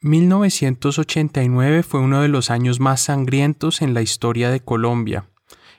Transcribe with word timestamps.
1989 0.00 1.82
fue 1.82 1.98
uno 1.98 2.22
de 2.22 2.28
los 2.28 2.50
años 2.50 2.78
más 2.78 3.00
sangrientos 3.00 3.82
en 3.82 3.94
la 3.94 4.02
historia 4.02 4.48
de 4.48 4.60
Colombia. 4.60 5.24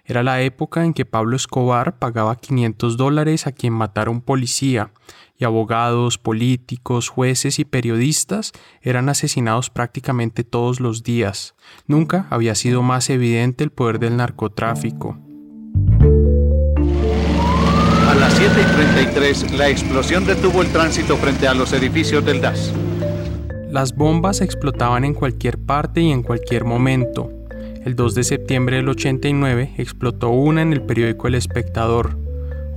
Era 0.04 0.24
la 0.24 0.42
época 0.42 0.84
en 0.84 0.94
que 0.94 1.06
Pablo 1.06 1.38
Escobar 1.38 2.00
pagaba 2.00 2.36
500 2.36 2.98
dólares 2.98 3.48
a 3.48 3.54
quien 3.54 3.72
matara 3.72 4.12
un 4.12 4.20
policía, 4.20 4.92
y 5.38 5.46
abogados, 5.46 6.18
políticos, 6.18 7.08
jueces 7.08 7.60
y 7.60 7.66
periodistas 7.66 8.52
eran 8.82 9.08
asesinados 9.08 9.70
prácticamente 9.70 10.44
todos 10.44 10.82
los 10.82 11.04
días. 11.04 11.56
Nunca 11.88 12.28
había 12.30 12.56
sido 12.56 12.82
más 12.82 13.10
evidente 13.10 13.64
el 13.64 13.70
poder 13.70 14.00
del 14.00 14.18
narcotráfico. 14.18 15.18
A 18.10 18.16
las 18.16 18.38
7.33, 18.38 19.52
la 19.52 19.70
explosión 19.70 20.26
detuvo 20.26 20.62
el 20.62 20.68
tránsito 20.74 21.16
frente 21.16 21.48
a 21.48 21.54
los 21.54 21.72
edificios 21.72 22.26
del 22.26 22.42
DAS. 22.42 22.74
Las 23.70 23.96
bombas 23.96 24.42
explotaban 24.42 25.04
en 25.04 25.14
cualquier 25.14 25.60
parte 25.60 26.02
y 26.02 26.10
en 26.12 26.24
cualquier 26.24 26.66
momento. 26.66 27.32
El 27.86 27.96
2 27.96 28.16
de 28.16 28.24
septiembre 28.24 28.78
del 28.78 28.90
89 28.90 29.76
explotó 29.78 30.30
una 30.30 30.64
en 30.64 30.74
el 30.74 30.82
periódico 30.82 31.28
El 31.28 31.36
Espectador. 31.36 32.18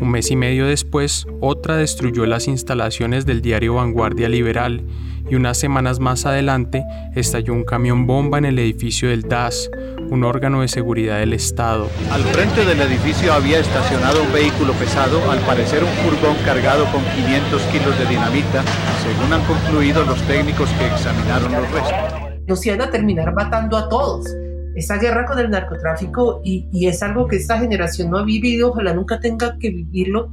Un 0.01 0.11
mes 0.11 0.31
y 0.31 0.37
medio 0.37 0.67
después, 0.67 1.27
otra 1.41 1.79
destruyó 1.79 2.27
las 2.27 2.47
instalaciones 2.47 3.25
del 3.25 3.41
diario 3.41 3.77
Vanguardia 3.77 4.29
Liberal 4.29 4.83
y 5.29 5.35
unas 5.35 5.59
semanas 5.59 6.01
más 6.01 6.27
adelante 6.27 6.85
estalló 7.15 7.53
un 7.53 7.65
camión 7.65 8.07
bomba 8.07 8.39
en 8.39 8.45
el 8.45 8.59
edificio 8.59 9.09
del 9.09 9.23
DAS, 9.23 9.71
un 10.11 10.25
órgano 10.25 10.63
de 10.63 10.69
seguridad 10.69 11.19
del 11.19 11.33
Estado. 11.33 11.89
Al 12.11 12.23
frente 12.23 12.65
del 12.65 12.81
edificio 12.81 13.33
había 13.33 13.59
estacionado 13.59 14.23
un 14.23 14.33
vehículo 14.33 14.73
pesado, 14.75 15.31
al 15.31 15.39
parecer 15.41 15.83
un 15.83 15.91
furgón 15.91 16.37
cargado 16.45 16.85
con 16.93 17.03
500 17.03 17.63
kilos 17.63 17.99
de 17.99 18.07
dinamita, 18.07 18.63
según 19.03 19.33
han 19.33 19.45
concluido 19.45 20.05
los 20.05 20.21
técnicos 20.23 20.69
que 20.71 20.87
examinaron 20.87 21.53
los 21.53 21.71
restos. 21.71 22.21
Nos 22.47 22.67
iban 22.67 22.83
a 22.83 22.91
terminar 22.91 23.33
matando 23.35 23.77
a 23.77 23.89
todos. 23.89 24.27
Esa 24.75 24.97
guerra 24.97 25.27
con 25.27 25.39
el 25.39 25.51
narcotráfico 25.51 26.41
y, 26.45 26.69
y 26.73 26.87
es 26.87 27.03
algo 27.03 27.27
que 27.27 27.37
esta 27.37 27.59
generación 27.59 28.11
no 28.11 28.19
ha 28.19 28.25
vivido, 28.25 28.71
ojalá 28.71 28.95
nunca 28.95 29.21
tenga 29.21 29.59
que 29.59 29.71
vivirlo, 29.71 30.33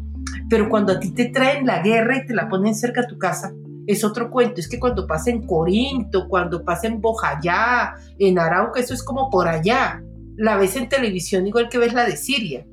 pero 0.49 0.69
cuando 0.69 0.93
a 0.93 0.99
ti 0.99 1.11
te 1.11 1.25
traen 1.25 1.65
la 1.65 1.81
guerra 1.81 2.17
y 2.17 2.25
te 2.25 2.33
la 2.33 2.47
ponen 2.47 2.73
cerca 2.73 3.01
a 3.01 3.07
tu 3.07 3.17
casa, 3.17 3.51
es 3.89 4.03
otro 4.03 4.29
cuento. 4.29 4.61
Es 4.61 4.69
que 4.69 4.79
cuando 4.79 5.07
pasa 5.07 5.31
en 5.31 5.47
Corinto, 5.47 6.27
cuando 6.27 6.63
pasa 6.63 6.85
en 6.85 7.01
Bojayá, 7.01 7.95
en 8.19 8.37
Arauca, 8.37 8.79
eso 8.79 8.93
es 8.93 9.01
como 9.01 9.31
por 9.31 9.47
allá. 9.47 10.03
La 10.37 10.57
ves 10.57 10.75
en 10.75 10.87
televisión 10.87 11.47
igual 11.47 11.69
que 11.69 11.79
ves 11.79 11.93
la 11.93 12.05
de 12.05 12.15
Siria. 12.15 12.67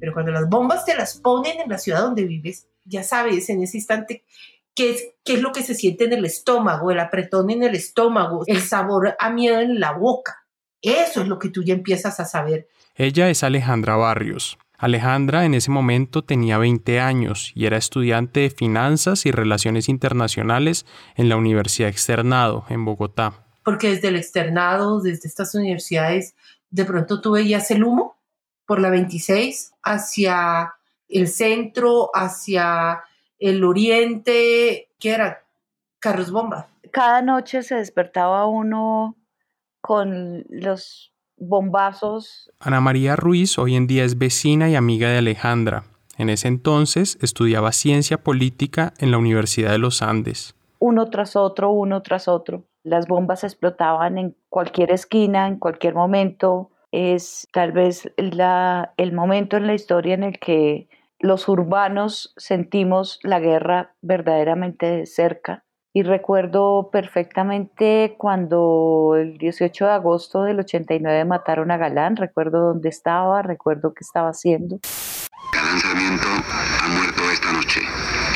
Pero 0.00 0.12
cuando 0.12 0.32
las 0.32 0.48
bombas 0.48 0.84
te 0.84 0.96
las 0.96 1.20
ponen 1.20 1.60
en 1.60 1.68
la 1.68 1.78
ciudad 1.78 2.00
donde 2.00 2.24
vives, 2.24 2.66
ya 2.84 3.04
sabes 3.04 3.48
en 3.50 3.62
ese 3.62 3.76
instante 3.76 4.24
qué 4.74 4.90
es, 4.90 5.08
qué 5.24 5.34
es 5.34 5.42
lo 5.42 5.52
que 5.52 5.62
se 5.62 5.76
siente 5.76 6.06
en 6.06 6.12
el 6.12 6.24
estómago, 6.24 6.90
el 6.90 6.98
apretón 6.98 7.50
en 7.50 7.62
el 7.62 7.76
estómago, 7.76 8.42
el 8.46 8.60
sabor 8.60 9.14
a 9.16 9.30
miedo 9.30 9.60
en 9.60 9.78
la 9.78 9.92
boca. 9.92 10.44
Eso 10.82 11.22
es 11.22 11.28
lo 11.28 11.38
que 11.38 11.50
tú 11.50 11.62
ya 11.62 11.74
empiezas 11.74 12.18
a 12.18 12.24
saber. 12.24 12.68
Ella 12.96 13.30
es 13.30 13.44
Alejandra 13.44 13.94
Barrios. 13.94 14.58
Alejandra 14.78 15.44
en 15.44 15.54
ese 15.54 15.72
momento 15.72 16.22
tenía 16.22 16.56
20 16.56 17.00
años 17.00 17.50
y 17.56 17.66
era 17.66 17.76
estudiante 17.76 18.40
de 18.40 18.50
Finanzas 18.50 19.26
y 19.26 19.32
Relaciones 19.32 19.88
Internacionales 19.88 20.86
en 21.16 21.28
la 21.28 21.36
Universidad 21.36 21.90
Externado, 21.90 22.64
en 22.68 22.84
Bogotá. 22.84 23.44
Porque 23.64 23.88
desde 23.88 24.08
el 24.08 24.16
externado, 24.16 25.00
desde 25.00 25.26
estas 25.26 25.56
universidades, 25.56 26.36
de 26.70 26.84
pronto 26.84 27.20
tú 27.20 27.32
veías 27.32 27.72
el 27.72 27.82
humo 27.82 28.16
por 28.66 28.80
la 28.80 28.90
26 28.90 29.72
hacia 29.82 30.74
el 31.08 31.26
centro, 31.26 32.10
hacia 32.14 33.02
el 33.40 33.64
oriente, 33.64 34.90
que 35.00 35.10
era 35.10 35.44
carros 35.98 36.30
bomba. 36.30 36.68
Cada 36.92 37.20
noche 37.20 37.64
se 37.64 37.74
despertaba 37.74 38.46
uno 38.46 39.16
con 39.80 40.44
los 40.48 41.12
bombazos. 41.38 42.50
Ana 42.60 42.80
María 42.80 43.16
Ruiz 43.16 43.58
hoy 43.58 43.76
en 43.76 43.86
día 43.86 44.04
es 44.04 44.18
vecina 44.18 44.68
y 44.68 44.74
amiga 44.74 45.08
de 45.08 45.18
Alejandra. 45.18 45.84
En 46.16 46.30
ese 46.30 46.48
entonces 46.48 47.18
estudiaba 47.22 47.72
ciencia 47.72 48.18
política 48.18 48.92
en 48.98 49.10
la 49.10 49.18
Universidad 49.18 49.70
de 49.70 49.78
los 49.78 50.02
Andes. 50.02 50.54
Uno 50.80 51.10
tras 51.10 51.36
otro, 51.36 51.70
uno 51.70 52.02
tras 52.02 52.28
otro. 52.28 52.64
Las 52.82 53.06
bombas 53.06 53.44
explotaban 53.44 54.18
en 54.18 54.36
cualquier 54.48 54.90
esquina, 54.90 55.46
en 55.46 55.58
cualquier 55.58 55.94
momento. 55.94 56.70
Es 56.90 57.46
tal 57.52 57.72
vez 57.72 58.10
la, 58.16 58.94
el 58.96 59.12
momento 59.12 59.56
en 59.56 59.66
la 59.66 59.74
historia 59.74 60.14
en 60.14 60.24
el 60.24 60.38
que 60.38 60.88
los 61.20 61.48
urbanos 61.48 62.32
sentimos 62.36 63.18
la 63.22 63.40
guerra 63.40 63.94
verdaderamente 64.02 64.86
de 64.86 65.06
cerca 65.06 65.64
y 65.98 66.02
recuerdo 66.04 66.90
perfectamente 66.92 68.14
cuando 68.16 69.16
el 69.18 69.36
18 69.36 69.84
de 69.84 69.90
agosto 69.90 70.44
del 70.44 70.60
89 70.60 71.24
mataron 71.24 71.72
a 71.72 71.76
Galán, 71.76 72.14
recuerdo 72.14 72.68
dónde 72.68 72.88
estaba, 72.88 73.42
recuerdo 73.42 73.92
qué 73.94 74.04
estaba 74.04 74.28
haciendo. 74.28 74.78
Galán 75.52 75.80
Sarmiento 75.80 76.28
ha 76.28 76.88
muerto 76.96 77.20
esta 77.32 77.52
noche. 77.52 77.80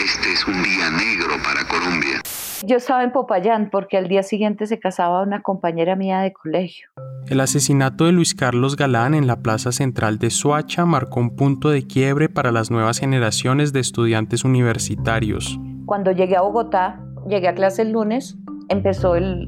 Este 0.05 0.33
es 0.33 0.45
un 0.49 0.61
día 0.61 0.91
negro 0.91 1.37
para 1.45 1.63
Colombia. 1.69 2.21
Yo 2.65 2.79
estaba 2.79 3.05
en 3.05 3.13
Popayán 3.13 3.71
porque 3.71 3.97
al 3.97 4.09
día 4.09 4.25
siguiente 4.25 4.67
se 4.67 4.81
casaba 4.81 5.23
una 5.23 5.43
compañera 5.43 5.95
mía 5.95 6.19
de 6.19 6.33
colegio. 6.33 6.89
El 7.29 7.39
asesinato 7.39 8.07
de 8.07 8.13
Luis 8.13 8.35
Carlos 8.35 8.75
Galán 8.75 9.15
en 9.15 9.29
la 9.29 9.37
plaza 9.37 9.71
central 9.71 10.19
de 10.19 10.31
Soacha 10.31 10.85
marcó 10.85 11.21
un 11.21 11.37
punto 11.37 11.71
de 11.71 11.87
quiebre 11.87 12.29
para 12.29 12.51
las 12.51 12.73
nuevas 12.73 12.99
generaciones 12.99 13.73
de 13.73 13.79
estudiantes 13.79 14.45
universitarios. 14.45 15.61
Cuando 15.87 16.11
llegué 16.11 16.37
a 16.37 16.43
Bogotá, 16.43 16.99
llegué 17.29 17.49
a 17.49 17.55
clase 17.55 17.83
el 17.83 17.93
lunes, 17.93 18.37
empezó 18.69 19.17
el, 19.17 19.45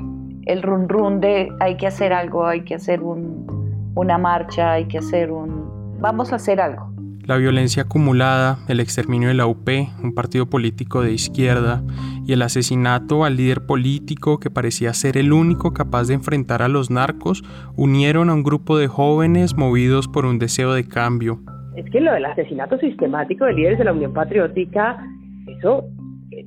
el 0.47 0.63
run 0.63 0.89
run 0.89 1.21
de 1.21 1.51
hay 1.61 1.77
que 1.77 1.87
hacer 1.87 2.13
algo, 2.13 2.47
hay 2.47 2.63
que 2.63 2.75
hacer 2.75 3.03
un, 3.03 3.93
una 3.95 4.19
marcha, 4.19 4.73
hay 4.73 4.87
que 4.87 4.99
hacer 4.99 5.31
un... 5.31 5.99
Vamos 6.01 6.33
a 6.33 6.37
hacer 6.37 6.61
algo. 6.61 6.93
La 7.27 7.39
violencia 7.39 7.85
acumulada, 7.85 8.59
el 8.69 8.81
exterminio 8.81 9.29
de 9.29 9.35
la 9.35 9.47
UP, 9.47 9.67
un 10.03 10.15
partido 10.15 10.45
político 10.51 11.01
de 11.01 11.13
izquierda, 11.13 11.83
y 12.27 12.35
el 12.35 12.43
asesinato 12.43 13.25
al 13.25 13.37
líder 13.37 13.65
político 13.65 14.39
que 14.39 14.51
parecía 14.51 14.93
ser 14.93 15.17
el 15.17 15.33
único 15.33 15.73
capaz 15.73 16.09
de 16.09 16.15
enfrentar 16.15 16.61
a 16.61 16.69
los 16.69 16.91
narcos, 16.91 17.43
unieron 17.77 18.29
a 18.29 18.35
un 18.35 18.43
grupo 18.43 18.77
de 18.77 18.89
jóvenes 18.89 19.57
movidos 19.57 20.07
por 20.07 20.27
un 20.27 20.39
deseo 20.39 20.75
de 20.75 20.87
cambio. 20.87 21.41
Es 21.77 21.89
que 21.91 22.01
lo 22.03 22.13
del 22.13 22.27
asesinato 22.27 22.77
sistemático 22.79 23.47
de 23.47 23.55
líderes 23.55 23.79
de 23.79 23.85
la 23.85 23.93
Unión 23.95 24.13
Patriótica, 24.13 24.99
eso 25.47 25.85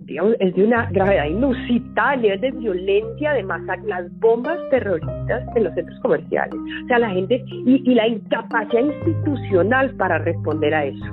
digamos, 0.05 0.35
es 0.39 0.55
de 0.55 0.63
una 0.63 0.89
gravedad 0.91 1.25
inusitada, 1.25 2.15
el 2.15 2.21
nivel 2.21 2.41
de 2.41 2.51
violencia, 2.51 3.33
de 3.33 3.43
masacre, 3.43 3.87
las 3.87 4.19
bombas 4.19 4.57
terroristas 4.69 5.43
en 5.55 5.63
los 5.63 5.73
centros 5.73 5.99
comerciales. 6.01 6.55
O 6.83 6.87
sea, 6.87 6.99
la 6.99 7.09
gente 7.09 7.43
y, 7.47 7.89
y 7.89 7.95
la 7.95 8.07
incapacidad 8.07 8.81
institucional 8.81 9.95
para 9.95 10.17
responder 10.19 10.73
a 10.73 10.85
eso. 10.85 11.05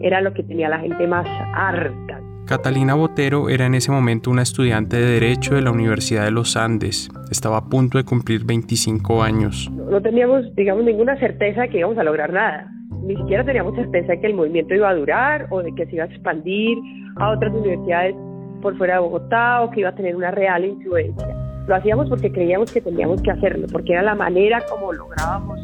Era 0.00 0.20
lo 0.20 0.32
que 0.32 0.42
tenía 0.42 0.68
la 0.68 0.80
gente 0.80 1.06
más 1.06 1.26
harta. 1.54 2.20
Catalina 2.46 2.94
Botero 2.94 3.48
era 3.48 3.66
en 3.66 3.74
ese 3.74 3.92
momento 3.92 4.30
una 4.30 4.42
estudiante 4.42 4.96
de 4.96 5.20
Derecho 5.20 5.54
de 5.54 5.62
la 5.62 5.70
Universidad 5.70 6.24
de 6.24 6.32
los 6.32 6.56
Andes. 6.56 7.08
Estaba 7.30 7.58
a 7.58 7.64
punto 7.66 7.98
de 7.98 8.04
cumplir 8.04 8.44
25 8.44 9.22
años. 9.22 9.70
No, 9.72 9.84
no 9.84 10.02
teníamos, 10.02 10.54
digamos, 10.56 10.84
ninguna 10.84 11.16
certeza 11.18 11.62
de 11.62 11.68
que 11.68 11.78
íbamos 11.78 11.96
a 11.98 12.04
lograr 12.04 12.32
nada. 12.32 12.68
Ni 13.02 13.16
siquiera 13.16 13.44
teníamos 13.44 13.74
certeza 13.74 14.12
de 14.12 14.20
que 14.20 14.26
el 14.28 14.34
movimiento 14.34 14.74
iba 14.74 14.88
a 14.88 14.94
durar 14.94 15.46
o 15.50 15.62
de 15.62 15.74
que 15.74 15.86
se 15.86 15.96
iba 15.96 16.04
a 16.04 16.06
expandir 16.06 16.78
a 17.16 17.30
otras 17.30 17.52
universidades 17.52 18.14
por 18.60 18.76
fuera 18.78 18.94
de 18.94 19.00
Bogotá 19.00 19.62
o 19.62 19.70
que 19.70 19.80
iba 19.80 19.88
a 19.88 19.94
tener 19.94 20.14
una 20.14 20.30
real 20.30 20.64
influencia. 20.64 21.28
Lo 21.66 21.74
hacíamos 21.74 22.08
porque 22.08 22.30
creíamos 22.30 22.72
que 22.72 22.80
teníamos 22.80 23.22
que 23.22 23.30
hacerlo, 23.30 23.66
porque 23.70 23.92
era 23.92 24.02
la 24.02 24.14
manera 24.14 24.62
como 24.68 24.92
lográbamos 24.92 25.58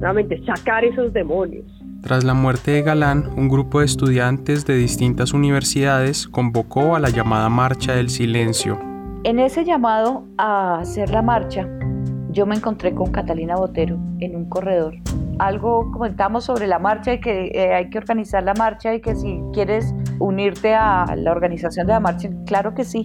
nuevamente 0.00 0.42
sacar 0.44 0.84
esos 0.84 1.12
demonios. 1.12 1.64
Tras 2.02 2.24
la 2.24 2.34
muerte 2.34 2.70
de 2.70 2.82
Galán, 2.82 3.30
un 3.36 3.48
grupo 3.48 3.80
de 3.80 3.86
estudiantes 3.86 4.64
de 4.66 4.74
distintas 4.74 5.34
universidades 5.34 6.26
convocó 6.26 6.96
a 6.96 7.00
la 7.00 7.10
llamada 7.10 7.48
Marcha 7.50 7.94
del 7.94 8.08
Silencio. 8.08 8.78
En 9.22 9.38
ese 9.38 9.64
llamado 9.64 10.24
a 10.38 10.78
hacer 10.78 11.10
la 11.10 11.20
marcha, 11.20 11.68
yo 12.30 12.46
me 12.46 12.56
encontré 12.56 12.94
con 12.94 13.12
Catalina 13.12 13.56
Botero 13.56 13.98
en 14.20 14.34
un 14.34 14.48
corredor. 14.48 14.94
Algo 15.40 15.90
comentamos 15.90 16.44
sobre 16.44 16.66
la 16.66 16.78
marcha 16.78 17.14
y 17.14 17.20
que 17.20 17.50
eh, 17.54 17.72
hay 17.72 17.88
que 17.88 17.96
organizar 17.96 18.42
la 18.42 18.52
marcha 18.52 18.94
y 18.94 19.00
que 19.00 19.14
si 19.14 19.40
quieres 19.54 19.94
unirte 20.18 20.74
a 20.74 21.06
la 21.16 21.32
organización 21.32 21.86
de 21.86 21.94
la 21.94 22.00
marcha, 22.00 22.28
claro 22.44 22.74
que 22.74 22.84
sí. 22.84 23.04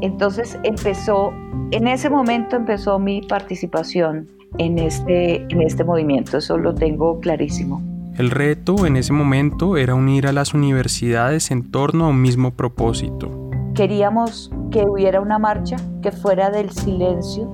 Entonces 0.00 0.56
empezó, 0.62 1.32
en 1.72 1.88
ese 1.88 2.08
momento 2.08 2.54
empezó 2.54 3.00
mi 3.00 3.20
participación 3.20 4.28
en 4.58 4.78
este, 4.78 5.42
en 5.48 5.60
este 5.60 5.82
movimiento, 5.82 6.38
eso 6.38 6.56
lo 6.56 6.72
tengo 6.72 7.18
clarísimo. 7.18 7.82
El 8.16 8.30
reto 8.30 8.86
en 8.86 8.96
ese 8.96 9.12
momento 9.12 9.76
era 9.76 9.96
unir 9.96 10.28
a 10.28 10.32
las 10.32 10.54
universidades 10.54 11.50
en 11.50 11.70
torno 11.72 12.04
a 12.04 12.08
un 12.10 12.22
mismo 12.22 12.52
propósito. 12.52 13.50
Queríamos 13.74 14.52
que 14.70 14.84
hubiera 14.84 15.20
una 15.20 15.40
marcha 15.40 15.76
que 16.00 16.12
fuera 16.12 16.48
del 16.48 16.70
silencio, 16.70 17.50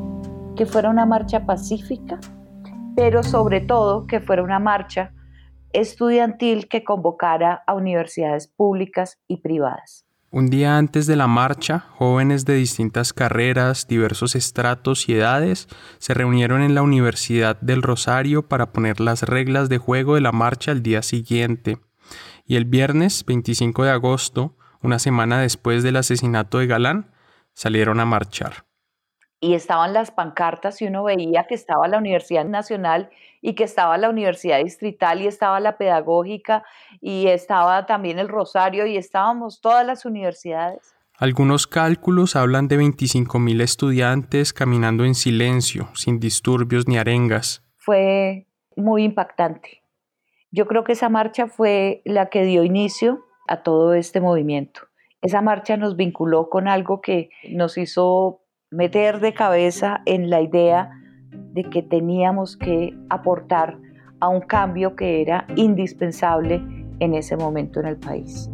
que 0.55 0.67
fuera 0.67 0.91
una 0.91 1.07
marcha 1.07 1.47
pacífica, 1.47 2.21
pero 2.95 3.23
sobre 3.23 3.61
todo 3.61 4.07
que 4.07 4.21
fuera 4.21 4.43
una 4.43 4.59
marcha 4.59 5.13
estudiantil 5.73 6.69
que 6.69 6.85
convocara 6.85 7.63
a 7.67 7.75
universidades 7.75 8.49
públicas 8.49 9.19
y 9.27 9.39
privadas. 9.39 10.05
Un 10.31 10.49
día 10.49 10.79
antes 10.79 11.07
de 11.07 11.17
la 11.17 11.27
marcha, 11.27 11.81
jóvenes 11.91 12.47
de 12.47 12.55
distintas 12.55 13.13
carreras, 13.13 13.87
diversos 13.87 14.35
estratos 14.35 15.09
y 15.09 15.15
edades 15.15 15.69
se 15.99 16.15
reunieron 16.15 16.63
en 16.63 16.75
la 16.75 16.83
Universidad 16.83 17.61
del 17.61 17.83
Rosario 17.83 18.49
para 18.49 18.73
poner 18.73 19.01
las 19.01 19.25
reglas 19.25 19.69
de 19.69 19.77
juego 19.77 20.15
de 20.15 20.23
la 20.23 20.33
marcha 20.33 20.71
al 20.71 20.83
día 20.83 21.03
siguiente. 21.03 21.79
Y 22.47 22.57
el 22.57 22.65
viernes 22.65 23.25
25 23.27 23.85
de 23.85 23.91
agosto, 23.91 24.57
una 24.83 24.99
semana 24.99 25.39
después 25.39 25.83
del 25.83 25.97
asesinato 25.97 26.59
de 26.59 26.67
Galán, 26.67 27.11
salieron 27.53 28.01
a 28.01 28.07
marchar 28.07 28.65
y 29.43 29.55
estaban 29.55 29.93
las 29.93 30.13
pancartas 30.13 30.81
y 30.81 30.87
uno 30.87 31.03
veía 31.03 31.49
que 31.49 31.57
estaba 31.57 31.89
la 31.89 31.99
Universidad 31.99 32.45
Nacional 32.45 33.11
y 33.41 33.55
que 33.55 33.65
estaba 33.65 33.99
la 33.99 34.09
Universidad 34.09 34.63
Distrital 34.63 35.21
y 35.21 35.27
estaba 35.27 35.59
la 35.59 35.77
Pedagógica 35.77 36.63
y 37.01 37.27
estaba 37.27 37.85
también 37.85 38.21
el 38.21 38.29
Rosario 38.29 38.87
y 38.87 38.97
estábamos 38.97 39.61
todas 39.61 39.85
las 39.85 40.05
universidades. 40.05 40.95
Algunos 41.19 41.67
cálculos 41.67 42.37
hablan 42.37 42.69
de 42.69 42.79
25.000 42.79 43.61
estudiantes 43.63 44.53
caminando 44.53 45.05
en 45.05 45.17
silencio, 45.17 45.89
sin 45.95 46.21
disturbios 46.21 46.87
ni 46.87 46.97
arengas. 46.97 47.65
Fue 47.77 48.47
muy 48.77 49.03
impactante. 49.03 49.83
Yo 50.53 50.69
creo 50.69 50.85
que 50.85 50.93
esa 50.93 51.09
marcha 51.09 51.49
fue 51.49 52.01
la 52.05 52.27
que 52.27 52.45
dio 52.45 52.63
inicio 52.63 53.27
a 53.49 53.65
todo 53.65 53.95
este 53.95 54.21
movimiento. 54.21 54.83
Esa 55.21 55.41
marcha 55.41 55.77
nos 55.77 55.97
vinculó 55.97 56.49
con 56.49 56.69
algo 56.69 57.01
que 57.01 57.31
nos 57.51 57.77
hizo 57.77 58.42
meter 58.73 59.21
de 59.21 59.35
cabeza 59.35 60.03
en 60.07 60.31
la 60.31 60.41
idea 60.41 60.91
de 61.53 61.65
que 61.65 61.83
teníamos 61.83 62.57
que 62.57 62.97
aportar 63.11 63.79
a 64.21 64.29
un 64.29 64.41
cambio 64.41 64.97
que 64.97 65.21
era 65.21 65.47
indispensable 65.57 66.63
en 66.99 67.15
ese 67.15 67.37
momento 67.37 67.81
en 67.81 67.87
el 67.87 67.97
país. 67.97 68.51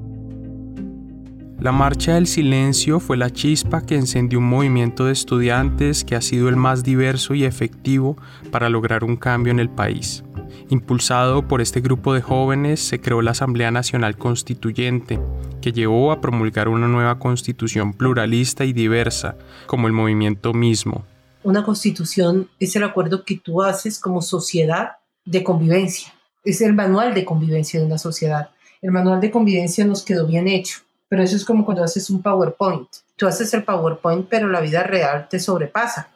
La 1.60 1.72
Marcha 1.72 2.14
del 2.14 2.26
Silencio 2.26 3.00
fue 3.00 3.16
la 3.16 3.30
chispa 3.30 3.82
que 3.82 3.96
encendió 3.96 4.38
un 4.38 4.48
movimiento 4.48 5.06
de 5.06 5.12
estudiantes 5.12 6.04
que 6.04 6.14
ha 6.14 6.20
sido 6.20 6.48
el 6.48 6.56
más 6.56 6.84
diverso 6.84 7.34
y 7.34 7.44
efectivo 7.44 8.16
para 8.52 8.68
lograr 8.68 9.02
un 9.02 9.16
cambio 9.16 9.52
en 9.52 9.58
el 9.58 9.68
país. 9.68 10.24
Impulsado 10.70 11.48
por 11.48 11.62
este 11.62 11.80
grupo 11.80 12.12
de 12.12 12.20
jóvenes, 12.20 12.80
se 12.80 13.00
creó 13.00 13.22
la 13.22 13.30
Asamblea 13.30 13.70
Nacional 13.70 14.18
Constituyente, 14.18 15.18
que 15.62 15.72
llevó 15.72 16.12
a 16.12 16.20
promulgar 16.20 16.68
una 16.68 16.86
nueva 16.88 17.18
constitución 17.18 17.94
pluralista 17.94 18.66
y 18.66 18.74
diversa, 18.74 19.36
como 19.66 19.86
el 19.86 19.94
movimiento 19.94 20.52
mismo. 20.52 21.06
Una 21.42 21.64
constitución 21.64 22.50
es 22.60 22.76
el 22.76 22.84
acuerdo 22.84 23.24
que 23.24 23.38
tú 23.38 23.62
haces 23.62 23.98
como 23.98 24.20
sociedad 24.20 24.96
de 25.24 25.42
convivencia. 25.42 26.12
Es 26.44 26.60
el 26.60 26.74
manual 26.74 27.14
de 27.14 27.24
convivencia 27.24 27.80
de 27.80 27.86
una 27.86 27.96
sociedad. 27.96 28.50
El 28.82 28.90
manual 28.90 29.22
de 29.22 29.30
convivencia 29.30 29.86
nos 29.86 30.02
quedó 30.02 30.26
bien 30.26 30.48
hecho, 30.48 30.80
pero 31.08 31.22
eso 31.22 31.36
es 31.36 31.46
como 31.46 31.64
cuando 31.64 31.82
haces 31.82 32.10
un 32.10 32.20
PowerPoint. 32.20 32.88
Tú 33.16 33.26
haces 33.26 33.54
el 33.54 33.64
PowerPoint, 33.64 34.26
pero 34.28 34.48
la 34.48 34.60
vida 34.60 34.82
real 34.82 35.28
te 35.30 35.40
sobrepasa. 35.40 36.10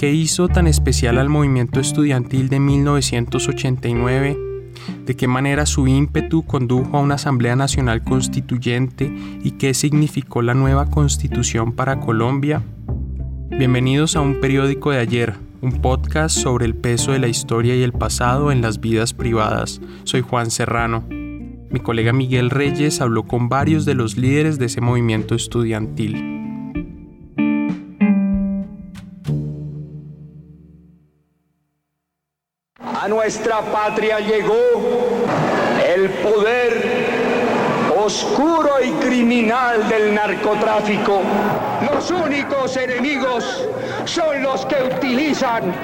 ¿Qué 0.00 0.14
hizo 0.14 0.48
tan 0.48 0.66
especial 0.66 1.18
al 1.18 1.28
movimiento 1.28 1.78
estudiantil 1.78 2.48
de 2.48 2.58
1989? 2.58 4.38
¿De 5.04 5.14
qué 5.14 5.28
manera 5.28 5.66
su 5.66 5.86
ímpetu 5.88 6.42
condujo 6.46 6.96
a 6.96 7.02
una 7.02 7.16
Asamblea 7.16 7.54
Nacional 7.54 8.02
Constituyente 8.02 9.12
y 9.44 9.50
qué 9.58 9.74
significó 9.74 10.40
la 10.40 10.54
nueva 10.54 10.86
constitución 10.86 11.72
para 11.72 12.00
Colombia? 12.00 12.62
Bienvenidos 13.50 14.16
a 14.16 14.22
un 14.22 14.40
periódico 14.40 14.90
de 14.90 15.00
ayer, 15.00 15.34
un 15.60 15.82
podcast 15.82 16.34
sobre 16.34 16.64
el 16.64 16.74
peso 16.74 17.12
de 17.12 17.18
la 17.18 17.28
historia 17.28 17.76
y 17.76 17.82
el 17.82 17.92
pasado 17.92 18.52
en 18.52 18.62
las 18.62 18.80
vidas 18.80 19.12
privadas. 19.12 19.82
Soy 20.04 20.22
Juan 20.22 20.50
Serrano. 20.50 21.04
Mi 21.10 21.80
colega 21.82 22.14
Miguel 22.14 22.48
Reyes 22.48 23.02
habló 23.02 23.24
con 23.24 23.50
varios 23.50 23.84
de 23.84 23.92
los 23.92 24.16
líderes 24.16 24.58
de 24.58 24.64
ese 24.64 24.80
movimiento 24.80 25.34
estudiantil. 25.34 26.40
Nuestra 33.10 33.60
patria 33.60 34.20
llegó 34.20 34.54
el 35.84 36.08
poder 36.10 37.10
oscuro 37.98 38.70
y 38.82 38.92
criminal 39.04 39.88
del 39.88 40.14
narcotráfico. 40.14 41.20
Los 41.92 42.08
únicos 42.12 42.76
enemigos 42.76 43.66
son 44.04 44.42
los 44.42 44.64
que 44.64 44.76
utilizan 44.96 45.74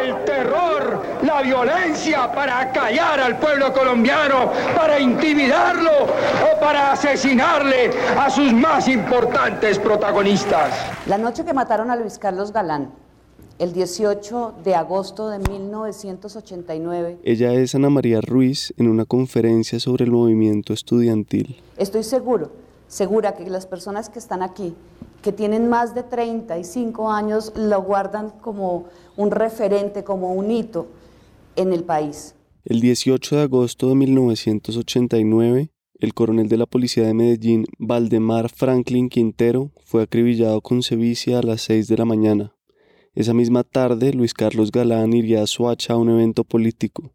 el 0.00 0.24
terror, 0.24 1.02
la 1.22 1.42
violencia 1.42 2.30
para 2.32 2.70
callar 2.70 3.20
al 3.20 3.36
pueblo 3.38 3.72
colombiano, 3.72 4.52
para 4.76 5.00
intimidarlo 5.00 5.90
o 6.04 6.60
para 6.60 6.92
asesinarle 6.92 7.90
a 8.16 8.30
sus 8.30 8.52
más 8.52 8.86
importantes 8.86 9.78
protagonistas. 9.80 10.70
La 11.06 11.18
noche 11.18 11.44
que 11.44 11.52
mataron 11.52 11.90
a 11.90 11.96
Luis 11.96 12.16
Carlos 12.16 12.52
Galán, 12.52 12.92
el 13.58 13.72
18 13.72 14.54
de 14.64 14.74
agosto 14.74 15.28
de 15.28 15.38
1989. 15.38 17.18
Ella 17.22 17.54
es 17.54 17.74
Ana 17.74 17.90
María 17.90 18.20
Ruiz 18.20 18.74
en 18.76 18.88
una 18.88 19.04
conferencia 19.04 19.80
sobre 19.80 20.04
el 20.04 20.10
movimiento 20.10 20.72
estudiantil. 20.72 21.56
Estoy 21.78 22.02
seguro, 22.02 22.50
segura 22.88 23.34
que 23.34 23.48
las 23.48 23.66
personas 23.66 24.10
que 24.10 24.18
están 24.18 24.42
aquí, 24.42 24.74
que 25.22 25.32
tienen 25.32 25.68
más 25.68 25.94
de 25.94 26.02
35 26.02 27.10
años, 27.10 27.52
lo 27.56 27.82
guardan 27.82 28.30
como 28.40 28.86
un 29.16 29.30
referente, 29.30 30.04
como 30.04 30.34
un 30.34 30.50
hito 30.50 30.86
en 31.56 31.72
el 31.72 31.84
país. 31.84 32.34
El 32.64 32.80
18 32.80 33.36
de 33.36 33.42
agosto 33.42 33.88
de 33.88 33.94
1989, 33.94 35.70
el 35.98 36.14
coronel 36.14 36.48
de 36.48 36.58
la 36.58 36.66
policía 36.66 37.06
de 37.06 37.14
Medellín, 37.14 37.64
Valdemar 37.78 38.50
Franklin 38.50 39.08
Quintero, 39.08 39.70
fue 39.84 40.02
acribillado 40.02 40.60
con 40.60 40.82
sevicia 40.82 41.38
a 41.38 41.42
las 41.42 41.62
6 41.62 41.88
de 41.88 41.96
la 41.96 42.04
mañana. 42.04 42.55
Esa 43.16 43.32
misma 43.32 43.64
tarde, 43.64 44.12
Luis 44.12 44.34
Carlos 44.34 44.70
Galán 44.70 45.14
iría 45.14 45.42
a 45.42 45.46
Soacha 45.46 45.94
a 45.94 45.96
un 45.96 46.10
evento 46.10 46.44
político. 46.44 47.14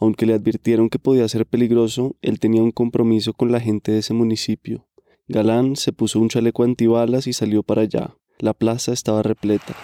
Aunque 0.00 0.24
le 0.24 0.32
advirtieron 0.32 0.88
que 0.88 0.98
podía 0.98 1.28
ser 1.28 1.44
peligroso, 1.44 2.16
él 2.22 2.40
tenía 2.40 2.62
un 2.62 2.70
compromiso 2.70 3.34
con 3.34 3.52
la 3.52 3.60
gente 3.60 3.92
de 3.92 3.98
ese 3.98 4.14
municipio. 4.14 4.86
Galán 5.28 5.76
se 5.76 5.92
puso 5.92 6.20
un 6.20 6.30
chaleco 6.30 6.64
antibalas 6.64 7.26
y 7.26 7.34
salió 7.34 7.62
para 7.62 7.82
allá. 7.82 8.16
La 8.38 8.54
plaza 8.54 8.94
estaba 8.94 9.22
repleta. 9.22 9.74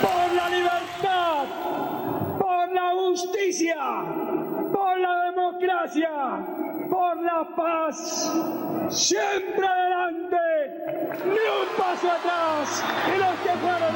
Por 0.00 0.34
la 0.34 0.48
libertad, 0.48 1.48
por 2.38 2.72
la 2.72 2.92
justicia, 2.94 3.76
por 4.72 4.98
la 4.98 5.24
democracia, 5.30 6.83
por 6.94 7.20
la 7.20 7.44
paz, 7.56 8.32
siempre 8.88 9.66
adelante, 9.66 10.36
ni 11.24 11.32
un 11.32 11.68
paso 11.76 12.06
atrás, 12.06 12.84
y 13.12 13.18
los 13.18 13.34
que 13.42 13.58
fueron 13.58 13.94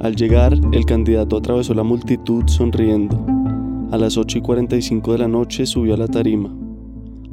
Al 0.00 0.16
llegar, 0.16 0.54
el 0.72 0.86
candidato 0.86 1.36
atravesó 1.36 1.74
la 1.74 1.82
multitud 1.82 2.44
sonriendo. 2.46 3.24
A 3.90 3.98
las 3.98 4.16
8 4.16 4.38
y 4.38 4.40
45 4.40 5.12
de 5.12 5.18
la 5.18 5.28
noche 5.28 5.66
subió 5.66 5.94
a 5.94 5.96
la 5.96 6.08
tarima. 6.08 6.54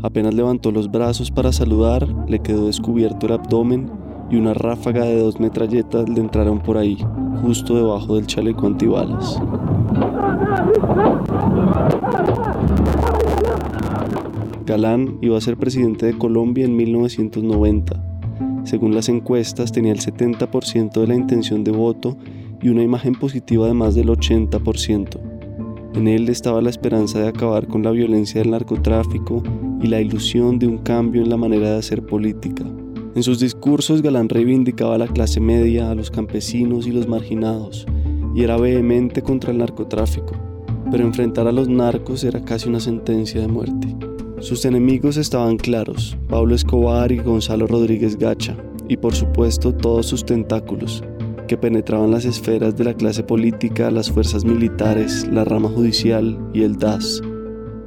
Apenas 0.02 0.34
levantó 0.34 0.72
los 0.72 0.92
brazos 0.92 1.32
para 1.32 1.52
saludar, 1.52 2.08
le 2.28 2.40
quedó 2.40 2.68
descubierto 2.68 3.28
el 3.28 3.34
abdomen 3.34 3.90
y 4.30 4.36
una 4.36 4.54
ráfaga 4.54 5.06
de 5.06 5.20
dos 5.20 5.40
metralletas 5.40 6.10
le 6.10 6.20
entraron 6.20 6.60
por 6.60 6.78
ahí, 6.78 6.98
justo 7.42 7.76
debajo 7.76 8.16
del 8.16 8.26
chaleco 8.26 8.68
antibalas. 8.68 9.40
Galán 14.66 15.20
iba 15.22 15.38
a 15.38 15.42
ser 15.42 15.58
presidente 15.58 16.08
de 16.08 16.18
Colombia 16.18 16.66
en 16.66 16.75
1990. 16.75 18.02
Según 18.64 18.96
las 18.96 19.10
encuestas, 19.10 19.72
tenía 19.72 19.94
el 19.94 20.00
70% 20.00 21.00
de 21.00 21.08
la 21.08 21.16
intención 21.16 21.64
de 21.64 21.72
voto 21.72 22.18
y 22.62 22.70
una 22.70 22.82
imagen 22.82 23.14
positiva 23.14 23.68
de 23.68 23.75
más 23.75 23.94
del 23.94 24.10
80%. 24.10 25.20
En 25.94 26.08
él 26.08 26.28
estaba 26.30 26.62
la 26.62 26.72
esperanza 26.72 27.20
de 27.20 27.28
acabar 27.28 27.68
con 27.68 27.84
la 27.84 27.92
violencia 27.92 28.42
del 28.42 28.52
narcotráfico 28.52 29.44
y 29.82 29.88
la 29.88 30.02
ilusión 30.02 30.58
de 30.58 30.68
un 30.68 30.80
cambio 30.80 31.22
en 31.22 31.30
la 31.30 31.38
manera 31.38 31.70
de 31.70 31.78
hacer 31.78 32.06
política. 32.06 32.66
En 33.16 33.24
sus 33.24 33.40
discursos 33.40 34.02
Galán 34.02 34.28
reivindicaba 34.28 34.96
a 34.96 34.98
la 34.98 35.08
clase 35.08 35.40
media, 35.40 35.92
a 35.92 35.96
los 35.96 36.12
campesinos 36.12 36.86
y 36.88 36.92
los 36.92 37.08
marginados, 37.08 37.86
y 38.36 38.44
era 38.44 38.58
vehemente 38.58 39.22
contra 39.22 39.51
el 39.51 39.58
narcotráfico, 39.58 40.34
pero 40.92 41.04
enfrentar 41.04 41.48
a 41.48 41.54
los 41.54 41.70
narcos 41.70 42.24
era 42.25 42.44
casi 42.44 42.68
una 42.68 42.82
sentencia 42.82 43.39
de 43.39 43.48
muerte. 43.48 43.96
Sus 44.39 44.65
enemigos 44.65 45.15
estaban 45.15 45.56
claros, 45.56 46.18
Pablo 46.27 46.54
Escobar 46.54 47.12
y 47.13 47.20
Gonzalo 47.20 47.65
Rodríguez 47.65 48.18
Gacha, 48.18 48.58
y 48.89 48.98
por 48.98 49.15
supuesto 49.15 49.74
todos 49.74 50.06
sus 50.06 50.25
tentáculos, 50.25 51.01
que 51.48 51.58
penetraban 51.58 52.12
las 52.12 52.25
esferas 52.25 52.75
de 52.75 52.84
la 52.84 52.94
clase 52.94 53.24
política, 53.24 53.89
las 53.89 54.12
fuerzas 54.12 54.44
militares, 54.44 55.27
la 55.32 55.46
rama 55.46 55.70
judicial 55.70 56.38
y 56.54 56.63
el 56.63 56.77
DAS. 56.77 57.22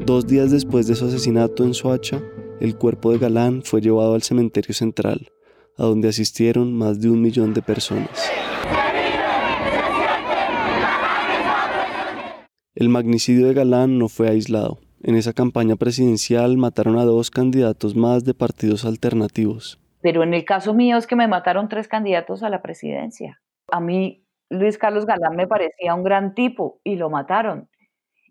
Dos 0.07 0.26
días 0.26 0.50
después 0.50 0.87
de 0.87 0.95
su 0.95 1.05
asesinato 1.05 1.64
en 1.64 1.75
Soacha, 1.75 2.23
el 2.61 2.76
cuerpo 2.76 3.12
de 3.12 3.19
Galán 3.19 3.62
fue 3.62 3.83
llevado 3.83 4.14
al 4.14 4.23
cementerio 4.23 4.75
central, 4.75 5.31
a 5.76 5.85
donde 5.85 6.09
asistieron 6.09 6.73
más 6.73 7.00
de 7.00 7.11
un 7.11 7.21
millón 7.21 7.52
de 7.52 7.62
personas. 7.62 8.31
El 12.79 12.91
magnicidio 12.91 13.49
de 13.49 13.55
Galán 13.55 13.99
no 13.99 14.09
fue 14.09 14.29
aislado. 14.29 14.79
En 15.03 15.17
esa 15.17 15.33
campaña 15.33 15.75
presidencial 15.75 16.57
mataron 16.59 16.97
a 16.97 17.05
dos 17.05 17.29
candidatos 17.29 17.97
más 17.97 18.25
de 18.25 18.35
partidos 18.35 18.85
alternativos. 18.85 19.81
Pero 20.01 20.23
en 20.23 20.33
el 20.33 20.45
caso 20.45 20.75
mío 20.75 20.97
es 20.97 21.09
que 21.09 21.17
me 21.17 21.27
mataron 21.27 21.69
tres 21.69 21.89
candidatos 21.89 22.45
a 22.45 22.51
la 22.51 22.63
presidencia. 22.63 23.43
A 23.73 23.81
mí 23.81 24.23
Luis 24.49 24.79
Carlos 24.79 25.07
Galán 25.07 25.35
me 25.35 25.49
parecía 25.49 25.93
un 25.93 26.05
gran 26.05 26.37
tipo 26.37 26.79
y 26.85 26.95
lo 26.95 27.11
mataron. 27.11 27.69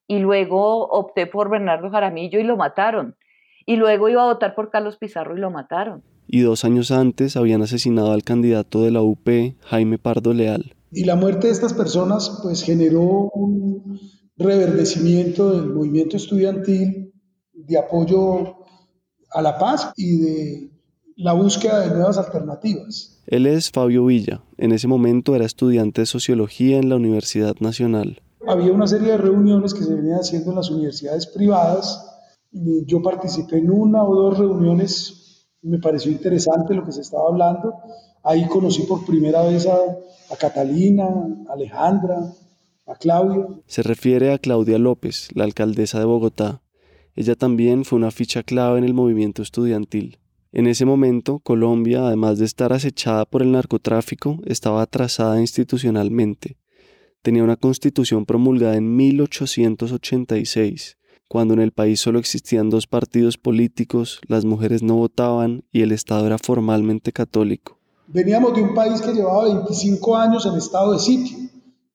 Y 0.07 0.19
luego 0.19 0.87
opté 0.91 1.27
por 1.27 1.49
Bernardo 1.49 1.89
Jaramillo 1.89 2.39
y 2.39 2.43
lo 2.43 2.55
mataron. 2.55 3.17
Y 3.65 3.75
luego 3.75 4.07
iba 4.07 4.23
a 4.23 4.31
votar 4.31 4.55
por 4.55 4.69
Carlos 4.69 4.95
Pizarro 4.95 5.35
y 5.35 5.41
lo 5.41 5.51
mataron. 5.51 6.03
Y 6.25 6.39
dos 6.39 6.63
años 6.63 6.91
antes 6.91 7.35
habían 7.35 7.63
asesinado 7.63 8.13
al 8.13 8.23
candidato 8.23 8.81
de 8.81 8.91
la 8.91 9.01
UP, 9.01 9.27
Jaime 9.65 9.97
Pardo 9.97 10.33
Leal. 10.33 10.73
Y 10.89 11.03
la 11.03 11.17
muerte 11.17 11.47
de 11.47 11.53
estas 11.53 11.73
personas 11.73 12.39
pues 12.41 12.63
generó 12.63 13.29
un 13.33 13.99
reverdecimiento 14.37 15.51
del 15.51 15.73
movimiento 15.73 16.17
estudiantil 16.17 17.13
de 17.53 17.77
apoyo 17.77 18.57
a 19.31 19.41
la 19.41 19.57
paz 19.57 19.91
y 19.95 20.17
de 20.17 20.71
la 21.15 21.33
búsqueda 21.33 21.81
de 21.81 21.95
nuevas 21.95 22.17
alternativas. 22.17 23.21
Él 23.25 23.47
es 23.47 23.71
Fabio 23.71 24.05
Villa. 24.05 24.43
En 24.57 24.71
ese 24.71 24.87
momento 24.87 25.35
era 25.35 25.45
estudiante 25.45 26.01
de 26.01 26.05
sociología 26.05 26.77
en 26.77 26.89
la 26.89 26.95
Universidad 26.95 27.55
Nacional. 27.59 28.21
Había 28.47 28.71
una 28.71 28.87
serie 28.87 29.11
de 29.11 29.17
reuniones 29.17 29.73
que 29.73 29.83
se 29.83 29.93
venían 29.93 30.19
haciendo 30.19 30.51
en 30.51 30.57
las 30.57 30.69
universidades 30.69 31.27
privadas. 31.27 32.05
Yo 32.51 33.01
participé 33.01 33.57
en 33.57 33.71
una 33.71 34.03
o 34.03 34.15
dos 34.15 34.37
reuniones. 34.37 35.47
Me 35.63 35.79
pareció 35.79 36.11
interesante 36.11 36.73
lo 36.73 36.85
que 36.85 36.91
se 36.91 37.01
estaba 37.01 37.27
hablando. 37.27 37.73
Ahí 38.23 38.47
conocí 38.47 38.83
por 38.83 39.05
primera 39.05 39.43
vez 39.43 39.67
a, 39.67 39.75
a 39.75 40.35
Catalina, 40.37 41.05
a 41.49 41.53
Alejandra, 41.53 42.31
a 42.87 42.95
Claudia. 42.95 43.45
Se 43.67 43.83
refiere 43.83 44.33
a 44.33 44.39
Claudia 44.39 44.77
López, 44.77 45.29
la 45.33 45.43
alcaldesa 45.43 45.99
de 45.99 46.05
Bogotá. 46.05 46.61
Ella 47.15 47.35
también 47.35 47.83
fue 47.83 47.97
una 47.97 48.11
ficha 48.11 48.43
clave 48.43 48.77
en 48.77 48.83
el 48.83 48.93
movimiento 48.93 49.41
estudiantil. 49.41 50.19
En 50.53 50.67
ese 50.67 50.85
momento, 50.85 51.39
Colombia, 51.39 52.07
además 52.07 52.39
de 52.39 52.45
estar 52.45 52.71
acechada 52.71 53.25
por 53.25 53.41
el 53.41 53.51
narcotráfico, 53.51 54.39
estaba 54.45 54.81
atrasada 54.81 55.41
institucionalmente. 55.41 56.57
Tenía 57.21 57.43
una 57.43 57.57
constitución 57.57 58.25
promulgada 58.25 58.77
en 58.77 58.95
1886, 58.95 60.97
cuando 61.27 61.53
en 61.53 61.59
el 61.59 61.73
país 61.73 61.99
solo 61.99 62.19
existían 62.19 62.69
dos 62.69 62.87
partidos 62.87 63.37
políticos, 63.37 64.21
las 64.27 64.45
mujeres 64.45 64.81
no 64.81 64.95
votaban 64.95 65.65
y 65.71 65.81
el 65.81 65.91
Estado 65.91 66.25
era 66.25 66.37
formalmente 66.37 67.11
católico. 67.11 67.77
Veníamos 68.07 68.55
de 68.55 68.61
un 68.61 68.73
país 68.73 69.01
que 69.01 69.13
llevaba 69.13 69.53
25 69.53 70.15
años 70.15 70.45
en 70.45 70.55
estado 70.55 70.93
de 70.93 70.99
sitio, 70.99 71.37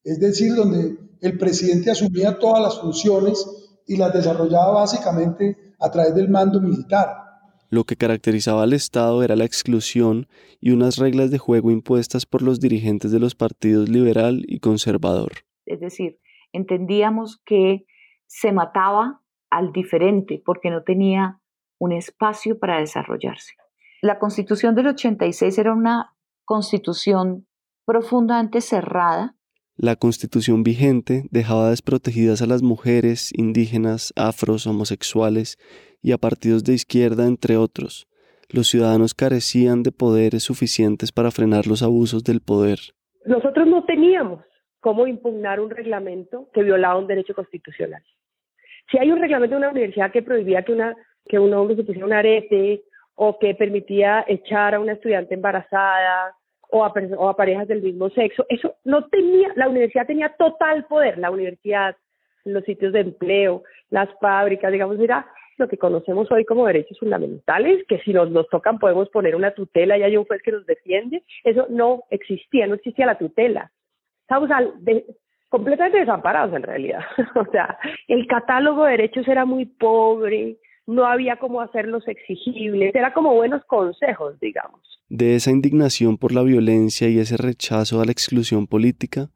es 0.03 0.19
decir, 0.19 0.55
donde 0.55 0.97
el 1.21 1.37
presidente 1.37 1.91
asumía 1.91 2.39
todas 2.39 2.61
las 2.61 2.79
funciones 2.79 3.45
y 3.87 3.97
las 3.97 4.13
desarrollaba 4.13 4.71
básicamente 4.71 5.57
a 5.79 5.91
través 5.91 6.15
del 6.15 6.29
mando 6.29 6.61
militar. 6.61 7.23
Lo 7.69 7.85
que 7.85 7.95
caracterizaba 7.95 8.63
al 8.63 8.73
Estado 8.73 9.23
era 9.23 9.35
la 9.35 9.45
exclusión 9.45 10.27
y 10.61 10.71
unas 10.71 10.97
reglas 10.97 11.31
de 11.31 11.39
juego 11.39 11.71
impuestas 11.71 12.25
por 12.25 12.41
los 12.41 12.59
dirigentes 12.59 13.11
de 13.11 13.19
los 13.19 13.33
partidos 13.33 13.89
liberal 13.89 14.43
y 14.47 14.59
conservador. 14.59 15.31
Es 15.65 15.79
decir, 15.79 16.19
entendíamos 16.51 17.41
que 17.45 17.85
se 18.27 18.51
mataba 18.51 19.21
al 19.49 19.71
diferente 19.71 20.41
porque 20.45 20.69
no 20.69 20.83
tenía 20.83 21.39
un 21.79 21.93
espacio 21.93 22.59
para 22.59 22.79
desarrollarse. 22.79 23.53
La 24.01 24.19
constitución 24.19 24.75
del 24.75 24.87
86 24.87 25.57
era 25.57 25.73
una 25.73 26.15
constitución 26.45 27.47
profundamente 27.85 28.61
cerrada. 28.61 29.35
La 29.77 29.95
constitución 29.95 30.61
vigente 30.61 31.23
dejaba 31.31 31.71
desprotegidas 31.71 32.43
a 32.43 32.45
las 32.45 32.61
mujeres, 32.61 33.31
indígenas, 33.35 34.13
afros, 34.15 34.67
homosexuales 34.67 35.57
y 36.01 36.11
a 36.11 36.19
partidos 36.19 36.63
de 36.63 36.73
izquierda, 36.73 37.25
entre 37.25 37.57
otros. 37.57 38.07
Los 38.49 38.67
ciudadanos 38.67 39.15
carecían 39.15 39.81
de 39.81 39.91
poderes 39.91 40.43
suficientes 40.43 41.11
para 41.11 41.31
frenar 41.31 41.65
los 41.65 41.81
abusos 41.81 42.23
del 42.23 42.39
poder. 42.39 42.77
Nosotros 43.25 43.65
no 43.67 43.83
teníamos 43.85 44.45
cómo 44.79 45.07
impugnar 45.07 45.59
un 45.59 45.71
reglamento 45.71 46.49
que 46.53 46.61
violaba 46.61 46.99
un 46.99 47.07
derecho 47.07 47.33
constitucional. 47.33 48.03
Si 48.91 48.99
hay 48.99 49.11
un 49.11 49.19
reglamento 49.19 49.55
de 49.55 49.59
una 49.59 49.71
universidad 49.71 50.11
que 50.11 50.21
prohibía 50.21 50.63
que, 50.63 50.73
una, 50.73 50.95
que 51.25 51.39
un 51.39 51.51
hombre 51.51 51.75
se 51.77 51.83
pusiera 51.83 52.05
un 52.05 52.13
arete 52.13 52.83
o 53.15 53.39
que 53.39 53.55
permitía 53.55 54.23
echar 54.27 54.75
a 54.75 54.79
una 54.79 54.93
estudiante 54.93 55.33
embarazada 55.33 56.35
o 56.73 56.83
a, 56.83 56.91
o 57.17 57.35
parejas 57.35 57.67
del 57.67 57.83
mismo 57.83 58.09
sexo, 58.09 58.45
eso 58.49 58.75
no 58.83 59.05
tenía, 59.05 59.49
la 59.55 59.69
universidad 59.69 60.07
tenía 60.07 60.29
total 60.29 60.85
poder, 60.85 61.19
la 61.19 61.29
universidad, 61.29 61.95
los 62.45 62.63
sitios 62.63 62.91
de 62.93 63.01
empleo, 63.01 63.63
las 63.91 64.09
fábricas, 64.19 64.71
digamos, 64.71 64.99
era 64.99 65.27
lo 65.57 65.67
que 65.67 65.77
conocemos 65.77 66.31
hoy 66.31 66.45
como 66.45 66.65
derechos 66.65 66.97
fundamentales, 66.97 67.85
que 67.87 67.99
si 67.99 68.11
nos, 68.11 68.31
nos 68.31 68.49
tocan 68.49 68.79
podemos 68.79 69.07
poner 69.09 69.35
una 69.35 69.51
tutela 69.51 69.99
y 69.99 70.01
hay 70.01 70.17
un 70.17 70.25
juez 70.25 70.41
que 70.41 70.51
nos 70.51 70.65
defiende, 70.65 71.21
eso 71.43 71.67
no 71.69 72.05
existía, 72.09 72.65
no 72.65 72.73
existía 72.73 73.05
la 73.05 73.19
tutela. 73.19 73.71
Estamos 74.21 74.49
completamente 75.49 75.99
desamparados 75.99 76.55
en 76.55 76.63
realidad. 76.63 77.01
o 77.35 77.45
sea, 77.51 77.77
el 78.07 78.25
catálogo 78.25 78.85
de 78.85 78.91
derechos 78.91 79.27
era 79.27 79.45
muy 79.45 79.67
pobre, 79.67 80.57
no 80.87 81.05
había 81.05 81.37
cómo 81.37 81.61
hacerlos 81.61 82.07
exigibles, 82.07 82.93
era 82.93 83.13
como 83.13 83.33
buenos 83.33 83.63
consejos, 83.65 84.39
digamos. 84.39 84.81
De 85.09 85.35
esa 85.35 85.51
indignación 85.51 86.17
por 86.17 86.33
la 86.33 86.43
violencia 86.43 87.09
y 87.09 87.19
ese 87.19 87.37
rechazo 87.37 88.01
a 88.01 88.05
la 88.05 88.11
exclusión 88.11 88.67
política, 88.67 89.29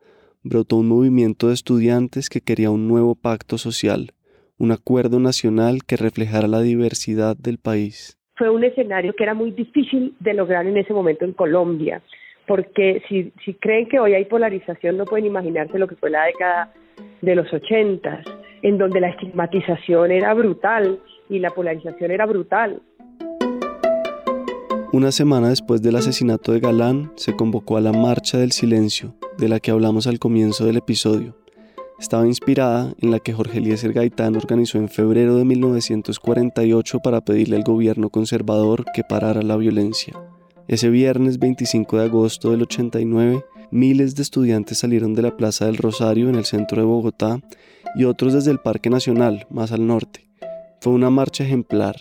brotó 0.43 0.77
un 0.77 0.87
movimiento 0.87 1.47
de 1.47 1.53
estudiantes 1.53 2.29
que 2.29 2.41
quería 2.41 2.71
un 2.71 2.87
nuevo 2.87 3.15
pacto 3.15 3.57
social, 3.57 4.11
un 4.57 4.71
acuerdo 4.71 5.19
nacional 5.19 5.79
que 5.85 5.97
reflejara 5.97 6.47
la 6.47 6.61
diversidad 6.61 7.35
del 7.37 7.59
país. 7.59 8.17
Fue 8.35 8.49
un 8.49 8.63
escenario 8.63 9.13
que 9.13 9.23
era 9.23 9.33
muy 9.33 9.51
difícil 9.51 10.15
de 10.19 10.33
lograr 10.33 10.65
en 10.67 10.77
ese 10.77 10.93
momento 10.93 11.25
en 11.25 11.33
Colombia, 11.33 12.01
porque 12.45 13.03
si, 13.09 13.31
si 13.43 13.53
creen 13.55 13.87
que 13.89 13.99
hoy 13.99 14.13
hay 14.13 14.25
polarización 14.25 14.97
no 14.97 15.05
pueden 15.05 15.25
imaginarse 15.25 15.77
lo 15.77 15.87
que 15.87 15.95
fue 15.95 16.09
la 16.09 16.25
década 16.25 16.73
de 17.21 17.35
los 17.35 17.51
ochentas, 17.51 18.25
en 18.61 18.77
donde 18.77 19.01
la 19.01 19.09
estigmatización 19.09 20.11
era 20.11 20.33
brutal 20.33 20.99
y 21.29 21.39
la 21.39 21.51
polarización 21.51 22.11
era 22.11 22.25
brutal. 22.25 22.81
Una 24.93 25.11
semana 25.11 25.49
después 25.49 25.81
del 25.81 25.97
asesinato 25.97 26.53
de 26.53 26.59
Galán, 26.59 27.11
se 27.15 27.35
convocó 27.35 27.77
a 27.77 27.81
la 27.81 27.91
Marcha 27.91 28.37
del 28.37 28.51
Silencio, 28.51 29.15
de 29.37 29.49
la 29.49 29.59
que 29.59 29.71
hablamos 29.71 30.07
al 30.07 30.19
comienzo 30.19 30.65
del 30.65 30.77
episodio 30.77 31.35
estaba 31.99 32.27
inspirada 32.27 32.93
en 32.99 33.09
la 33.11 33.19
que 33.19 33.33
Jorge 33.33 33.57
Eliezer 33.57 33.91
Gaitán 33.91 34.35
organizó 34.35 34.77
en 34.77 34.87
febrero 34.87 35.35
de 35.35 35.45
1948 35.45 36.99
para 36.99 37.21
pedirle 37.21 37.55
al 37.55 37.63
gobierno 37.63 38.09
conservador 38.09 38.85
que 38.93 39.03
parara 39.03 39.41
la 39.41 39.57
violencia. 39.57 40.13
Ese 40.67 40.89
viernes 40.89 41.39
25 41.39 41.97
de 41.97 42.05
agosto 42.05 42.51
del 42.51 42.63
89, 42.63 43.43
miles 43.71 44.15
de 44.15 44.21
estudiantes 44.21 44.77
salieron 44.79 45.15
de 45.15 45.23
la 45.23 45.35
Plaza 45.35 45.65
del 45.65 45.77
Rosario 45.77 46.29
en 46.29 46.35
el 46.35 46.45
centro 46.45 46.81
de 46.81 46.85
Bogotá 46.85 47.39
y 47.95 48.03
otros 48.03 48.33
desde 48.33 48.51
el 48.51 48.59
Parque 48.59 48.89
Nacional, 48.89 49.47
más 49.49 49.71
al 49.71 49.87
norte. 49.87 50.26
Fue 50.79 50.93
una 50.93 51.09
marcha 51.09 51.43
ejemplar. 51.43 51.95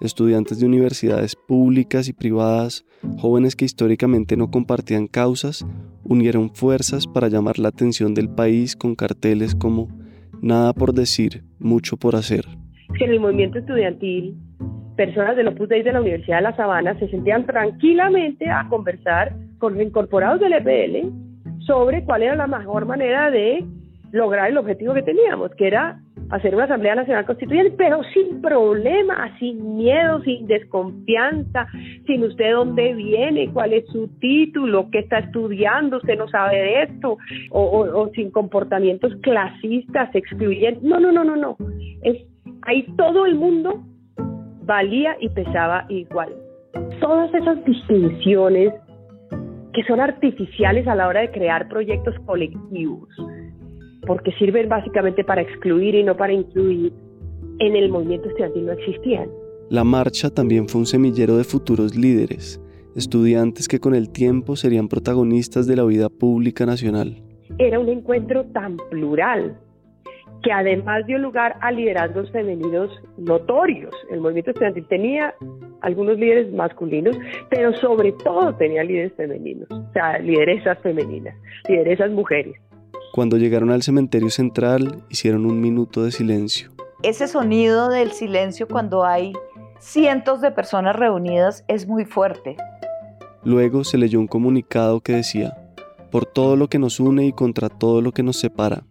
Estudiantes 0.00 0.58
de 0.58 0.66
universidades 0.66 1.36
públicas 1.36 2.08
y 2.08 2.12
privadas, 2.12 2.84
jóvenes 3.18 3.54
que 3.54 3.64
históricamente 3.64 4.36
no 4.36 4.50
compartían 4.50 5.06
causas, 5.06 5.66
unieron 6.02 6.50
fuerzas 6.54 7.06
para 7.06 7.28
llamar 7.28 7.58
la 7.58 7.68
atención 7.68 8.14
del 8.14 8.28
país 8.28 8.76
con 8.76 8.94
carteles 8.94 9.54
como 9.54 9.88
Nada 10.42 10.74
por 10.74 10.92
decir, 10.92 11.42
mucho 11.58 11.96
por 11.96 12.16
hacer. 12.16 12.44
en 13.00 13.10
el 13.10 13.18
movimiento 13.18 13.58
estudiantil, 13.58 14.36
personas 14.94 15.36
del 15.36 15.48
Opus 15.48 15.70
Dei 15.70 15.82
de 15.82 15.92
la 15.92 16.00
Universidad 16.02 16.36
de 16.36 16.42
La 16.42 16.56
Sabana 16.56 16.98
se 16.98 17.08
sentían 17.08 17.46
tranquilamente 17.46 18.50
a 18.50 18.68
conversar 18.68 19.34
con 19.58 19.74
los 19.74 19.82
incorporados 19.82 20.40
del 20.40 20.52
EPL 20.52 21.08
sobre 21.60 22.04
cuál 22.04 22.24
era 22.24 22.36
la 22.36 22.46
mejor 22.46 22.84
manera 22.84 23.30
de 23.30 23.64
lograr 24.12 24.50
el 24.50 24.58
objetivo 24.58 24.92
que 24.92 25.02
teníamos, 25.02 25.50
que 25.56 25.66
era 25.66 26.00
hacer 26.34 26.52
una 26.52 26.64
Asamblea 26.64 26.96
Nacional 26.96 27.26
Constituyente, 27.26 27.74
pero 27.78 28.02
sin 28.12 28.42
problema, 28.42 29.32
sin 29.38 29.76
miedo, 29.76 30.20
sin 30.22 30.48
desconfianza, 30.48 31.68
sin 32.06 32.24
usted 32.24 32.52
dónde 32.52 32.92
viene, 32.92 33.52
cuál 33.52 33.72
es 33.72 33.86
su 33.86 34.08
título, 34.18 34.88
qué 34.90 34.98
está 35.00 35.18
estudiando, 35.18 35.98
usted 35.98 36.18
no 36.18 36.26
sabe 36.28 36.56
de 36.56 36.82
esto, 36.82 37.18
o, 37.50 38.10
sin 38.16 38.32
comportamientos 38.32 39.14
clasistas, 39.22 40.12
excluyentes. 40.12 40.82
No, 40.82 40.98
no, 40.98 41.12
no, 41.12 41.22
no, 41.22 41.36
no. 41.36 41.56
Es, 42.02 42.26
ahí 42.62 42.84
todo 42.96 43.26
el 43.26 43.36
mundo 43.36 43.84
valía 44.64 45.16
y 45.20 45.28
pesaba 45.28 45.86
igual. 45.88 46.30
Todas 47.00 47.32
esas 47.32 47.64
distinciones 47.64 48.74
que 49.72 49.84
son 49.84 50.00
artificiales 50.00 50.88
a 50.88 50.96
la 50.96 51.06
hora 51.06 51.20
de 51.20 51.30
crear 51.30 51.68
proyectos 51.68 52.16
colectivos, 52.26 53.08
porque 54.06 54.32
sirven 54.32 54.68
básicamente 54.68 55.24
para 55.24 55.42
excluir 55.42 55.94
y 55.94 56.04
no 56.04 56.16
para 56.16 56.32
incluir, 56.32 56.92
en 57.58 57.76
el 57.76 57.88
movimiento 57.88 58.28
estudiantil 58.28 58.66
no 58.66 58.72
existían. 58.72 59.28
La 59.70 59.84
marcha 59.84 60.30
también 60.30 60.68
fue 60.68 60.80
un 60.80 60.86
semillero 60.86 61.36
de 61.36 61.44
futuros 61.44 61.96
líderes, 61.96 62.60
estudiantes 62.96 63.68
que 63.68 63.80
con 63.80 63.94
el 63.94 64.10
tiempo 64.10 64.56
serían 64.56 64.88
protagonistas 64.88 65.66
de 65.66 65.76
la 65.76 65.84
vida 65.84 66.08
pública 66.08 66.66
nacional. 66.66 67.22
Era 67.58 67.78
un 67.78 67.88
encuentro 67.88 68.44
tan 68.46 68.76
plural 68.90 69.58
que 70.42 70.52
además 70.52 71.06
dio 71.06 71.18
lugar 71.18 71.56
a 71.60 71.72
liderazgos 71.72 72.30
femeninos 72.30 72.90
notorios. 73.16 73.94
El 74.10 74.20
movimiento 74.20 74.50
estudiantil 74.50 74.86
tenía 74.88 75.34
algunos 75.80 76.18
líderes 76.18 76.52
masculinos, 76.52 77.16
pero 77.50 77.72
sobre 77.76 78.12
todo 78.12 78.54
tenía 78.56 78.84
líderes 78.84 79.14
femeninos, 79.14 79.68
o 79.70 79.92
sea, 79.92 80.18
lideresas 80.18 80.78
femeninas, 80.80 81.34
lideresas 81.68 82.10
mujeres. 82.10 82.54
Cuando 83.14 83.36
llegaron 83.36 83.70
al 83.70 83.84
cementerio 83.84 84.28
central, 84.28 85.04
hicieron 85.08 85.46
un 85.46 85.60
minuto 85.60 86.02
de 86.02 86.10
silencio. 86.10 86.72
Ese 87.04 87.28
sonido 87.28 87.88
del 87.88 88.10
silencio 88.10 88.66
cuando 88.66 89.04
hay 89.04 89.32
cientos 89.78 90.40
de 90.40 90.50
personas 90.50 90.96
reunidas 90.96 91.62
es 91.68 91.86
muy 91.86 92.06
fuerte. 92.06 92.56
Luego 93.44 93.84
se 93.84 93.98
leyó 93.98 94.18
un 94.18 94.26
comunicado 94.26 95.00
que 95.00 95.12
decía, 95.12 95.56
por 96.10 96.26
todo 96.26 96.56
lo 96.56 96.66
que 96.66 96.80
nos 96.80 96.98
une 96.98 97.26
y 97.26 97.32
contra 97.32 97.68
todo 97.68 98.02
lo 98.02 98.10
que 98.10 98.24
nos 98.24 98.36
separa, 98.36 98.82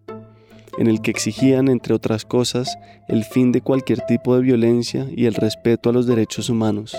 en 0.78 0.88
el 0.88 1.02
que 1.02 1.12
exigían, 1.12 1.68
entre 1.68 1.94
otras 1.94 2.24
cosas, 2.24 2.78
el 3.10 3.26
fin 3.26 3.52
de 3.52 3.60
cualquier 3.60 4.06
tipo 4.06 4.38
de 4.38 4.42
violencia 4.42 5.06
y 5.14 5.26
el 5.26 5.34
respeto 5.34 5.90
a 5.90 5.94
los 5.94 6.08
derechos 6.08 6.50
humanos. 6.50 6.96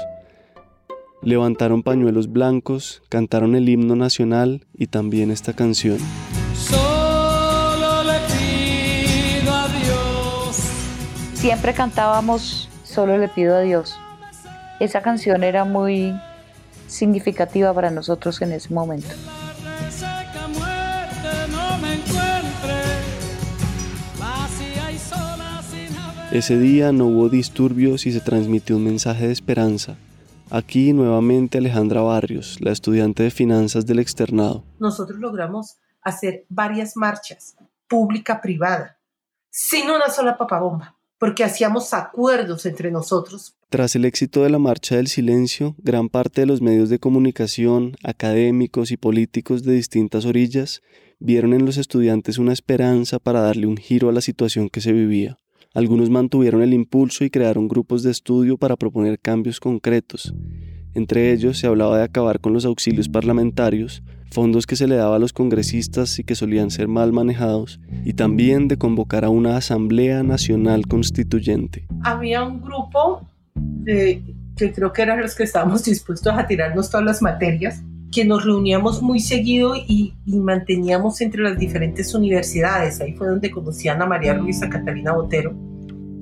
Levantaron 1.23 1.83
pañuelos 1.83 2.31
blancos, 2.31 3.03
cantaron 3.09 3.57
el 3.57 3.67
himno 3.67 3.97
nacional 3.97 4.67
y 4.75 4.89
también 4.89 5.31
esta 5.31 5.55
canción. 5.55 5.97
Siempre 11.45 11.75
cantábamos 11.75 12.71
Solo 12.85 13.19
le 13.19 13.29
pido 13.29 13.55
a 13.55 13.61
Dios. 13.61 13.95
Esa 14.81 15.03
canción 15.03 15.45
era 15.45 15.67
muy 15.67 16.19
significativa 16.87 17.75
para 17.75 17.91
nosotros 17.91 18.41
en 18.41 18.53
ese 18.53 18.73
momento. 18.73 19.09
Ese 26.33 26.59
día 26.59 26.93
no 26.93 27.09
hubo 27.09 27.29
disturbios 27.29 28.07
y 28.07 28.13
se 28.13 28.21
transmitió 28.23 28.79
un 28.79 28.85
mensaje 28.85 29.27
de 29.27 29.33
esperanza. 29.35 29.99
Aquí 30.51 30.95
nuevamente 30.95 31.59
Alejandra 31.59 32.01
Barrios, 32.01 32.57
la 32.63 32.73
estudiante 32.73 33.23
de 33.23 33.31
finanzas 33.31 33.85
del 33.85 33.99
externado. 33.99 34.65
Nosotros 34.79 35.19
logramos 35.19 35.77
hacer 36.01 36.47
varias 36.49 36.97
marchas, 36.97 37.55
pública, 37.87 38.41
privada, 38.41 38.97
sin 39.51 39.91
una 39.91 40.09
sola 40.09 40.39
papabomba, 40.39 40.94
porque 41.25 41.43
hacíamos 41.43 41.95
acuerdos 41.95 42.67
entre 42.67 42.91
nosotros. 42.91 43.55
Tras 43.71 43.97
el 43.97 44.05
éxito 44.05 44.43
de 44.43 44.51
la 44.51 44.59
Marcha 44.59 44.97
del 44.97 45.07
Silencio, 45.07 45.75
gran 45.79 46.11
parte 46.11 46.43
de 46.43 46.47
los 46.47 46.61
medios 46.61 46.91
de 46.91 46.99
comunicación, 46.99 47.97
académicos 48.03 48.91
y 48.91 48.99
políticos 48.99 49.63
de 49.63 49.73
distintas 49.73 50.27
orillas 50.27 50.83
vieron 51.21 51.55
en 51.55 51.65
los 51.65 51.79
estudiantes 51.79 52.37
una 52.37 52.53
esperanza 52.53 53.21
para 53.21 53.41
darle 53.41 53.67
un 53.67 53.79
giro 53.79 54.11
a 54.11 54.13
la 54.13 54.21
situación 54.21 54.69
que 54.69 54.83
se 54.83 54.93
vivía. 54.93 55.39
Algunos 55.73 56.11
mantuvieron 56.11 56.61
el 56.61 56.75
impulso 56.75 57.25
y 57.25 57.31
crearon 57.31 57.69
grupos 57.69 58.03
de 58.03 58.11
estudio 58.11 58.59
para 58.59 58.77
proponer 58.77 59.19
cambios 59.19 59.61
concretos. 59.61 60.35
Entre 60.93 61.33
ellos 61.33 61.57
se 61.57 61.67
hablaba 61.67 61.97
de 61.97 62.05
acabar 62.05 62.39
con 62.39 62.53
los 62.53 62.67
auxilios 62.67 63.09
parlamentarios, 63.09 64.03
fondos 64.35 64.67
que 64.67 64.77
se 64.77 64.89
le 64.89 64.97
daba 64.97 65.17
a 65.17 65.19
los 65.19 65.33
congresistas 65.33 66.19
y 66.19 66.25
que 66.25 66.35
solían 66.35 66.71
ser 66.71 66.89
mal 66.89 67.13
manejados, 67.13 67.81
y 68.05 68.15
también 68.15 68.69
de 68.69 68.77
convocar 68.77 69.25
a 69.25 69.31
una 69.31 69.57
Asamblea 69.57 70.23
Nacional 70.23 70.87
Constituyente. 70.87 71.87
Había 72.03 72.43
un 72.43 72.61
grupo 72.61 73.23
de, 73.55 74.23
que 74.57 74.73
creo 74.73 74.93
que 74.93 75.03
eran 75.03 75.21
los 75.21 75.35
que 75.35 75.45
estábamos 75.45 75.85
dispuestos 75.85 76.35
a 76.37 76.47
tirarnos 76.47 76.91
todas 76.91 77.07
las 77.07 77.23
materias, 77.23 77.83
que 78.13 78.25
nos 78.25 78.45
reuníamos 78.45 79.03
muy 79.03 79.21
seguido 79.21 79.75
y, 79.77 80.15
manteníamos 80.27 81.21
entre 81.21 81.43
las 81.43 81.59
diferentes 81.59 82.15
universidades. 82.15 83.01
Ahí 83.01 83.15
fue 83.15 83.29
donde 83.29 83.51
conocí 83.51 83.89
a 83.89 83.95
Ana 83.95 84.07
María 84.07 84.35
Ruiz, 84.35 84.63
a 84.63 84.69
Catalina 84.69 85.13
Botero. 85.13 85.55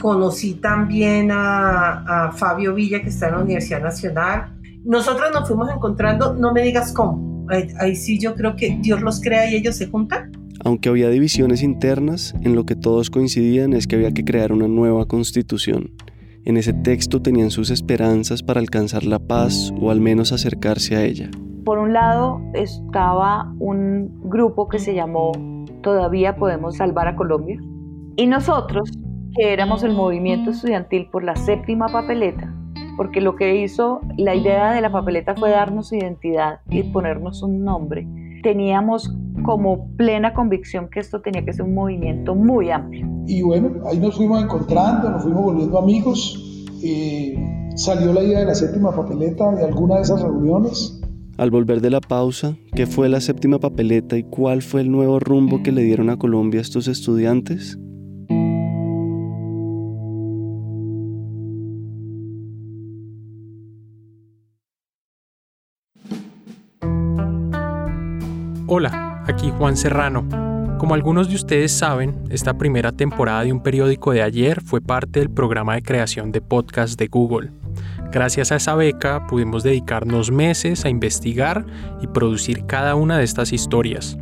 Conocí 0.01 0.55
también 0.55 1.31
a, 1.31 2.27
a, 2.27 2.33
Fabio 2.33 2.75
Villa, 2.75 3.03
que 3.03 3.09
está 3.09 3.29
en 3.29 3.33
la 3.33 3.41
Universidad 3.41 3.83
Nacional. 3.83 4.53
Nosotros 4.85 5.31
nos 5.33 5.47
fuimos 5.47 5.71
encontrando, 5.71 6.35
no 6.35 6.53
me 6.53 6.63
digas 6.63 6.93
cómo. 6.93 7.32
Ahí, 7.49 7.69
ahí 7.79 7.97
sí 7.97 8.19
yo 8.19 8.35
creo 8.35 8.57
que 8.57 8.79
Dios 8.81 9.01
los 9.03 9.21
crea 9.21 9.51
y 9.51 9.57
ellos 9.57 9.77
se 9.77 9.87
juntan. 9.89 10.33
Aunque 10.65 10.89
había 10.89 11.09
divisiones 11.09 11.63
internas, 11.63 12.35
en 12.43 12.55
lo 12.55 12.65
que 12.65 12.77
todos 12.77 13.11
coincidían 13.11 13.73
es 13.73 13.87
que 13.87 13.97
había 13.97 14.13
que 14.13 14.25
crear 14.25 14.53
una 14.53 14.69
nueva 14.69 15.07
constitución. 15.07 15.91
En 16.45 16.57
ese 16.57 16.73
texto 16.73 17.23
tenían 17.23 17.51
sus 17.51 17.71
esperanzas 17.71 18.43
para 18.43 18.61
alcanzar 18.61 19.05
la 19.05 19.21
paz 19.21 19.73
o 19.81 19.91
al 19.91 20.01
menos 20.01 20.33
acercarse 20.33 20.97
a 20.97 21.05
ella. 21.05 21.31
Por 21.65 21.79
un 21.79 21.93
lado 21.93 22.41
estaba 22.55 23.53
un 23.61 24.21
grupo 24.29 24.69
que 24.69 24.81
se 24.81 24.95
llamó 24.95 25.31
Todavía 25.83 26.37
Podemos 26.37 26.77
Salvar 26.77 27.07
a 27.07 27.15
Colombia. 27.15 27.61
Y 28.17 28.27
nosotros, 28.27 28.91
que 29.37 29.53
éramos 29.53 29.85
el 29.85 29.93
movimiento 29.93 30.51
estudiantil 30.51 31.09
por 31.11 31.23
la 31.23 31.37
séptima 31.37 31.87
papeleta, 31.87 32.53
porque 32.97 33.21
lo 33.21 33.37
que 33.37 33.63
hizo 33.63 34.01
la 34.17 34.35
idea 34.35 34.73
de 34.73 34.81
la 34.81 34.91
papeleta 34.91 35.35
fue 35.35 35.51
darnos 35.51 35.93
identidad 35.93 36.61
y 36.69 36.83
ponernos 36.85 37.43
un 37.43 37.65
nombre, 37.65 38.07
teníamos 38.43 39.15
como 39.45 39.89
plena 39.97 40.35
convicción 40.35 40.89
que 40.89 41.01
esto 41.01 41.21
tenía 41.21 41.45
que 41.45 41.53
ser 41.53 41.65
un 41.65 41.75
movimiento 41.75 42.35
muy 42.35 42.71
amplio. 42.71 43.07
Y 43.27 43.43
bueno, 43.43 43.71
ahí 43.87 43.99
nos 43.99 44.17
fuimos 44.17 44.43
encontrando, 44.43 45.11
nos 45.11 45.23
fuimos 45.23 45.45
volviendo 45.45 45.79
amigos. 45.79 46.69
Eh, 46.83 47.37
salió 47.75 48.13
la 48.13 48.23
idea 48.23 48.41
de 48.41 48.47
la 48.47 48.55
séptima 48.55 48.95
papeleta 48.95 49.53
de 49.53 49.65
alguna 49.65 49.97
de 49.97 50.03
esas 50.03 50.23
reuniones 50.23 51.01
al 51.39 51.51
volver 51.51 51.81
de 51.81 51.91
la 51.91 52.01
pausa, 52.01 52.57
¿qué 52.75 52.87
fue 52.87 53.09
la 53.09 53.21
séptima 53.21 53.59
papeleta 53.59 54.19
y 54.19 54.23
cuál 54.23 54.61
fue 54.61 54.83
el 54.83 54.91
nuevo 54.91 55.19
rumbo 55.19 55.63
que 55.63 55.73
le 55.73 55.83
dieron 55.83 56.11
a 56.11 56.19
Colombia 56.19 56.61
estos 56.61 56.89
estudiantes? 56.89 57.79
Hola, 68.75 69.23
aquí 69.29 69.53
Juan 69.59 69.77
Serrano. 69.77 70.27
Como 70.79 70.95
algunos 70.95 71.29
de 71.29 71.35
ustedes 71.35 71.73
saben, 71.73 72.25
esta 72.31 72.57
primera 72.57 72.91
temporada 72.91 73.45
de 73.45 73.53
un 73.53 73.63
periódico 73.63 74.13
de 74.13 74.23
ayer 74.23 74.63
fue 74.63 74.81
parte 74.81 75.21
del 75.21 75.29
programa 75.29 75.75
de 75.75 75.83
creación 75.83 76.33
de 76.33 76.41
podcast 76.41 76.99
de 76.99 77.09
Google. 77.09 77.51
Gracias 78.11 78.51
a 78.51 78.57
esa 78.57 78.75
beca 78.75 79.27
pudimos 79.27 79.63
dedicarnos 79.63 80.31
meses 80.31 80.87
a 80.87 80.89
investigar 80.89 81.67
y 82.01 82.07
producir 82.07 82.65
cada 82.65 82.95
una 82.95 83.19
de 83.19 83.25
estas 83.25 83.53
historias. 83.53 84.17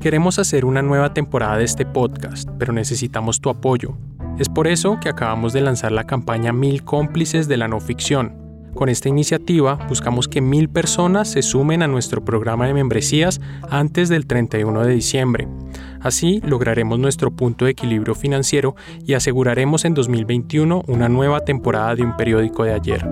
Queremos 0.00 0.40
hacer 0.40 0.64
una 0.64 0.82
nueva 0.82 1.14
temporada 1.14 1.56
de 1.56 1.64
este 1.64 1.86
podcast, 1.86 2.50
pero 2.58 2.72
necesitamos 2.72 3.40
tu 3.40 3.48
apoyo. 3.48 3.96
Es 4.40 4.48
por 4.48 4.66
eso 4.66 4.98
que 5.00 5.08
acabamos 5.08 5.52
de 5.52 5.60
lanzar 5.60 5.92
la 5.92 6.02
campaña 6.02 6.52
Mil 6.52 6.82
cómplices 6.82 7.46
de 7.46 7.58
la 7.58 7.68
no 7.68 7.78
ficción, 7.78 8.47
con 8.74 8.88
esta 8.88 9.08
iniciativa 9.08 9.74
buscamos 9.88 10.28
que 10.28 10.40
mil 10.40 10.68
personas 10.68 11.28
se 11.28 11.42
sumen 11.42 11.82
a 11.82 11.88
nuestro 11.88 12.24
programa 12.24 12.66
de 12.66 12.74
membresías 12.74 13.40
antes 13.70 14.08
del 14.08 14.26
31 14.26 14.84
de 14.84 14.94
diciembre. 14.94 15.48
Así 16.00 16.40
lograremos 16.44 16.98
nuestro 16.98 17.30
punto 17.30 17.64
de 17.64 17.72
equilibrio 17.72 18.14
financiero 18.14 18.76
y 19.04 19.14
aseguraremos 19.14 19.84
en 19.84 19.94
2021 19.94 20.82
una 20.86 21.08
nueva 21.08 21.40
temporada 21.40 21.94
de 21.94 22.02
un 22.02 22.16
periódico 22.16 22.64
de 22.64 22.72
ayer. 22.72 23.06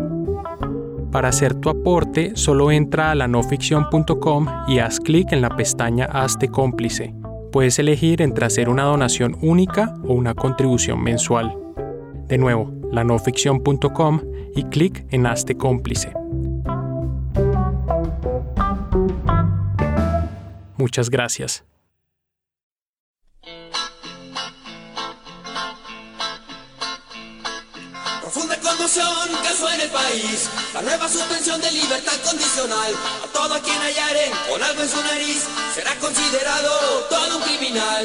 Para 1.11 1.29
hacer 1.29 1.55
tu 1.55 1.71
aporte, 1.71 2.33
solo 2.35 2.71
entra 2.71 3.11
a 3.11 3.15
lanoficción.com 3.15 4.47
y 4.69 4.81
haz 4.81 5.01
clic 5.01 5.33
en 5.33 5.41
la 5.41 5.49
pestaña 5.49 6.05
Hazte 6.05 6.49
cómplice. 6.49 7.15
Puedes 7.53 7.79
elegir 7.79 8.21
entre 8.21 8.45
hacer 8.45 8.69
una 8.69 8.83
donación 8.83 9.37
única 9.41 9.95
o 10.05 10.13
una 10.13 10.35
contribución 10.35 11.03
mensual. 11.03 11.57
De 12.29 12.37
nuevo, 12.39 12.71
lanoficción.com 12.93 14.21
y 14.55 14.65
clic 14.65 15.07
en 15.11 15.27
Hazte 15.27 15.57
cómplice. 15.57 16.13
Muchas 20.77 21.11
gracias. 21.11 21.65
Profunda 28.21 28.57
conmoción 28.61 29.29
causó 29.43 29.71
en 29.71 29.81
el 29.81 29.91
país 29.91 30.51
la 30.75 30.83
nueva 30.83 31.09
suspensión 31.09 31.61
de 31.61 31.71
libertad 31.73 32.13
condicional. 32.25 32.93
A 33.25 33.33
todo 33.33 33.63
quien 33.63 33.79
hallare 33.79 34.31
con 34.51 34.63
algo 34.63 34.83
en 34.83 34.89
su 34.89 35.01
nariz 35.01 35.47
será 35.75 35.95
considerado 35.97 36.71
todo 37.09 37.39
un 37.39 37.43
criminal. 37.45 38.05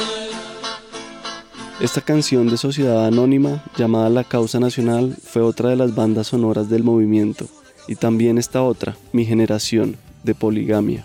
Esta 1.81 2.01
canción 2.01 2.47
de 2.47 2.57
Sociedad 2.57 3.07
Anónima, 3.07 3.63
llamada 3.75 4.07
La 4.09 4.23
Causa 4.23 4.59
Nacional, 4.59 5.17
fue 5.19 5.41
otra 5.41 5.71
de 5.71 5.75
las 5.75 5.95
bandas 5.95 6.27
sonoras 6.27 6.69
del 6.69 6.83
movimiento. 6.83 7.47
Y 7.87 7.95
también 7.95 8.37
esta 8.37 8.61
otra, 8.61 8.95
Mi 9.13 9.25
Generación, 9.25 9.97
de 10.23 10.35
Poligamia. 10.35 11.03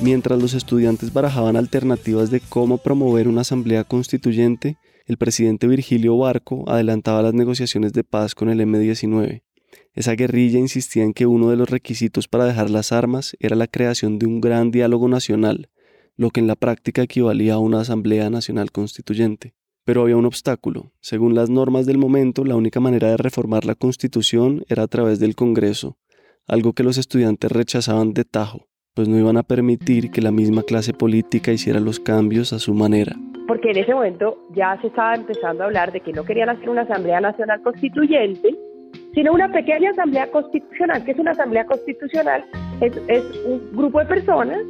Mientras 0.00 0.40
los 0.40 0.54
estudiantes 0.54 1.12
barajaban 1.12 1.56
alternativas 1.56 2.30
de 2.30 2.40
cómo 2.40 2.78
promover 2.78 3.28
una 3.28 3.42
asamblea 3.42 3.84
constituyente, 3.84 4.78
el 5.06 5.18
presidente 5.18 5.68
Virgilio 5.68 6.18
Barco 6.18 6.64
adelantaba 6.66 7.22
las 7.22 7.32
negociaciones 7.32 7.92
de 7.92 8.02
paz 8.02 8.34
con 8.34 8.48
el 8.48 8.60
M-19. 8.60 9.42
Esa 9.94 10.12
guerrilla 10.12 10.58
insistía 10.58 11.04
en 11.04 11.14
que 11.14 11.26
uno 11.26 11.48
de 11.48 11.56
los 11.56 11.70
requisitos 11.70 12.26
para 12.26 12.44
dejar 12.44 12.70
las 12.70 12.90
armas 12.90 13.36
era 13.38 13.54
la 13.54 13.68
creación 13.68 14.18
de 14.18 14.26
un 14.26 14.40
gran 14.40 14.72
diálogo 14.72 15.08
nacional, 15.08 15.70
lo 16.16 16.30
que 16.30 16.40
en 16.40 16.48
la 16.48 16.56
práctica 16.56 17.02
equivalía 17.02 17.54
a 17.54 17.58
una 17.58 17.80
Asamblea 17.80 18.30
Nacional 18.30 18.72
Constituyente. 18.72 19.54
Pero 19.84 20.02
había 20.02 20.16
un 20.16 20.26
obstáculo. 20.26 20.92
Según 21.00 21.36
las 21.36 21.50
normas 21.50 21.86
del 21.86 21.98
momento, 21.98 22.44
la 22.44 22.56
única 22.56 22.80
manera 22.80 23.08
de 23.08 23.16
reformar 23.16 23.64
la 23.64 23.76
Constitución 23.76 24.64
era 24.68 24.82
a 24.82 24.88
través 24.88 25.20
del 25.20 25.36
Congreso, 25.36 25.98
algo 26.48 26.72
que 26.72 26.82
los 26.82 26.98
estudiantes 26.98 27.52
rechazaban 27.52 28.12
de 28.12 28.24
tajo, 28.24 28.66
pues 28.96 29.08
no 29.08 29.18
iban 29.18 29.36
a 29.36 29.42
permitir 29.42 30.10
que 30.10 30.22
la 30.22 30.32
misma 30.32 30.62
clase 30.62 30.94
política 30.94 31.52
hiciera 31.52 31.80
los 31.80 32.00
cambios 32.00 32.54
a 32.54 32.58
su 32.58 32.72
manera. 32.72 33.14
Porque 33.46 33.70
en 33.70 33.76
ese 33.76 33.92
momento 33.92 34.38
ya 34.54 34.80
se 34.80 34.86
estaba 34.86 35.14
empezando 35.14 35.62
a 35.62 35.66
hablar 35.66 35.92
de 35.92 36.00
que 36.00 36.14
no 36.14 36.24
querían 36.24 36.48
hacer 36.48 36.70
una 36.70 36.80
Asamblea 36.80 37.20
Nacional 37.20 37.60
Constituyente, 37.60 38.56
sino 39.12 39.34
una 39.34 39.52
pequeña 39.52 39.90
Asamblea 39.90 40.30
Constitucional. 40.30 41.04
que 41.04 41.10
es 41.10 41.18
una 41.18 41.32
Asamblea 41.32 41.66
Constitucional? 41.66 42.42
Es, 42.80 42.96
es 43.08 43.22
un 43.44 43.76
grupo 43.76 43.98
de 44.00 44.06
personas 44.06 44.60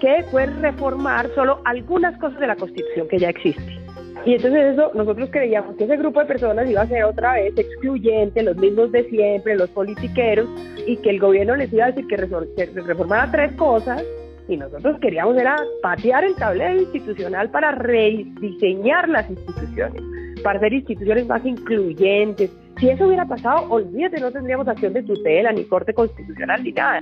que 0.00 0.24
puede 0.30 0.46
reformar 0.46 1.28
solo 1.34 1.60
algunas 1.66 2.18
cosas 2.18 2.40
de 2.40 2.46
la 2.46 2.56
Constitución 2.56 3.08
que 3.08 3.18
ya 3.18 3.28
existe. 3.28 3.78
Y 4.24 4.34
entonces 4.34 4.74
eso, 4.74 4.90
nosotros 4.94 5.30
creíamos 5.32 5.76
que 5.76 5.84
ese 5.84 5.96
grupo 5.96 6.20
de 6.20 6.26
personas 6.26 6.68
iba 6.68 6.82
a 6.82 6.86
ser 6.86 7.04
otra 7.04 7.34
vez 7.34 7.56
excluyente, 7.56 8.42
los 8.42 8.56
mismos 8.56 8.92
de 8.92 9.04
siempre, 9.04 9.56
los 9.56 9.70
politiqueros, 9.70 10.48
y 10.86 10.96
que 10.98 11.10
el 11.10 11.18
gobierno 11.18 11.56
les 11.56 11.72
iba 11.72 11.86
a 11.86 11.92
decir 11.92 12.06
que, 12.06 12.16
reformara 12.16 13.30
tres 13.30 13.52
cosas, 13.52 14.04
y 14.46 14.56
nosotros 14.56 14.98
queríamos 15.00 15.36
era 15.36 15.56
patear 15.82 16.24
el 16.24 16.34
tablero 16.34 16.80
institucional 16.80 17.50
para 17.50 17.72
rediseñar 17.72 19.08
las 19.08 19.30
instituciones, 19.30 20.02
para 20.42 20.58
hacer 20.58 20.74
instituciones 20.74 21.26
más 21.26 21.44
incluyentes. 21.46 22.50
Si 22.78 22.90
eso 22.90 23.06
hubiera 23.06 23.26
pasado, 23.26 23.70
olvídate, 23.70 24.20
no 24.20 24.30
tendríamos 24.30 24.68
acción 24.68 24.92
de 24.92 25.02
tutela, 25.02 25.52
ni 25.52 25.64
corte 25.64 25.94
constitucional, 25.94 26.62
ni 26.62 26.72
nada 26.72 27.00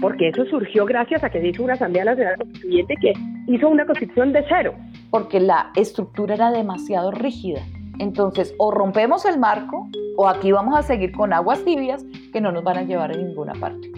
porque 0.00 0.28
eso 0.28 0.44
surgió 0.46 0.84
gracias 0.84 1.24
a 1.24 1.30
que 1.30 1.40
se 1.40 1.48
hizo 1.48 1.64
una 1.64 1.74
Asamblea 1.74 2.04
Nacional 2.04 2.36
Constituyente 2.36 2.94
que 3.00 3.12
hizo 3.48 3.68
una 3.68 3.84
constitución 3.84 4.32
de 4.32 4.44
cero. 4.48 4.74
Porque 5.10 5.40
la 5.40 5.70
estructura 5.74 6.34
era 6.34 6.50
demasiado 6.50 7.10
rígida. 7.10 7.60
Entonces, 7.98 8.54
o 8.58 8.70
rompemos 8.70 9.24
el 9.24 9.38
marco, 9.38 9.88
o 10.16 10.28
aquí 10.28 10.52
vamos 10.52 10.78
a 10.78 10.82
seguir 10.82 11.12
con 11.12 11.32
aguas 11.32 11.64
tibias 11.64 12.04
que 12.32 12.40
no 12.40 12.52
nos 12.52 12.64
van 12.64 12.78
a 12.78 12.82
llevar 12.82 13.12
a 13.12 13.16
ninguna 13.16 13.54
parte. 13.54 13.90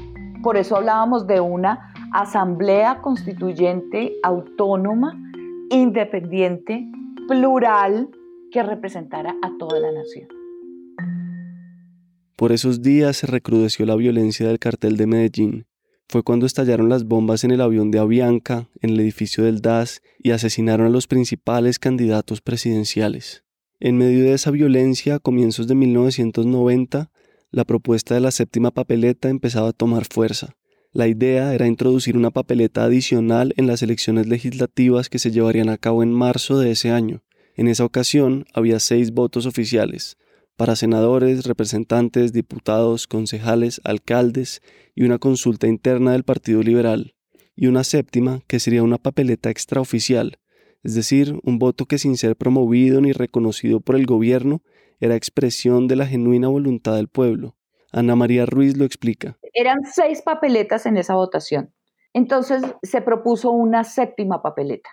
Por 0.43 0.57
eso 0.57 0.77
hablábamos 0.77 1.27
de 1.27 1.41
una 1.41 1.93
asamblea 2.13 3.01
constituyente 3.03 4.15
autónoma, 4.23 5.21
independiente, 5.71 6.87
plural, 7.29 8.09
que 8.51 8.63
representara 8.63 9.35
a 9.43 9.51
toda 9.59 9.79
la 9.81 9.93
nación. 9.93 10.29
Por 12.37 12.53
esos 12.53 12.81
días 12.81 13.19
se 13.19 13.27
recrudeció 13.27 13.85
la 13.85 13.97
violencia 13.97 14.49
del 14.49 14.59
cartel 14.59 14.97
de 14.97 15.07
Medellín 15.07 15.67
fue 16.11 16.25
cuando 16.25 16.45
estallaron 16.45 16.89
las 16.89 17.05
bombas 17.05 17.45
en 17.45 17.53
el 17.53 17.61
avión 17.61 17.93
de 17.93 18.01
Avianca, 18.01 18.69
en 18.81 18.91
el 18.91 19.01
edificio 19.01 19.45
del 19.45 19.61
DAS, 19.61 20.03
y 20.19 20.33
asesinaron 20.33 20.89
a 20.89 20.91
los 20.91 21.07
principales 21.07 21.79
candidatos 21.79 22.41
presidenciales. 22.41 23.45
En 23.79 23.97
medio 23.97 24.25
de 24.25 24.33
esa 24.33 24.51
violencia, 24.51 25.15
a 25.15 25.19
comienzos 25.21 25.69
de 25.69 25.77
1990, 25.77 27.13
la 27.53 27.65
propuesta 27.65 28.15
de 28.15 28.21
la 28.21 28.33
séptima 28.33 28.73
papeleta 28.73 29.29
empezaba 29.29 29.69
a 29.69 29.73
tomar 29.73 30.05
fuerza. 30.05 30.57
La 30.93 31.07
idea 31.07 31.55
era 31.55 31.69
introducir 31.69 32.17
una 32.17 32.33
papeleta 32.33 32.83
adicional 32.83 33.55
en 33.57 33.69
las 33.69 33.81
elecciones 33.83 34.27
legislativas 34.27 35.09
que 35.09 35.21
se 35.21 35.31
llevarían 35.31 35.69
a 35.69 35.79
cabo 35.79 36.03
en 36.03 36.13
marzo 36.13 36.59
de 36.59 36.73
ese 36.73 36.91
año. 36.91 37.23
En 37.55 37.69
esa 37.69 37.85
ocasión 37.85 38.47
había 38.53 38.81
seis 38.81 39.13
votos 39.13 39.47
oficiales, 39.47 40.19
para 40.61 40.77
senadores, 40.77 41.47
representantes, 41.47 42.35
diputados, 42.35 43.07
concejales, 43.07 43.81
alcaldes 43.83 44.61
y 44.95 45.05
una 45.05 45.17
consulta 45.17 45.67
interna 45.67 46.13
del 46.13 46.23
Partido 46.23 46.63
Liberal, 46.63 47.15
y 47.57 47.69
una 47.69 47.83
séptima 47.83 48.43
que 48.47 48.61
sería 48.61 48.83
una 48.83 48.99
papeleta 48.99 49.49
extraoficial, 49.49 50.39
es 50.83 50.95
decir, 50.95 51.41
un 51.45 51.59
voto 51.59 51.87
que 51.87 51.97
sin 51.97 52.19
ser 52.19 52.37
promovido 52.37 53.01
ni 53.01 53.13
reconocido 53.13 53.81
por 53.81 53.97
el 53.97 54.05
gobierno 54.05 54.61
era 55.01 55.15
expresión 55.15 55.89
de 55.89 55.97
la 55.97 56.07
genuina 56.07 56.49
voluntad 56.49 56.95
del 56.95 57.09
pueblo. 57.09 57.57
Ana 57.91 58.15
María 58.15 58.45
Ruiz 58.45 58.77
lo 58.77 58.85
explica. 58.85 59.39
Eran 59.55 59.79
seis 59.91 60.21
papeletas 60.21 60.85
en 60.85 60.99
esa 60.99 61.15
votación. 61.15 61.73
Entonces 62.13 62.63
se 62.83 63.01
propuso 63.01 63.51
una 63.51 63.83
séptima 63.83 64.43
papeleta. 64.43 64.91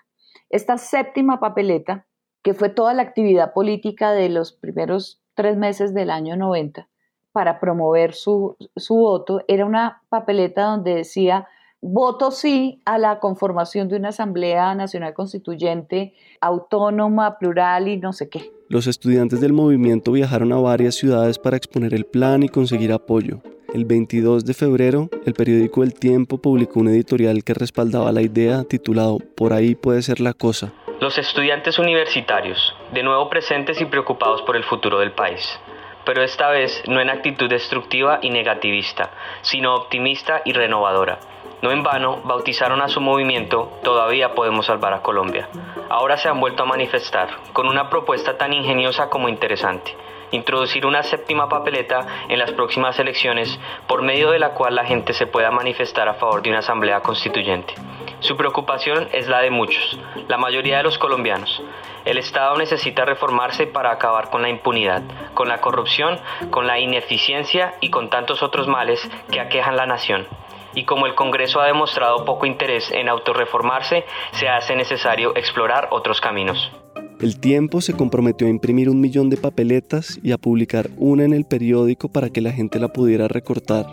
Esta 0.49 0.77
séptima 0.77 1.41
papeleta, 1.41 2.07
que 2.41 2.53
fue 2.53 2.69
toda 2.69 2.93
la 2.93 3.01
actividad 3.01 3.51
política 3.51 4.13
de 4.13 4.29
los 4.29 4.53
primeros 4.53 5.21
tres 5.37 5.55
meses 5.55 5.93
del 5.93 6.09
año 6.09 6.35
90 6.35 6.89
para 7.31 7.59
promover 7.59 8.15
su, 8.15 8.57
voto, 8.89 9.43
era 9.47 9.65
una 9.65 10.01
papeleta 10.09 10.63
donde 10.63 10.95
decía 10.95 11.47
voto 11.79 12.31
sí 12.31 12.81
a 12.85 12.97
la 12.97 13.19
conformación 13.19 13.87
de 13.87 13.97
una 13.97 14.09
Asamblea 14.09 14.73
Nacional 14.73 15.13
Constituyente 15.13 16.15
autónoma, 16.41 17.37
plural 17.37 17.87
y 17.87 17.97
no 17.97 18.11
sé 18.11 18.27
qué. 18.27 18.51
Los 18.69 18.87
estudiantes 18.87 19.39
del 19.39 19.53
movimiento 19.53 20.11
viajaron 20.11 20.51
a 20.51 20.59
varias 20.59 20.95
ciudades 20.95 21.37
para 21.37 21.55
exponer 21.55 21.93
el 21.93 22.05
plan 22.05 22.41
y 22.41 22.49
conseguir 22.49 22.91
apoyo. 22.91 23.39
El 23.71 23.85
22 23.85 24.43
de 24.43 24.55
febrero, 24.55 25.09
el 25.25 25.33
periódico 25.33 25.83
El 25.83 25.93
Tiempo 25.93 26.39
publicó 26.39 26.79
un 26.79 26.87
editorial 26.87 27.43
que 27.43 27.53
respaldaba 27.53 28.11
la 28.11 28.23
idea 28.23 28.63
titulado 28.63 29.19
Por 29.19 29.53
ahí 29.53 29.75
puede 29.75 30.01
ser 30.01 30.19
la 30.19 30.33
cosa. 30.33 30.73
Los 30.99 31.19
estudiantes 31.19 31.77
universitarios, 31.77 32.75
de 32.91 33.03
nuevo 33.03 33.29
presentes 33.29 33.79
y 33.79 33.85
preocupados 33.85 34.41
por 34.41 34.55
el 34.55 34.63
futuro 34.63 34.97
del 34.97 35.11
país, 35.11 35.59
pero 36.03 36.23
esta 36.23 36.49
vez 36.49 36.81
no 36.87 36.99
en 36.99 37.11
actitud 37.11 37.47
destructiva 37.47 38.17
y 38.23 38.31
negativista, 38.31 39.11
sino 39.41 39.75
optimista 39.75 40.41
y 40.43 40.53
renovadora. 40.53 41.19
No 41.61 41.69
en 41.69 41.83
vano 41.83 42.21
bautizaron 42.23 42.81
a 42.81 42.87
su 42.87 42.99
movimiento 42.99 43.77
Todavía 43.83 44.33
podemos 44.33 44.65
salvar 44.65 44.93
a 44.93 45.03
Colombia. 45.03 45.49
Ahora 45.87 46.17
se 46.17 46.29
han 46.29 46.39
vuelto 46.39 46.63
a 46.63 46.67
manifestar 46.67 47.29
con 47.53 47.67
una 47.67 47.91
propuesta 47.91 48.35
tan 48.35 48.53
ingeniosa 48.53 49.07
como 49.09 49.29
interesante 49.29 49.95
introducir 50.31 50.85
una 50.85 51.03
séptima 51.03 51.47
papeleta 51.47 52.25
en 52.27 52.39
las 52.39 52.51
próximas 52.51 52.99
elecciones 52.99 53.59
por 53.87 54.01
medio 54.01 54.31
de 54.31 54.39
la 54.39 54.49
cual 54.49 54.75
la 54.75 54.83
gente 54.83 55.13
se 55.13 55.27
pueda 55.27 55.51
manifestar 55.51 56.09
a 56.09 56.15
favor 56.15 56.41
de 56.41 56.49
una 56.49 56.59
asamblea 56.59 56.99
constituyente. 57.01 57.75
Su 58.19 58.35
preocupación 58.35 59.07
es 59.13 59.27
la 59.27 59.41
de 59.41 59.51
muchos, 59.51 59.99
la 60.27 60.37
mayoría 60.37 60.77
de 60.77 60.83
los 60.83 60.97
colombianos. 60.97 61.61
El 62.03 62.17
Estado 62.17 62.57
necesita 62.57 63.05
reformarse 63.05 63.67
para 63.67 63.91
acabar 63.91 64.31
con 64.31 64.41
la 64.41 64.49
impunidad, 64.49 65.03
con 65.35 65.47
la 65.47 65.61
corrupción, 65.61 66.17
con 66.49 66.65
la 66.65 66.79
ineficiencia 66.79 67.75
y 67.79 67.91
con 67.91 68.09
tantos 68.09 68.41
otros 68.41 68.67
males 68.67 69.07
que 69.31 69.39
aquejan 69.39 69.77
la 69.77 69.85
nación. 69.85 70.25
Y 70.73 70.85
como 70.85 71.05
el 71.05 71.13
Congreso 71.13 71.59
ha 71.59 71.67
demostrado 71.67 72.25
poco 72.25 72.47
interés 72.47 72.91
en 72.91 73.07
autorreformarse, 73.07 74.03
se 74.31 74.47
hace 74.47 74.75
necesario 74.75 75.35
explorar 75.35 75.89
otros 75.91 76.19
caminos. 76.19 76.71
El 77.19 77.39
tiempo 77.39 77.81
se 77.81 77.93
comprometió 77.93 78.47
a 78.47 78.49
imprimir 78.49 78.89
un 78.89 78.99
millón 78.99 79.29
de 79.29 79.37
papeletas 79.37 80.19
y 80.23 80.31
a 80.31 80.37
publicar 80.37 80.89
una 80.97 81.23
en 81.23 81.33
el 81.33 81.45
periódico 81.45 82.09
para 82.09 82.29
que 82.29 82.41
la 82.41 82.51
gente 82.51 82.79
la 82.79 82.89
pudiera 82.89 83.27
recortar. 83.27 83.85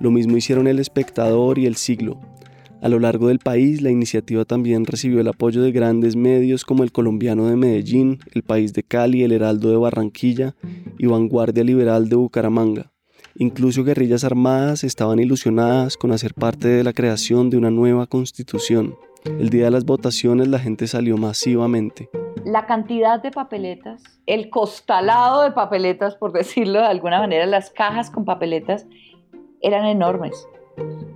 Lo 0.00 0.10
mismo 0.12 0.36
hicieron 0.36 0.68
el 0.68 0.78
espectador 0.78 1.58
y 1.58 1.66
el 1.66 1.76
siglo. 1.76 2.18
A 2.80 2.88
lo 2.88 2.98
largo 2.98 3.28
del 3.28 3.38
país, 3.38 3.82
la 3.82 3.90
iniciativa 3.90 4.44
también 4.44 4.86
recibió 4.86 5.20
el 5.20 5.28
apoyo 5.28 5.62
de 5.62 5.72
grandes 5.72 6.16
medios 6.16 6.64
como 6.64 6.84
el 6.84 6.92
Colombiano 6.92 7.46
de 7.46 7.56
Medellín, 7.56 8.20
El 8.32 8.42
País 8.42 8.72
de 8.72 8.82
Cali, 8.82 9.24
El 9.24 9.32
Heraldo 9.32 9.70
de 9.70 9.76
Barranquilla 9.76 10.54
y 10.98 11.06
Vanguardia 11.06 11.64
Liberal 11.64 12.08
de 12.08 12.16
Bucaramanga. 12.16 12.92
Incluso 13.34 13.84
guerrillas 13.84 14.24
armadas 14.24 14.84
estaban 14.84 15.18
ilusionadas 15.18 15.96
con 15.96 16.12
hacer 16.12 16.34
parte 16.34 16.68
de 16.68 16.84
la 16.84 16.92
creación 16.92 17.50
de 17.50 17.56
una 17.56 17.70
nueva 17.70 18.06
constitución. 18.06 18.94
El 19.24 19.50
día 19.50 19.64
de 19.64 19.70
las 19.70 19.84
votaciones 19.84 20.48
la 20.48 20.58
gente 20.58 20.86
salió 20.86 21.16
masivamente 21.16 22.08
la 22.44 22.66
cantidad 22.66 23.22
de 23.22 23.30
papeletas, 23.30 24.02
el 24.26 24.48
costalado 24.48 25.42
de 25.42 25.52
papeletas, 25.52 26.16
por 26.16 26.32
decirlo 26.32 26.80
de 26.80 26.86
alguna 26.86 27.18
manera, 27.18 27.46
las 27.46 27.70
cajas 27.70 28.10
con 28.10 28.24
papeletas 28.24 28.86
eran 29.60 29.84
enormes. 29.84 30.48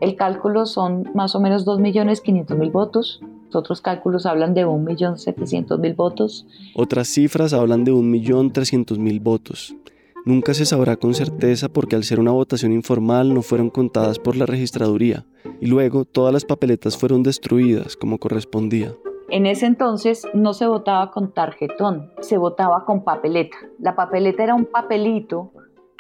El 0.01 0.17
cálculo 0.17 0.67
son 0.67 1.09
más 1.15 1.35
o 1.35 1.41
menos 1.41 1.67
2.500.000 1.67 2.73
votos. 2.73 3.21
Otros 3.53 3.81
cálculos 3.81 4.27
hablan 4.27 4.55
de 4.55 4.67
1.700.000 4.67 5.97
votos. 5.97 6.47
Otras 6.75 7.09
cifras 7.09 7.53
hablan 7.53 7.85
de 7.85 7.93
1.300.000 7.93 9.23
votos. 9.23 9.77
Nunca 10.25 10.55
se 10.55 10.67
sabrá 10.67 10.97
con 10.97 11.15
certeza 11.15 11.69
porque 11.69 11.97
al 11.97 12.05
ser 12.05 12.21
una 12.21 12.31
votación 12.31 12.73
informal 12.73 13.35
no 13.35 13.43
fueron 13.43 13.71
contadas 13.71 14.21
por 14.21 14.37
la 14.37 14.47
registraduría 14.47 15.27
y 15.61 15.67
luego 15.67 16.05
todas 16.05 16.33
las 16.33 16.45
papeletas 16.45 16.97
fueron 16.97 17.25
destruidas 17.25 17.97
como 17.97 18.19
correspondía. 18.19 18.95
En 19.31 19.47
ese 19.47 19.67
entonces 19.67 20.27
no 20.35 20.53
se 20.53 20.67
votaba 20.67 21.11
con 21.11 21.33
tarjetón, 21.33 22.13
se 22.21 22.37
votaba 22.37 22.85
con 22.85 23.03
papeleta. 23.03 23.57
La 23.81 23.97
papeleta 23.97 24.45
era 24.45 24.55
un 24.55 24.67
papelito 24.67 25.53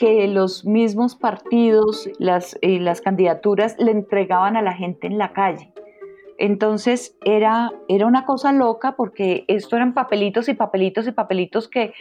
que 0.03 0.27
los 0.27 0.65
mismos 0.65 1.15
partidos 1.15 2.11
las, 2.19 2.59
y 2.61 2.81
las 2.81 3.01
candidaturas 3.01 3.77
le 3.79 3.93
entregaban 3.93 4.57
a 4.57 4.62
la 4.62 4.75
gente 4.75 5.07
en 5.07 5.17
la 5.17 5.33
calle. 5.33 5.73
Entonces 6.38 7.17
era, 7.25 7.71
era 7.88 8.09
una 8.09 8.27
cosa 8.27 8.51
loca 8.51 8.97
porque 8.97 9.45
esto 9.47 9.77
eran 9.77 9.95
papelitos 9.95 10.49
y 10.49 10.55
papelitos 10.55 11.07
y 11.07 11.12
papelitos 11.12 11.69
que 11.69 11.93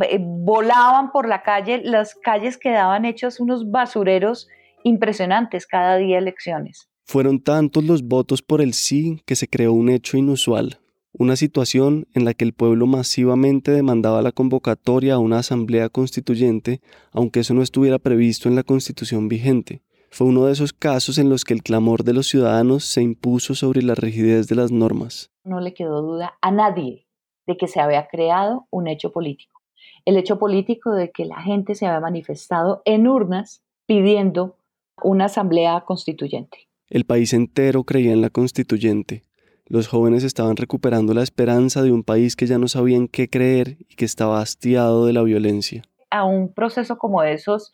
eh, 0.00 0.18
volaban 0.18 1.12
por 1.12 1.28
la 1.28 1.42
calle, 1.42 1.82
las 1.84 2.14
calles 2.14 2.56
quedaban 2.56 3.04
hechas 3.04 3.38
unos 3.38 3.70
basureros 3.70 4.48
impresionantes 4.82 5.66
cada 5.66 5.98
día 5.98 6.16
elecciones. 6.16 6.88
Fueron 7.04 7.42
tantos 7.42 7.84
los 7.84 8.02
votos 8.02 8.40
por 8.40 8.62
el 8.62 8.72
sí 8.72 9.20
que 9.26 9.36
se 9.36 9.46
creó 9.46 9.74
un 9.74 9.90
hecho 9.90 10.16
inusual, 10.16 10.78
una 11.12 11.36
situación 11.36 12.06
en 12.14 12.24
la 12.24 12.34
que 12.34 12.44
el 12.44 12.54
pueblo 12.54 12.86
masivamente 12.86 13.70
demandaba 13.70 14.22
la 14.22 14.32
convocatoria 14.32 15.14
a 15.14 15.18
una 15.18 15.38
asamblea 15.38 15.88
constituyente, 15.88 16.80
aunque 17.12 17.40
eso 17.40 17.54
no 17.54 17.62
estuviera 17.62 17.98
previsto 17.98 18.48
en 18.48 18.56
la 18.56 18.62
constitución 18.62 19.28
vigente. 19.28 19.82
Fue 20.10 20.26
uno 20.26 20.46
de 20.46 20.52
esos 20.52 20.72
casos 20.72 21.18
en 21.18 21.28
los 21.28 21.44
que 21.44 21.54
el 21.54 21.62
clamor 21.62 22.04
de 22.04 22.12
los 22.12 22.28
ciudadanos 22.28 22.84
se 22.84 23.02
impuso 23.02 23.54
sobre 23.54 23.82
la 23.82 23.94
rigidez 23.94 24.46
de 24.48 24.56
las 24.56 24.70
normas. 24.70 25.30
No 25.44 25.60
le 25.60 25.74
quedó 25.74 26.02
duda 26.02 26.34
a 26.40 26.50
nadie 26.50 27.06
de 27.46 27.56
que 27.56 27.68
se 27.68 27.80
había 27.80 28.08
creado 28.08 28.66
un 28.70 28.88
hecho 28.88 29.12
político. 29.12 29.60
El 30.04 30.16
hecho 30.16 30.38
político 30.38 30.92
de 30.92 31.10
que 31.10 31.24
la 31.24 31.40
gente 31.40 31.74
se 31.74 31.86
había 31.86 32.00
manifestado 32.00 32.82
en 32.84 33.06
urnas 33.06 33.62
pidiendo 33.86 34.56
una 35.02 35.26
asamblea 35.26 35.82
constituyente. 35.86 36.68
El 36.88 37.04
país 37.04 37.32
entero 37.32 37.84
creía 37.84 38.12
en 38.12 38.20
la 38.20 38.30
constituyente. 38.30 39.24
Los 39.72 39.88
jóvenes 39.88 40.22
estaban 40.22 40.56
recuperando 40.56 41.14
la 41.14 41.22
esperanza 41.22 41.80
de 41.80 41.92
un 41.92 42.02
país 42.02 42.36
que 42.36 42.44
ya 42.44 42.58
no 42.58 42.68
sabía 42.68 42.98
en 42.98 43.08
qué 43.08 43.30
creer 43.30 43.78
y 43.88 43.96
que 43.96 44.04
estaba 44.04 44.38
hastiado 44.38 45.06
de 45.06 45.14
la 45.14 45.22
violencia. 45.22 45.80
A 46.10 46.24
un 46.24 46.52
proceso 46.52 46.98
como 46.98 47.22
esos, 47.22 47.72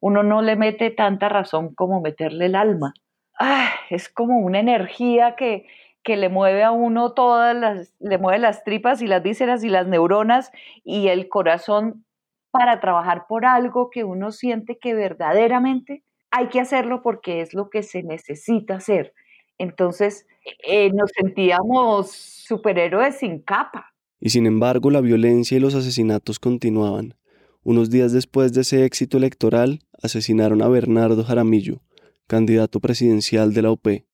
uno 0.00 0.24
no 0.24 0.42
le 0.42 0.56
mete 0.56 0.90
tanta 0.90 1.28
razón 1.28 1.72
como 1.76 2.00
meterle 2.00 2.46
el 2.46 2.56
alma. 2.56 2.94
Ah, 3.38 3.70
es 3.90 4.08
como 4.08 4.40
una 4.40 4.58
energía 4.58 5.36
que, 5.36 5.68
que 6.02 6.16
le 6.16 6.30
mueve 6.30 6.64
a 6.64 6.72
uno 6.72 7.12
todas 7.12 7.54
las, 7.54 7.94
le 8.00 8.18
mueve 8.18 8.40
las 8.40 8.64
tripas 8.64 9.00
y 9.00 9.06
las 9.06 9.22
vísceras 9.22 9.62
y 9.62 9.68
las 9.68 9.86
neuronas 9.86 10.50
y 10.82 11.06
el 11.06 11.28
corazón 11.28 12.04
para 12.50 12.80
trabajar 12.80 13.26
por 13.28 13.44
algo 13.44 13.90
que 13.90 14.02
uno 14.02 14.32
siente 14.32 14.78
que 14.80 14.94
verdaderamente 14.94 16.02
hay 16.32 16.48
que 16.48 16.58
hacerlo 16.58 17.02
porque 17.02 17.40
es 17.40 17.54
lo 17.54 17.70
que 17.70 17.84
se 17.84 18.02
necesita 18.02 18.74
hacer. 18.74 19.14
Entonces 19.58 20.26
eh, 20.66 20.90
nos 20.92 21.10
sentíamos 21.10 22.10
superhéroes 22.10 23.18
sin 23.18 23.40
capa. 23.40 23.94
Y 24.20 24.30
sin 24.30 24.46
embargo 24.46 24.90
la 24.90 25.00
violencia 25.00 25.56
y 25.56 25.60
los 25.60 25.74
asesinatos 25.74 26.38
continuaban. 26.38 27.14
Unos 27.62 27.90
días 27.90 28.12
después 28.12 28.52
de 28.52 28.60
ese 28.60 28.84
éxito 28.84 29.18
electoral, 29.18 29.80
asesinaron 30.02 30.62
a 30.62 30.68
Bernardo 30.68 31.24
Jaramillo, 31.24 31.82
candidato 32.26 32.80
presidencial 32.80 33.52
de 33.52 33.62
la 33.62 33.70
OP. 33.72 34.04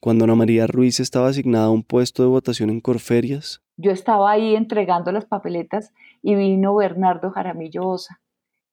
Cuando 0.00 0.24
Ana 0.24 0.34
María 0.34 0.66
Ruiz 0.66 0.98
estaba 0.98 1.28
asignada 1.28 1.66
a 1.66 1.70
un 1.70 1.82
puesto 1.82 2.22
de 2.22 2.28
votación 2.28 2.70
en 2.70 2.80
Corferias, 2.80 3.62
yo 3.76 3.90
estaba 3.90 4.30
ahí 4.30 4.54
entregando 4.54 5.12
las 5.12 5.26
papeletas 5.26 5.92
y 6.22 6.34
vino 6.34 6.74
Bernardo 6.74 7.30
Jaramillo 7.30 7.86
Osa. 7.86 8.20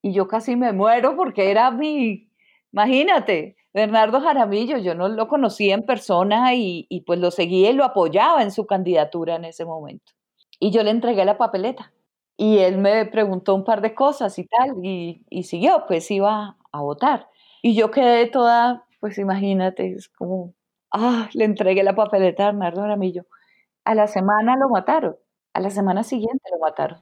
Y 0.02 0.12
yo 0.12 0.28
casi 0.28 0.56
me 0.56 0.72
muero 0.72 1.16
porque 1.16 1.50
era 1.50 1.70
mi 1.70 2.30
Imagínate, 2.72 3.56
Bernardo 3.72 4.20
Jaramillo, 4.20 4.78
yo 4.78 4.94
no 4.94 5.08
lo 5.08 5.28
conocía 5.28 5.74
en 5.74 5.84
persona 5.84 6.54
y, 6.54 7.04
pues 7.06 7.20
lo 7.20 7.30
seguía 7.30 7.70
y 7.70 7.72
lo 7.74 7.84
apoyaba 7.84 8.42
en 8.42 8.50
su 8.50 8.66
candidatura 8.66 9.36
en 9.36 9.44
ese 9.44 9.64
momento. 9.64 10.12
Y 10.58 10.72
yo 10.72 10.82
le 10.82 10.90
entregué 10.90 11.24
la 11.24 11.38
papeleta 11.38 11.92
y 12.36 12.58
él 12.58 12.78
me 12.78 13.06
preguntó 13.06 13.54
un 13.54 13.64
par 13.64 13.80
de 13.80 13.94
cosas 13.94 14.38
y 14.38 14.46
tal 14.46 14.84
y, 14.84 15.24
y 15.30 15.44
siguió, 15.44 15.84
pues 15.86 16.10
iba 16.10 16.56
a 16.72 16.80
votar. 16.80 17.28
Y 17.62 17.74
yo 17.74 17.90
quedé 17.90 18.26
toda, 18.26 18.86
pues 18.98 19.18
imagínate, 19.18 19.92
es 19.92 20.08
como, 20.08 20.54
ah, 20.92 21.28
le 21.34 21.44
entregué 21.44 21.82
la 21.82 21.94
papeleta 21.94 22.44
a 22.44 22.46
Bernardo 22.46 22.80
Jaramillo. 22.82 23.26
A 23.84 23.94
la 23.94 24.08
semana 24.08 24.56
lo 24.56 24.68
mataron, 24.68 25.16
a 25.54 25.60
la 25.60 25.70
semana 25.70 26.02
siguiente 26.02 26.42
lo 26.52 26.58
mataron. 26.58 26.98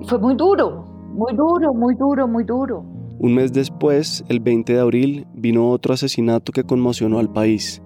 Y 0.00 0.06
fue 0.06 0.18
muy 0.18 0.34
duro, 0.34 0.84
muy 1.14 1.34
duro, 1.34 1.74
muy 1.74 1.94
duro, 1.94 2.28
muy 2.28 2.44
duro. 2.44 2.93
Un 3.24 3.32
mes 3.32 3.54
después, 3.54 4.22
el 4.28 4.40
20 4.40 4.74
de 4.74 4.80
abril, 4.80 5.26
vino 5.32 5.70
otro 5.70 5.94
asesinato 5.94 6.52
que 6.52 6.64
conmocionó 6.64 7.18
al 7.18 7.32
país. 7.32 7.80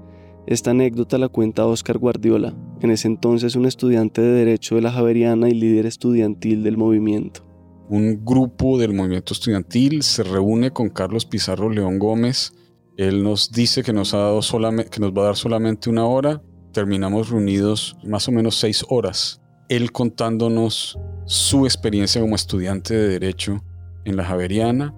Esta 0.48 0.72
anécdota 0.72 1.16
la 1.16 1.28
cuenta 1.28 1.64
Oscar 1.64 1.96
Guardiola, 1.96 2.56
en 2.80 2.90
ese 2.90 3.06
entonces 3.06 3.54
un 3.54 3.64
estudiante 3.64 4.20
de 4.20 4.32
Derecho 4.32 4.74
de 4.74 4.80
la 4.80 4.90
Javeriana 4.90 5.48
y 5.48 5.54
líder 5.54 5.86
estudiantil 5.86 6.64
del 6.64 6.76
movimiento. 6.76 7.46
Un 7.88 8.24
grupo 8.24 8.78
del 8.78 8.92
movimiento 8.92 9.32
estudiantil 9.32 10.02
se 10.02 10.24
reúne 10.24 10.72
con 10.72 10.88
Carlos 10.88 11.24
Pizarro 11.24 11.70
León 11.70 12.00
Gómez. 12.00 12.52
Él 12.96 13.22
nos 13.22 13.52
dice 13.52 13.84
que 13.84 13.92
nos, 13.92 14.14
ha 14.14 14.18
dado 14.18 14.40
que 14.90 15.00
nos 15.00 15.12
va 15.12 15.22
a 15.22 15.26
dar 15.26 15.36
solamente 15.36 15.88
una 15.88 16.04
hora. 16.04 16.42
Terminamos 16.72 17.30
reunidos 17.30 17.96
más 18.02 18.26
o 18.26 18.32
menos 18.32 18.56
seis 18.56 18.84
horas. 18.88 19.40
Él 19.68 19.92
contándonos 19.92 20.98
su 21.26 21.64
experiencia 21.64 22.20
como 22.20 22.34
estudiante 22.34 22.92
de 22.92 23.20
Derecho 23.20 23.62
en 24.04 24.16
la 24.16 24.24
Javeriana 24.24 24.92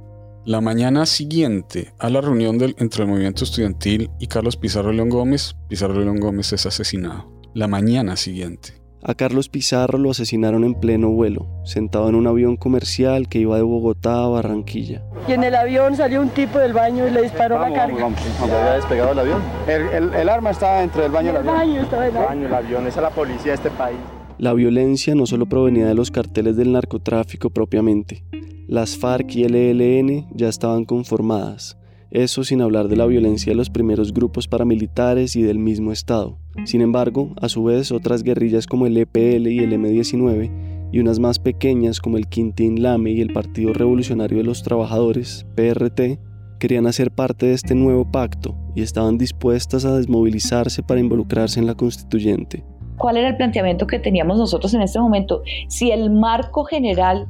la 0.45 0.61
mañana 0.61 1.05
siguiente 1.05 1.93
a 1.99 2.09
la 2.09 2.21
reunión 2.21 2.57
del, 2.59 2.75
entre 2.79 3.03
el 3.03 3.09
movimiento 3.09 3.45
estudiantil 3.45 4.11
y 4.19 4.27
Carlos 4.27 4.57
Pizarro 4.57 4.93
León 4.93 5.11
Gómez, 5.11 5.55
Pizarro 5.69 6.01
León 6.01 6.19
Gómez 6.19 6.53
es 6.53 6.67
asesinado. 6.67 7.31
La 7.53 7.69
mañana 7.69 8.17
siguiente. 8.17 8.81
A 9.03 9.15
Carlos 9.15 9.49
Pizarro 9.49 9.99
lo 9.99 10.11
asesinaron 10.11 10.63
en 10.65 10.75
pleno 10.75 11.09
vuelo, 11.09 11.47
sentado 11.65 12.09
en 12.11 12.15
un 12.15 12.27
avión 12.27 12.57
comercial 12.57 13.29
que 13.29 13.39
iba 13.39 13.57
de 13.57 13.63
Bogotá 13.63 14.25
a 14.25 14.29
Barranquilla. 14.29 15.03
Y 15.27 15.33
en 15.33 15.45
el 15.45 15.55
avión 15.55 15.97
salió 15.97 16.21
un 16.21 16.29
tipo 16.29 16.59
del 16.59 16.75
baño 16.75 17.07
y 17.07 17.11
le 17.11 17.23
disparó 17.23 17.59
la 17.59 17.73
carga. 17.73 18.03
Vamos, 18.03 18.21
¿Ya 18.47 18.61
había 18.61 18.73
despegado 18.75 19.13
el 19.13 19.19
avión? 19.19 19.43
El, 19.67 20.29
arma 20.29 20.51
estaba 20.51 20.81
dentro 20.81 21.03
del 21.03 21.13
baño 21.13 21.29
del 21.29 21.37
avión. 21.37 21.55
Baño, 21.55 21.83
estaba 21.83 22.07
el 22.07 22.13
baño, 22.15 22.47
el 22.47 22.55
avión, 22.55 22.87
esa 22.87 23.01
es 23.01 23.03
la 23.05 23.11
policía 23.11 23.53
de 23.53 23.55
este 23.55 23.71
país. 23.71 23.99
La 24.41 24.55
violencia 24.55 25.15
no 25.15 25.27
solo 25.27 25.45
provenía 25.45 25.87
de 25.87 25.95
los 25.95 26.11
carteles 26.11 26.57
del 26.57 26.73
narcotráfico 26.73 27.51
propiamente, 27.51 28.25
las 28.69 28.97
FARC 28.97 29.37
y 29.37 29.45
el 29.45 29.55
ELN 29.55 30.29
ya 30.35 30.49
estaban 30.49 30.87
conformadas, 30.87 31.77
eso 32.11 32.43
sin 32.43 32.63
hablar 32.63 32.89
de 32.89 32.97
la 32.97 33.05
violencia 33.05 33.51
de 33.53 33.57
los 33.57 33.69
primeros 33.69 34.15
grupos 34.15 34.49
paramilitares 34.49 35.37
y 35.37 35.43
del 35.43 35.59
mismo 35.59 35.93
Estado. 35.93 36.39
Sin 36.65 36.81
embargo, 36.81 37.35
a 37.39 37.51
su 37.51 37.65
vez, 37.65 37.93
otras 37.93 38.23
guerrillas 38.23 38.67
como 38.67 38.87
el 38.87 38.97
EPL 38.97 39.47
y 39.47 39.59
el 39.59 39.75
M-19 39.75 40.89
y 40.91 41.01
unas 41.01 41.19
más 41.19 41.39
pequeñas 41.39 42.01
como 42.01 42.17
el 42.17 42.27
Quintín 42.27 42.83
Lame 42.83 43.11
y 43.11 43.21
el 43.21 43.35
Partido 43.35 43.75
Revolucionario 43.75 44.39
de 44.39 44.45
los 44.45 44.63
Trabajadores, 44.63 45.45
PRT, 45.55 46.19
querían 46.59 46.87
hacer 46.87 47.11
parte 47.11 47.45
de 47.45 47.53
este 47.53 47.75
nuevo 47.75 48.11
pacto 48.11 48.57
y 48.75 48.81
estaban 48.81 49.19
dispuestas 49.19 49.85
a 49.85 49.99
desmovilizarse 49.99 50.83
para 50.83 51.01
involucrarse 51.01 51.61
en 51.61 51.67
la 51.67 51.75
constituyente. 51.75 52.65
¿Cuál 53.01 53.17
era 53.17 53.29
el 53.29 53.37
planteamiento 53.39 53.87
que 53.87 53.99
teníamos 53.99 54.37
nosotros 54.37 54.75
en 54.75 54.83
este 54.83 55.01
momento? 55.01 55.41
Si 55.69 55.91
el 55.91 56.11
marco 56.11 56.65
general 56.65 57.29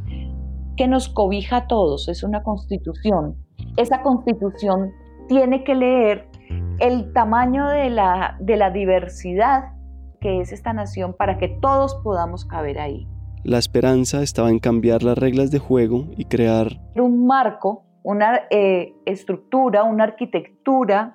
que 0.77 0.89
nos 0.89 1.09
cobija 1.09 1.59
a 1.59 1.67
todos, 1.69 2.09
es 2.09 2.25
una 2.25 2.43
constitución. 2.43 3.37
Esa 3.77 4.03
constitución 4.03 4.91
tiene 5.29 5.63
que 5.63 5.77
leer 5.77 6.29
el 6.81 7.13
tamaño 7.13 7.69
de 7.69 7.89
la, 7.89 8.37
de 8.41 8.57
la 8.57 8.71
diversidad 8.73 9.75
que 10.21 10.41
es 10.41 10.51
esta 10.51 10.73
nación 10.73 11.15
para 11.17 11.39
que 11.39 11.47
todos 11.47 11.95
podamos 12.03 12.45
caber 12.45 12.81
ahí. 12.81 13.07
La 13.45 13.59
esperanza 13.59 14.23
estaba 14.23 14.51
en 14.51 14.59
cambiar 14.59 15.05
las 15.05 15.17
reglas 15.17 15.53
de 15.53 15.61
juego 15.61 16.09
y 16.17 16.25
crear 16.25 16.81
un 16.97 17.27
marco, 17.27 17.85
una 18.03 18.41
eh, 18.51 18.93
estructura, 19.07 19.85
una 19.85 20.03
arquitectura 20.03 21.15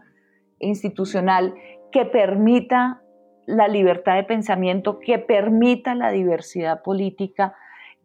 institucional 0.59 1.53
que 1.91 2.05
permita 2.05 3.01
la 3.47 3.67
libertad 3.67 4.15
de 4.15 4.23
pensamiento, 4.23 4.99
que 4.99 5.19
permita 5.19 5.95
la 5.95 6.11
diversidad 6.11 6.81
política, 6.83 7.55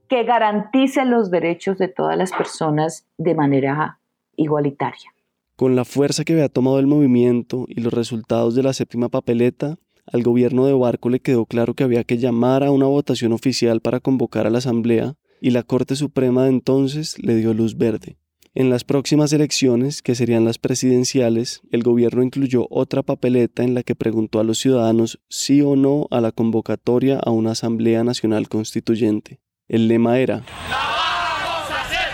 que 0.08 0.24
garantice 0.24 1.04
los 1.04 1.30
derechos 1.30 1.78
de 1.78 1.88
todas 1.88 2.16
las 2.16 2.32
personas 2.32 3.06
de 3.16 3.34
manera 3.34 3.98
igualitaria. 4.36 5.10
Con 5.56 5.76
la 5.76 5.84
fuerza 5.84 6.24
que 6.24 6.32
había 6.32 6.48
tomado 6.48 6.78
el 6.78 6.86
movimiento 6.86 7.66
y 7.68 7.80
los 7.80 7.92
resultados 7.92 8.54
de 8.54 8.62
la 8.62 8.72
séptima 8.72 9.08
papeleta, 9.08 9.76
al 10.12 10.22
gobierno 10.22 10.66
de 10.66 10.72
Barco 10.72 11.10
le 11.10 11.20
quedó 11.20 11.46
claro 11.46 11.74
que 11.74 11.84
había 11.84 12.04
que 12.04 12.18
llamar 12.18 12.64
a 12.64 12.70
una 12.70 12.86
votación 12.86 13.32
oficial 13.32 13.80
para 13.80 14.00
convocar 14.00 14.46
a 14.46 14.50
la 14.50 14.58
Asamblea 14.58 15.14
y 15.40 15.50
la 15.50 15.62
Corte 15.62 15.96
Suprema 15.96 16.44
de 16.44 16.50
entonces 16.50 17.22
le 17.22 17.36
dio 17.36 17.54
luz 17.54 17.76
verde. 17.76 18.16
En 18.52 18.68
las 18.68 18.82
próximas 18.82 19.32
elecciones, 19.32 20.02
que 20.02 20.16
serían 20.16 20.44
las 20.44 20.58
presidenciales, 20.58 21.62
el 21.70 21.84
gobierno 21.84 22.24
incluyó 22.24 22.66
otra 22.68 23.04
papeleta 23.04 23.62
en 23.62 23.74
la 23.74 23.84
que 23.84 23.94
preguntó 23.94 24.40
a 24.40 24.44
los 24.44 24.58
ciudadanos 24.58 25.20
sí 25.28 25.62
o 25.62 25.76
no 25.76 26.08
a 26.10 26.20
la 26.20 26.32
convocatoria 26.32 27.20
a 27.24 27.30
una 27.30 27.52
Asamblea 27.52 28.02
Nacional 28.02 28.48
Constituyente. 28.48 29.38
El 29.68 29.86
lema 29.86 30.18
era 30.18 30.42
¡La 30.68 30.76
vamos 30.82 31.70
a 31.70 31.80
hacer 31.84 32.10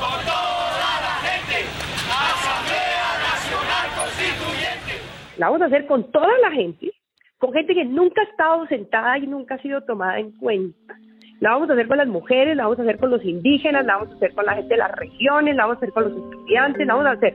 con 0.00 0.24
toda 0.24 1.00
la 1.02 1.20
gente! 1.20 1.66
¡Asamblea 2.08 3.06
Nacional 3.28 3.88
Constituyente! 4.00 4.92
La 5.36 5.46
vamos 5.50 5.60
a 5.60 5.66
hacer 5.66 5.86
con 5.86 6.10
toda 6.12 6.38
la 6.38 6.50
gente, 6.50 6.92
con 7.36 7.52
gente 7.52 7.74
que 7.74 7.84
nunca 7.84 8.22
ha 8.22 8.24
estado 8.24 8.66
sentada 8.68 9.18
y 9.18 9.26
nunca 9.26 9.56
ha 9.56 9.58
sido 9.60 9.82
tomada 9.82 10.18
en 10.18 10.32
cuenta. 10.38 10.96
La 11.40 11.50
vamos 11.50 11.68
a 11.68 11.72
hacer 11.72 11.88
con 11.88 11.98
las 11.98 12.08
mujeres, 12.08 12.56
la 12.56 12.64
vamos 12.64 12.78
a 12.78 12.82
hacer 12.82 12.98
con 12.98 13.10
los 13.10 13.24
indígenas, 13.24 13.84
la 13.84 13.96
vamos 13.96 14.12
a 14.12 14.16
hacer 14.16 14.34
con 14.34 14.46
la 14.46 14.54
gente 14.54 14.74
de 14.74 14.78
las 14.78 14.92
regiones, 14.92 15.56
la 15.56 15.64
vamos 15.64 15.76
a 15.76 15.78
hacer 15.78 15.92
con 15.92 16.04
los 16.04 16.12
estudiantes, 16.12 16.86
la 16.86 16.94
vamos 16.94 17.08
a 17.08 17.12
hacer 17.12 17.34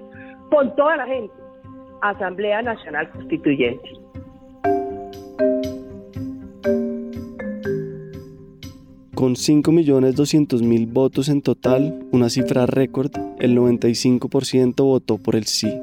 con 0.50 0.76
toda 0.76 0.98
la 0.98 1.06
gente. 1.06 1.34
Asamblea 2.02 2.62
Nacional 2.62 3.10
Constituyente. 3.12 3.90
Con 9.14 9.36
5.200.000 9.36 10.94
votos 10.94 11.28
en 11.28 11.42
total, 11.42 12.06
una 12.12 12.30
cifra 12.30 12.66
récord, 12.66 13.12
el 13.40 13.58
95% 13.58 14.76
votó 14.86 15.18
por 15.18 15.36
el 15.36 15.44
sí. 15.44 15.78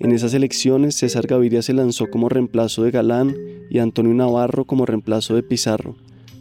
En 0.00 0.12
esas 0.12 0.34
elecciones, 0.34 0.96
César 0.96 1.26
Gaviria 1.26 1.62
se 1.62 1.72
lanzó 1.72 2.10
como 2.10 2.28
reemplazo 2.28 2.82
de 2.82 2.90
Galán 2.90 3.34
y 3.70 3.78
Antonio 3.78 4.12
Navarro 4.12 4.66
como 4.66 4.84
reemplazo 4.84 5.34
de 5.34 5.42
Pizarro. 5.42 5.94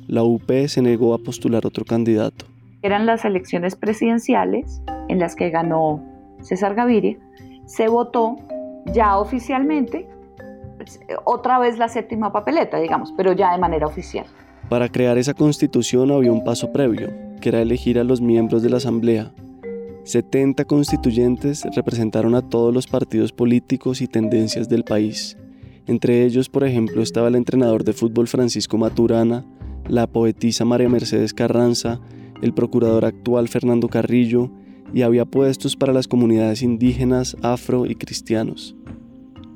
La 0.07 0.23
UP 0.23 0.49
se 0.67 0.81
negó 0.81 1.13
a 1.13 1.17
postular 1.17 1.65
otro 1.65 1.85
candidato. 1.85 2.45
Eran 2.81 3.05
las 3.05 3.23
elecciones 3.25 3.75
presidenciales 3.75 4.81
en 5.07 5.19
las 5.19 5.35
que 5.35 5.49
ganó 5.49 6.03
César 6.41 6.75
Gaviria. 6.75 7.17
Se 7.65 7.87
votó 7.87 8.37
ya 8.93 9.17
oficialmente 9.17 10.07
otra 11.23 11.59
vez 11.59 11.77
la 11.77 11.87
séptima 11.87 12.31
papeleta, 12.31 12.79
digamos, 12.79 13.13
pero 13.15 13.33
ya 13.33 13.51
de 13.53 13.57
manera 13.57 13.87
oficial. 13.87 14.25
Para 14.69 14.89
crear 14.89 15.17
esa 15.17 15.33
constitución 15.33 16.11
había 16.11 16.31
un 16.31 16.43
paso 16.43 16.71
previo, 16.71 17.09
que 17.41 17.49
era 17.49 17.61
elegir 17.61 17.99
a 17.99 18.03
los 18.03 18.21
miembros 18.21 18.63
de 18.63 18.69
la 18.69 18.77
Asamblea. 18.77 19.31
70 20.03 20.65
constituyentes 20.65 21.63
representaron 21.75 22.35
a 22.35 22.41
todos 22.41 22.73
los 22.73 22.87
partidos 22.87 23.31
políticos 23.31 24.01
y 24.01 24.07
tendencias 24.07 24.67
del 24.67 24.83
país. 24.83 25.37
Entre 25.85 26.23
ellos, 26.23 26.49
por 26.49 26.65
ejemplo, 26.65 27.01
estaba 27.01 27.29
el 27.29 27.35
entrenador 27.35 27.83
de 27.83 27.93
fútbol 27.93 28.27
Francisco 28.27 28.77
Maturana, 28.77 29.45
la 29.87 30.07
poetisa 30.07 30.65
María 30.65 30.89
Mercedes 30.89 31.33
Carranza, 31.33 31.99
el 32.41 32.53
procurador 32.53 33.05
actual 33.05 33.47
Fernando 33.47 33.87
Carrillo, 33.87 34.51
y 34.93 35.01
había 35.01 35.25
puestos 35.25 35.75
para 35.75 35.93
las 35.93 36.07
comunidades 36.07 36.61
indígenas, 36.61 37.35
afro 37.41 37.85
y 37.85 37.95
cristianos. 37.95 38.75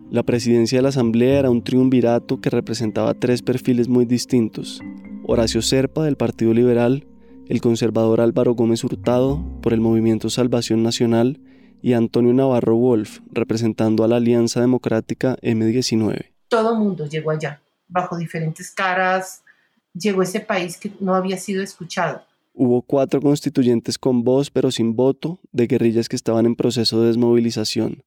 La 0.10 0.24
presidencia 0.24 0.78
de 0.78 0.84
la 0.84 0.90
Asamblea 0.90 1.40
era 1.40 1.50
un 1.50 1.63
triunvirato 1.63 2.40
que 2.40 2.50
representaba 2.50 3.13
tres 3.13 3.42
perfiles 3.42 3.88
muy 3.88 4.06
distintos. 4.06 4.82
Horacio 5.26 5.62
Serpa 5.62 6.04
del 6.04 6.16
Partido 6.16 6.54
Liberal, 6.54 7.06
el 7.50 7.62
conservador 7.62 8.22
Álvaro 8.22 8.54
Gómez 8.54 8.84
Hurtado 8.84 9.44
por 9.62 9.74
el 9.74 9.82
Movimiento 9.82 10.30
Salvación 10.30 10.82
Nacional 10.82 11.40
y 11.82 11.94
Antonio 11.94 12.34
Navarro 12.34 12.76
Wolf 12.76 13.20
representando 13.32 14.04
a 14.04 14.08
la 14.08 14.16
Alianza 14.16 14.62
Democrática 14.62 15.38
M19. 15.42 16.32
Todo 16.48 16.76
mundo 16.76 17.06
llegó 17.06 17.32
allá, 17.32 17.62
bajo 17.88 18.18
diferentes 18.18 18.72
caras, 18.72 19.44
llegó 19.97 20.21
ese 20.21 20.39
país 20.39 20.77
que 20.77 20.91
no 20.99 21.15
había 21.15 21.38
sido 21.38 21.63
escuchado. 21.63 22.21
Hubo 22.53 22.81
cuatro 22.81 23.21
constituyentes 23.21 23.97
con 23.97 24.23
voz 24.23 24.49
pero 24.51 24.71
sin 24.71 24.95
voto 24.95 25.39
de 25.51 25.67
guerrillas 25.67 26.10
que 26.10 26.15
estaban 26.15 26.45
en 26.45 26.55
proceso 26.55 27.01
de 27.01 27.07
desmovilización 27.07 28.03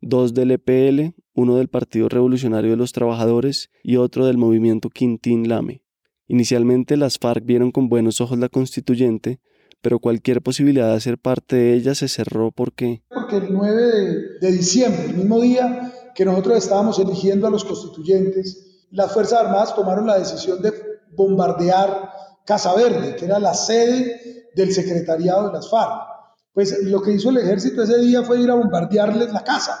dos 0.00 0.34
del 0.34 0.52
EPL, 0.52 1.14
uno 1.34 1.56
del 1.56 1.68
Partido 1.68 2.08
Revolucionario 2.08 2.70
de 2.70 2.76
los 2.76 2.92
Trabajadores 2.92 3.70
y 3.82 3.96
otro 3.96 4.26
del 4.26 4.38
movimiento 4.38 4.90
Quintín 4.90 5.48
Lame. 5.48 5.82
Inicialmente 6.26 6.96
las 6.96 7.18
FARC 7.18 7.44
vieron 7.44 7.72
con 7.72 7.88
buenos 7.88 8.20
ojos 8.20 8.38
la 8.38 8.48
constituyente, 8.48 9.40
pero 9.80 9.98
cualquier 9.98 10.42
posibilidad 10.42 10.88
de 10.88 10.96
hacer 10.96 11.18
parte 11.18 11.56
de 11.56 11.74
ella 11.74 11.94
se 11.94 12.08
cerró 12.08 12.52
porque... 12.52 13.02
Porque 13.08 13.36
el 13.36 13.52
9 13.52 13.82
de, 13.82 14.38
de 14.40 14.52
diciembre, 14.52 15.04
el 15.06 15.14
mismo 15.14 15.40
día 15.40 15.92
que 16.14 16.24
nosotros 16.24 16.58
estábamos 16.58 16.98
eligiendo 16.98 17.46
a 17.46 17.50
los 17.50 17.64
constituyentes, 17.64 18.86
las 18.90 19.12
Fuerzas 19.12 19.40
Armadas 19.40 19.74
tomaron 19.74 20.06
la 20.06 20.18
decisión 20.18 20.60
de 20.60 20.72
bombardear 21.18 22.12
Casa 22.46 22.74
Verde, 22.74 23.16
que 23.16 23.26
era 23.26 23.38
la 23.38 23.52
sede 23.52 24.48
del 24.54 24.72
secretariado 24.72 25.48
de 25.48 25.52
las 25.52 25.68
FARC. 25.68 26.08
Pues 26.52 26.82
lo 26.84 27.02
que 27.02 27.12
hizo 27.12 27.30
el 27.30 27.38
ejército 27.38 27.82
ese 27.82 27.98
día 27.98 28.22
fue 28.22 28.40
ir 28.40 28.50
a 28.50 28.54
bombardearles 28.54 29.32
la 29.32 29.44
casa. 29.44 29.78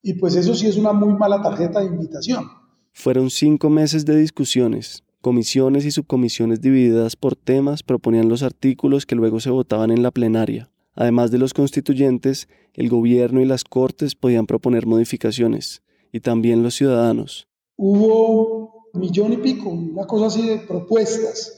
Y 0.00 0.14
pues 0.14 0.36
eso 0.36 0.54
sí 0.54 0.66
es 0.68 0.76
una 0.76 0.92
muy 0.92 1.12
mala 1.14 1.42
tarjeta 1.42 1.80
de 1.80 1.86
invitación. 1.86 2.44
Fueron 2.92 3.30
cinco 3.30 3.68
meses 3.68 4.06
de 4.06 4.16
discusiones. 4.16 5.04
Comisiones 5.20 5.84
y 5.84 5.90
subcomisiones 5.90 6.60
divididas 6.60 7.16
por 7.16 7.34
temas 7.36 7.82
proponían 7.82 8.28
los 8.28 8.42
artículos 8.42 9.04
que 9.04 9.16
luego 9.16 9.40
se 9.40 9.50
votaban 9.50 9.90
en 9.90 10.02
la 10.02 10.12
plenaria. 10.12 10.70
Además 10.94 11.30
de 11.30 11.38
los 11.38 11.54
constituyentes, 11.54 12.48
el 12.74 12.88
gobierno 12.88 13.40
y 13.40 13.44
las 13.44 13.64
cortes 13.64 14.14
podían 14.14 14.46
proponer 14.46 14.86
modificaciones, 14.86 15.82
y 16.12 16.20
también 16.20 16.62
los 16.62 16.74
ciudadanos. 16.74 17.48
Hubo 17.76 18.77
millón 18.98 19.32
y 19.32 19.38
pico, 19.38 19.70
una 19.70 20.06
cosa 20.06 20.26
así 20.26 20.46
de 20.46 20.58
propuestas 20.58 21.52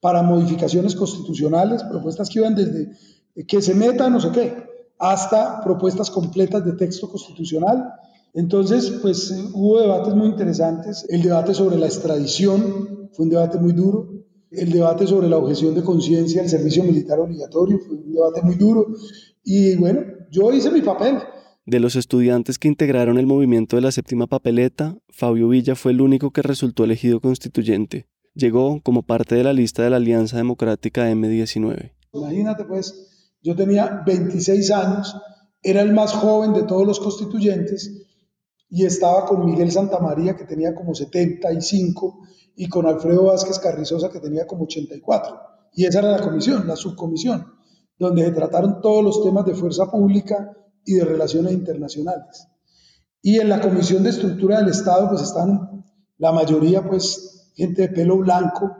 para 0.00 0.22
modificaciones 0.22 0.94
constitucionales, 0.94 1.82
propuestas 1.84 2.28
que 2.28 2.38
iban 2.38 2.54
desde 2.54 2.90
que 3.48 3.62
se 3.62 3.74
meta 3.74 4.08
no 4.10 4.20
sé 4.20 4.30
qué, 4.30 4.64
hasta 4.98 5.62
propuestas 5.62 6.10
completas 6.10 6.64
de 6.64 6.72
texto 6.72 7.08
constitucional. 7.08 7.92
Entonces, 8.34 8.90
pues 9.02 9.30
eh, 9.30 9.44
hubo 9.54 9.80
debates 9.80 10.14
muy 10.14 10.28
interesantes. 10.28 11.06
El 11.08 11.22
debate 11.22 11.54
sobre 11.54 11.76
la 11.76 11.86
extradición 11.86 13.10
fue 13.12 13.24
un 13.24 13.30
debate 13.30 13.58
muy 13.58 13.72
duro. 13.72 14.08
El 14.50 14.70
debate 14.70 15.06
sobre 15.06 15.28
la 15.28 15.38
objeción 15.38 15.74
de 15.74 15.82
conciencia 15.82 16.42
al 16.42 16.48
servicio 16.48 16.84
militar 16.84 17.18
obligatorio 17.18 17.78
fue 17.78 17.96
un 17.96 18.12
debate 18.12 18.42
muy 18.42 18.54
duro. 18.56 18.86
Y 19.42 19.76
bueno, 19.76 20.02
yo 20.30 20.52
hice 20.52 20.70
mi 20.70 20.80
papel. 20.80 21.18
De 21.66 21.80
los 21.80 21.96
estudiantes 21.96 22.58
que 22.58 22.68
integraron 22.68 23.16
el 23.16 23.26
movimiento 23.26 23.76
de 23.76 23.82
la 23.82 23.90
séptima 23.90 24.26
papeleta, 24.26 24.98
Fabio 25.08 25.48
Villa 25.48 25.74
fue 25.74 25.92
el 25.92 26.02
único 26.02 26.30
que 26.30 26.42
resultó 26.42 26.84
elegido 26.84 27.20
constituyente. 27.20 28.06
Llegó 28.34 28.82
como 28.82 29.02
parte 29.02 29.34
de 29.34 29.44
la 29.44 29.54
lista 29.54 29.82
de 29.82 29.88
la 29.88 29.96
Alianza 29.96 30.36
Democrática 30.36 31.10
M19. 31.10 31.92
Imagínate 32.12 32.64
pues 32.64 33.32
yo 33.42 33.56
tenía 33.56 34.02
26 34.04 34.70
años, 34.72 35.16
era 35.62 35.80
el 35.80 35.94
más 35.94 36.12
joven 36.12 36.52
de 36.52 36.64
todos 36.64 36.86
los 36.86 37.00
constituyentes 37.00 38.04
y 38.68 38.84
estaba 38.84 39.24
con 39.24 39.46
Miguel 39.46 39.70
Santamaría, 39.70 40.36
que 40.36 40.44
tenía 40.44 40.74
como 40.74 40.94
75, 40.94 42.18
y 42.56 42.68
con 42.68 42.86
Alfredo 42.86 43.24
Vázquez 43.24 43.58
Carrizosa, 43.58 44.10
que 44.10 44.20
tenía 44.20 44.46
como 44.46 44.64
84. 44.64 45.36
Y 45.72 45.86
esa 45.86 46.00
era 46.00 46.10
la 46.10 46.20
comisión, 46.20 46.66
la 46.66 46.76
subcomisión, 46.76 47.46
donde 47.98 48.24
se 48.24 48.32
trataron 48.32 48.80
todos 48.82 49.02
los 49.02 49.22
temas 49.22 49.46
de 49.46 49.54
fuerza 49.54 49.90
pública 49.90 50.50
y 50.84 50.94
de 50.94 51.04
relaciones 51.04 51.52
internacionales. 51.52 52.48
Y 53.22 53.38
en 53.38 53.48
la 53.48 53.60
comisión 53.60 54.02
de 54.02 54.10
estructura 54.10 54.58
del 54.60 54.68
Estado, 54.68 55.08
pues 55.08 55.22
están 55.22 55.84
la 56.18 56.32
mayoría, 56.32 56.82
pues, 56.82 57.52
gente 57.56 57.82
de 57.82 57.88
pelo 57.88 58.18
blanco, 58.18 58.70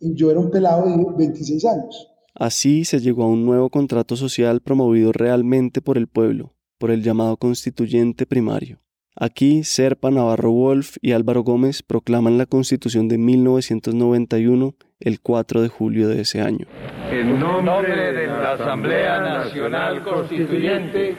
y 0.00 0.14
yo 0.14 0.30
era 0.30 0.40
un 0.40 0.50
pelado 0.50 0.86
de 0.86 0.96
26 1.16 1.64
años. 1.64 2.08
Así 2.34 2.84
se 2.84 3.00
llegó 3.00 3.24
a 3.24 3.28
un 3.28 3.44
nuevo 3.44 3.68
contrato 3.70 4.14
social 4.14 4.60
promovido 4.60 5.12
realmente 5.12 5.80
por 5.80 5.98
el 5.98 6.06
pueblo, 6.06 6.54
por 6.78 6.90
el 6.90 7.02
llamado 7.02 7.36
constituyente 7.36 8.26
primario. 8.26 8.78
Aquí, 9.16 9.64
Serpa, 9.64 10.12
Navarro 10.12 10.52
Wolf 10.52 10.96
y 11.02 11.10
Álvaro 11.10 11.42
Gómez 11.42 11.82
proclaman 11.82 12.38
la 12.38 12.46
Constitución 12.46 13.08
de 13.08 13.18
1991 13.18 14.76
el 15.00 15.20
4 15.20 15.62
de 15.62 15.68
julio 15.68 16.06
de 16.08 16.20
ese 16.20 16.40
año. 16.40 16.66
En 17.10 17.40
nombre 17.40 18.12
de 18.12 18.26
la 18.28 18.52
Asamblea 18.52 19.20
Nacional 19.20 20.04
Constituyente, 20.04 21.16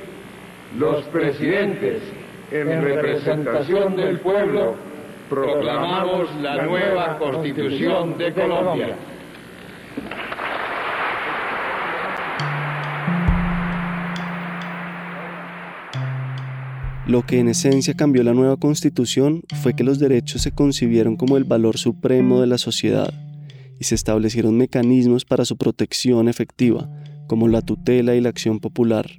los 0.78 1.04
presidentes, 1.06 2.02
en 2.52 2.82
representación 2.82 3.96
del 3.96 4.20
pueblo, 4.20 4.76
proclamamos 5.30 6.34
la 6.42 6.64
nueva 6.64 7.18
Constitución 7.18 8.18
de 8.18 8.34
Colombia. 8.34 8.96
Lo 17.08 17.26
que 17.26 17.40
en 17.40 17.48
esencia 17.48 17.96
cambió 17.96 18.22
la 18.22 18.36
nueva 18.36 18.58
constitución 18.58 19.42
fue 19.64 19.76
que 19.76 19.84
los 19.84 19.98
derechos 19.98 20.44
se 20.44 20.52
concibieron 20.52 21.16
como 21.16 21.38
el 21.38 21.44
valor 21.44 21.80
supremo 21.80 22.40
de 22.40 22.46
la 22.46 22.60
sociedad 22.60 23.12
y 23.80 23.86
se 23.86 23.96
establecieron 23.96 24.56
mecanismos 24.58 25.26
para 25.26 25.44
su 25.44 25.58
protección 25.58 26.30
efectiva, 26.30 26.88
como 27.26 27.48
la 27.48 27.64
tutela 27.64 28.14
y 28.14 28.22
la 28.22 28.30
acción 28.30 28.60
popular. 28.60 29.19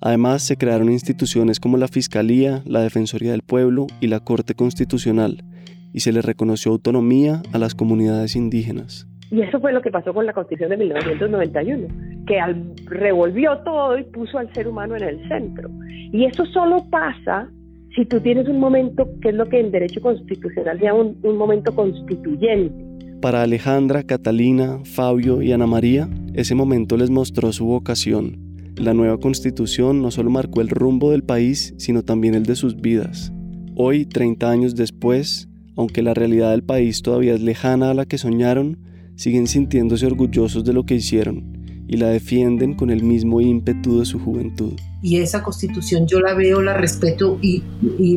Además, 0.00 0.42
se 0.42 0.56
crearon 0.56 0.90
instituciones 0.90 1.58
como 1.58 1.76
la 1.76 1.88
Fiscalía, 1.88 2.62
la 2.66 2.82
Defensoría 2.82 3.32
del 3.32 3.42
Pueblo 3.42 3.86
y 4.00 4.08
la 4.08 4.20
Corte 4.20 4.54
Constitucional, 4.54 5.42
y 5.92 6.00
se 6.00 6.12
le 6.12 6.22
reconoció 6.22 6.72
autonomía 6.72 7.42
a 7.52 7.58
las 7.58 7.74
comunidades 7.74 8.36
indígenas. 8.36 9.08
Y 9.30 9.40
eso 9.40 9.58
fue 9.60 9.72
lo 9.72 9.82
que 9.82 9.90
pasó 9.90 10.14
con 10.14 10.26
la 10.26 10.32
Constitución 10.32 10.70
de 10.70 10.76
1991, 10.76 11.88
que 12.26 12.38
revolvió 12.86 13.58
todo 13.58 13.98
y 13.98 14.04
puso 14.04 14.38
al 14.38 14.52
ser 14.52 14.68
humano 14.68 14.96
en 14.96 15.02
el 15.02 15.28
centro. 15.28 15.68
Y 16.12 16.26
eso 16.26 16.44
solo 16.46 16.84
pasa 16.90 17.48
si 17.96 18.04
tú 18.04 18.20
tienes 18.20 18.46
un 18.46 18.60
momento, 18.60 19.08
que 19.22 19.30
es 19.30 19.34
lo 19.34 19.48
que 19.48 19.58
en 19.58 19.72
derecho 19.72 20.00
constitucional 20.00 20.78
se 20.78 20.84
llama 20.84 21.00
un, 21.00 21.18
un 21.22 21.36
momento 21.36 21.74
constituyente. 21.74 22.84
Para 23.22 23.42
Alejandra, 23.42 24.02
Catalina, 24.02 24.80
Fabio 24.84 25.40
y 25.40 25.50
Ana 25.52 25.66
María, 25.66 26.08
ese 26.34 26.54
momento 26.54 26.96
les 26.98 27.10
mostró 27.10 27.50
su 27.52 27.66
vocación. 27.66 28.45
La 28.76 28.92
nueva 28.92 29.18
constitución 29.18 30.02
no 30.02 30.10
solo 30.10 30.30
marcó 30.30 30.60
el 30.60 30.68
rumbo 30.68 31.10
del 31.10 31.22
país, 31.22 31.74
sino 31.78 32.02
también 32.02 32.34
el 32.34 32.44
de 32.44 32.56
sus 32.56 32.76
vidas. 32.76 33.32
Hoy, 33.74 34.04
30 34.04 34.50
años 34.50 34.74
después, 34.74 35.48
aunque 35.76 36.02
la 36.02 36.12
realidad 36.12 36.50
del 36.50 36.62
país 36.62 37.00
todavía 37.00 37.34
es 37.34 37.40
lejana 37.40 37.90
a 37.90 37.94
la 37.94 38.04
que 38.04 38.18
soñaron, 38.18 38.78
siguen 39.14 39.46
sintiéndose 39.46 40.04
orgullosos 40.04 40.62
de 40.64 40.74
lo 40.74 40.84
que 40.84 40.96
hicieron 40.96 41.56
y 41.88 41.96
la 41.96 42.08
defienden 42.08 42.74
con 42.74 42.90
el 42.90 43.02
mismo 43.02 43.40
ímpetu 43.40 44.00
de 44.00 44.04
su 44.04 44.18
juventud. 44.18 44.74
y 45.02 45.18
esa 45.18 45.42
constitución 45.42 46.06
yo 46.06 46.20
la 46.20 46.34
veo, 46.34 46.60
la 46.60 46.74
respeto 46.74 47.38
y, 47.40 47.62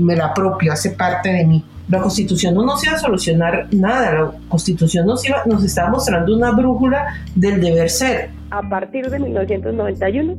me 0.02 0.16
la 0.16 0.28
apropio, 0.28 0.74
hace 0.74 0.92
parte 0.92 1.30
de 1.30 1.46
mí. 1.46 1.64
La 1.90 2.00
constitución 2.02 2.54
no 2.54 2.64
nos 2.64 2.84
iba 2.86 2.94
a 2.94 3.00
solucionar 3.00 3.68
nada, 3.72 4.14
la 4.14 4.32
constitución 4.48 5.08
nos, 5.08 5.28
iba, 5.28 5.44
nos 5.48 5.64
estaba 5.64 5.90
mostrando 5.90 6.36
una 6.36 6.52
brújula 6.52 7.16
del 7.36 7.60
deber 7.60 7.90
ser. 7.90 8.30
A 8.52 8.62
partir 8.70 9.10
de 9.10 9.20
1991, 9.20 10.36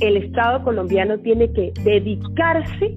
el 0.00 0.16
Estado 0.16 0.64
colombiano 0.64 1.18
tiene 1.18 1.52
que 1.52 1.72
dedicarse 1.84 2.96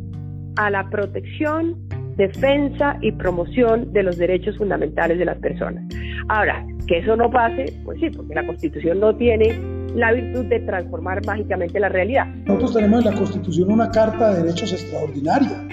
a 0.56 0.70
la 0.70 0.90
protección, 0.90 1.76
defensa 2.16 2.98
y 3.02 3.12
promoción 3.12 3.92
de 3.92 4.04
los 4.04 4.18
derechos 4.18 4.58
fundamentales 4.58 5.20
de 5.20 5.26
las 5.26 5.38
personas. 5.40 5.84
Ahora, 6.30 6.66
que 6.88 7.00
eso 7.00 7.16
no 7.16 7.30
pase, 7.30 7.74
pues 7.84 8.00
sí, 8.00 8.10
porque 8.10 8.34
la 8.34 8.46
Constitución 8.46 9.00
no 9.00 9.16
tiene 9.16 9.60
la 9.96 10.14
virtud 10.14 10.46
de 10.46 10.60
transformar 10.62 11.26
mágicamente 11.26 11.80
la 11.80 11.90
realidad. 11.90 12.26
Nosotros 12.46 12.74
tenemos 12.74 13.06
en 13.06 13.12
la 13.12 13.18
Constitución 13.18 13.72
una 13.72 13.90
Carta 13.92 14.34
de 14.34 14.44
Derechos 14.44 14.72
extraordinaria, 14.74 15.68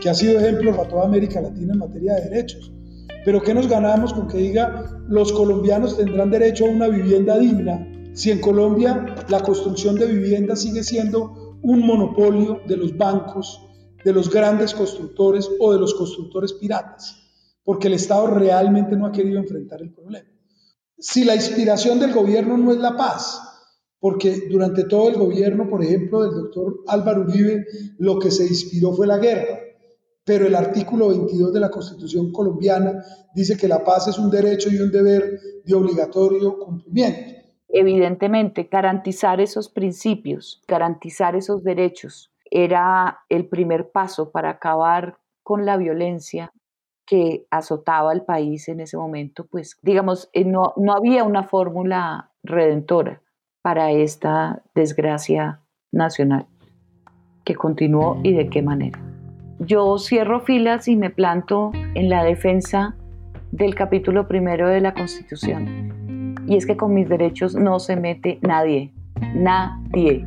que 0.00 0.08
ha 0.08 0.14
sido 0.14 0.38
ejemplo 0.38 0.74
para 0.74 0.88
toda 0.88 1.04
América 1.04 1.40
Latina 1.40 1.74
en 1.74 1.78
materia 1.78 2.14
de 2.14 2.30
derechos. 2.30 2.72
Pero 3.24 3.42
¿qué 3.42 3.52
nos 3.52 3.68
ganamos 3.68 4.14
con 4.14 4.28
que 4.28 4.38
diga 4.38 5.02
los 5.08 5.32
colombianos 5.32 5.96
tendrán 5.96 6.30
derecho 6.30 6.64
a 6.64 6.70
una 6.70 6.88
vivienda 6.88 7.38
digna 7.38 7.86
si 8.14 8.30
en 8.30 8.40
Colombia 8.40 9.14
la 9.28 9.42
construcción 9.42 9.96
de 9.96 10.06
viviendas 10.06 10.62
sigue 10.62 10.82
siendo 10.82 11.58
un 11.62 11.86
monopolio 11.86 12.60
de 12.66 12.76
los 12.76 12.96
bancos, 12.96 13.60
de 14.04 14.12
los 14.12 14.30
grandes 14.30 14.74
constructores 14.74 15.48
o 15.60 15.72
de 15.72 15.78
los 15.78 15.94
constructores 15.94 16.54
piratas? 16.54 17.16
Porque 17.62 17.88
el 17.88 17.94
Estado 17.94 18.28
realmente 18.28 18.96
no 18.96 19.06
ha 19.06 19.12
querido 19.12 19.38
enfrentar 19.38 19.82
el 19.82 19.92
problema. 19.92 20.26
Si 20.98 21.24
la 21.24 21.34
inspiración 21.34 22.00
del 22.00 22.12
gobierno 22.12 22.56
no 22.56 22.72
es 22.72 22.78
la 22.78 22.96
paz, 22.96 23.40
porque 24.00 24.48
durante 24.50 24.84
todo 24.84 25.10
el 25.10 25.16
gobierno, 25.16 25.68
por 25.68 25.84
ejemplo, 25.84 26.22
del 26.22 26.32
doctor 26.32 26.80
Álvaro 26.88 27.22
Uribe, 27.22 27.66
lo 27.98 28.18
que 28.18 28.30
se 28.30 28.46
inspiró 28.46 28.94
fue 28.94 29.06
la 29.06 29.18
guerra, 29.18 29.60
pero 30.24 30.46
el 30.46 30.54
artículo 30.54 31.08
22 31.08 31.52
de 31.52 31.60
la 31.60 31.70
Constitución 31.70 32.32
colombiana 32.32 33.02
dice 33.34 33.56
que 33.56 33.68
la 33.68 33.82
paz 33.82 34.08
es 34.08 34.18
un 34.18 34.30
derecho 34.30 34.70
y 34.70 34.78
un 34.78 34.90
deber 34.90 35.40
de 35.64 35.74
obligatorio 35.74 36.58
cumplimiento. 36.58 37.40
Evidentemente, 37.68 38.68
garantizar 38.70 39.40
esos 39.40 39.68
principios, 39.68 40.62
garantizar 40.66 41.36
esos 41.36 41.62
derechos, 41.62 42.32
era 42.50 43.20
el 43.28 43.48
primer 43.48 43.90
paso 43.90 44.30
para 44.30 44.50
acabar 44.50 45.18
con 45.42 45.64
la 45.64 45.76
violencia 45.76 46.52
que 47.06 47.46
azotaba 47.50 48.12
al 48.12 48.24
país 48.24 48.68
en 48.68 48.80
ese 48.80 48.96
momento, 48.96 49.46
pues 49.46 49.76
digamos, 49.82 50.30
eh, 50.32 50.44
no, 50.44 50.74
no 50.76 50.92
había 50.92 51.24
una 51.24 51.44
fórmula 51.44 52.30
redentora 52.42 53.22
para 53.62 53.90
esta 53.90 54.62
desgracia 54.74 55.60
nacional 55.92 56.46
que 57.44 57.56
continuó 57.56 58.20
y 58.22 58.32
de 58.32 58.48
qué 58.48 58.62
manera. 58.62 59.09
Yo 59.62 59.98
cierro 59.98 60.40
filas 60.40 60.88
y 60.88 60.96
me 60.96 61.10
planto 61.10 61.70
en 61.94 62.08
la 62.08 62.24
defensa 62.24 62.96
del 63.52 63.74
capítulo 63.74 64.26
primero 64.26 64.66
de 64.66 64.80
la 64.80 64.94
Constitución. 64.94 66.34
Y 66.46 66.56
es 66.56 66.64
que 66.64 66.78
con 66.78 66.94
mis 66.94 67.10
derechos 67.10 67.54
no 67.54 67.78
se 67.78 67.94
mete 67.94 68.38
nadie, 68.40 68.94
nadie. 69.34 70.26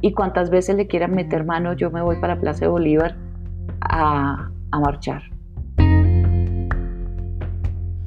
Y 0.00 0.12
cuantas 0.12 0.50
veces 0.50 0.76
le 0.76 0.86
quieran 0.86 1.10
meter 1.10 1.44
mano, 1.44 1.72
yo 1.72 1.90
me 1.90 2.02
voy 2.02 2.20
para 2.20 2.38
Plaza 2.38 2.66
de 2.66 2.68
Bolívar 2.68 3.16
a, 3.80 4.48
a 4.70 4.78
marchar. 4.78 5.22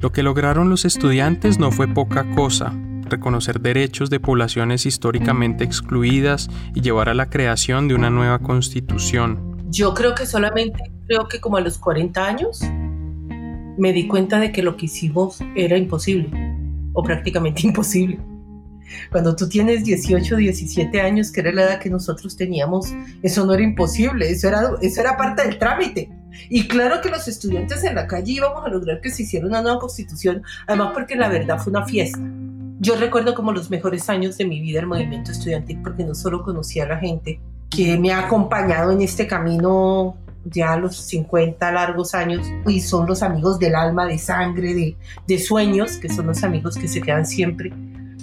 Lo 0.00 0.10
que 0.10 0.22
lograron 0.22 0.70
los 0.70 0.86
estudiantes 0.86 1.58
no 1.58 1.70
fue 1.70 1.86
poca 1.86 2.24
cosa 2.34 2.72
reconocer 3.10 3.60
derechos 3.60 4.08
de 4.08 4.20
poblaciones 4.20 4.86
históricamente 4.86 5.64
excluidas 5.64 6.48
y 6.74 6.80
llevar 6.80 7.10
a 7.10 7.14
la 7.14 7.28
creación 7.28 7.86
de 7.86 7.94
una 7.94 8.08
nueva 8.08 8.38
constitución. 8.38 9.51
Yo 9.72 9.94
creo 9.94 10.14
que 10.14 10.26
solamente, 10.26 10.92
creo 11.06 11.28
que 11.28 11.40
como 11.40 11.56
a 11.56 11.62
los 11.62 11.78
40 11.78 12.26
años, 12.26 12.60
me 13.78 13.94
di 13.94 14.06
cuenta 14.06 14.38
de 14.38 14.52
que 14.52 14.62
lo 14.62 14.76
que 14.76 14.84
hicimos 14.84 15.38
era 15.56 15.78
imposible, 15.78 16.28
o 16.92 17.02
prácticamente 17.02 17.62
imposible. 17.66 18.20
Cuando 19.10 19.34
tú 19.34 19.48
tienes 19.48 19.82
18, 19.82 20.36
17 20.36 21.00
años, 21.00 21.32
que 21.32 21.40
era 21.40 21.52
la 21.52 21.62
edad 21.62 21.80
que 21.80 21.88
nosotros 21.88 22.36
teníamos, 22.36 22.92
eso 23.22 23.46
no 23.46 23.54
era 23.54 23.62
imposible, 23.62 24.28
eso 24.28 24.48
era, 24.48 24.72
eso 24.82 25.00
era 25.00 25.16
parte 25.16 25.42
del 25.42 25.56
trámite. 25.56 26.10
Y 26.50 26.68
claro 26.68 27.00
que 27.00 27.08
los 27.08 27.26
estudiantes 27.26 27.82
en 27.82 27.94
la 27.94 28.06
calle 28.06 28.30
íbamos 28.30 28.66
a 28.66 28.68
lograr 28.68 29.00
que 29.00 29.08
se 29.08 29.22
hiciera 29.22 29.46
una 29.46 29.62
nueva 29.62 29.78
constitución, 29.78 30.42
además 30.66 30.90
porque 30.92 31.16
la 31.16 31.30
verdad 31.30 31.58
fue 31.58 31.70
una 31.70 31.86
fiesta. 31.86 32.20
Yo 32.78 32.96
recuerdo 32.96 33.34
como 33.34 33.52
los 33.52 33.70
mejores 33.70 34.10
años 34.10 34.36
de 34.36 34.44
mi 34.44 34.60
vida 34.60 34.80
el 34.80 34.86
movimiento 34.86 35.32
estudiantil 35.32 35.80
porque 35.82 36.04
no 36.04 36.14
solo 36.14 36.42
conocía 36.42 36.84
a 36.84 36.88
la 36.88 36.98
gente 36.98 37.40
que 37.74 37.98
me 37.98 38.12
ha 38.12 38.26
acompañado 38.26 38.92
en 38.92 39.00
este 39.00 39.26
camino 39.26 40.16
ya 40.44 40.76
los 40.76 40.96
50 40.96 41.72
largos 41.72 42.14
años 42.14 42.46
y 42.66 42.80
son 42.80 43.06
los 43.06 43.22
amigos 43.22 43.58
del 43.58 43.74
alma, 43.74 44.06
de 44.06 44.18
sangre, 44.18 44.74
de, 44.74 44.96
de 45.26 45.38
sueños, 45.38 45.96
que 45.96 46.08
son 46.08 46.26
los 46.26 46.42
amigos 46.42 46.76
que 46.76 46.88
se 46.88 47.00
quedan 47.00 47.26
siempre. 47.26 47.72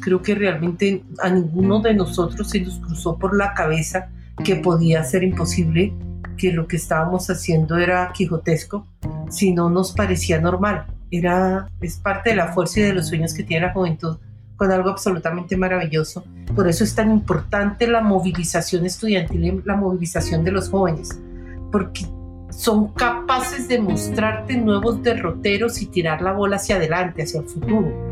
Creo 0.01 0.21
que 0.21 0.35
realmente 0.35 1.03
a 1.21 1.29
ninguno 1.29 1.79
de 1.79 1.93
nosotros 1.93 2.49
se 2.49 2.61
nos 2.61 2.79
cruzó 2.79 3.17
por 3.17 3.35
la 3.35 3.53
cabeza 3.53 4.09
que 4.43 4.55
podía 4.55 5.03
ser 5.03 5.23
imposible, 5.23 5.93
que 6.37 6.51
lo 6.51 6.67
que 6.67 6.75
estábamos 6.75 7.29
haciendo 7.29 7.77
era 7.77 8.11
quijotesco, 8.13 8.85
si 9.29 9.53
no 9.53 9.69
nos 9.69 9.93
parecía 9.93 10.39
normal. 10.39 10.85
Era, 11.11 11.69
es 11.81 11.97
parte 11.97 12.31
de 12.31 12.35
la 12.35 12.53
fuerza 12.53 12.81
y 12.81 12.83
de 12.83 12.93
los 12.93 13.07
sueños 13.07 13.33
que 13.33 13.43
tiene 13.43 13.65
la 13.65 13.73
juventud 13.73 14.17
con 14.59 14.71
algo 14.73 14.89
absolutamente 14.89 15.55
maravilloso. 15.55 16.25
Por 16.53 16.67
eso 16.67 16.83
es 16.83 16.93
tan 16.93 17.11
importante 17.11 17.87
la 17.87 18.01
movilización 18.01 18.85
estudiantil 18.85 19.45
y 19.45 19.61
la 19.63 19.77
movilización 19.77 20.43
de 20.43 20.51
los 20.51 20.69
jóvenes, 20.69 21.17
porque 21.71 22.05
son 22.49 22.89
capaces 22.89 23.69
de 23.69 23.79
mostrarte 23.79 24.57
nuevos 24.57 25.01
derroteros 25.01 25.81
y 25.81 25.85
tirar 25.85 26.21
la 26.21 26.33
bola 26.33 26.57
hacia 26.57 26.75
adelante, 26.75 27.23
hacia 27.23 27.39
el 27.39 27.47
futuro. 27.47 28.09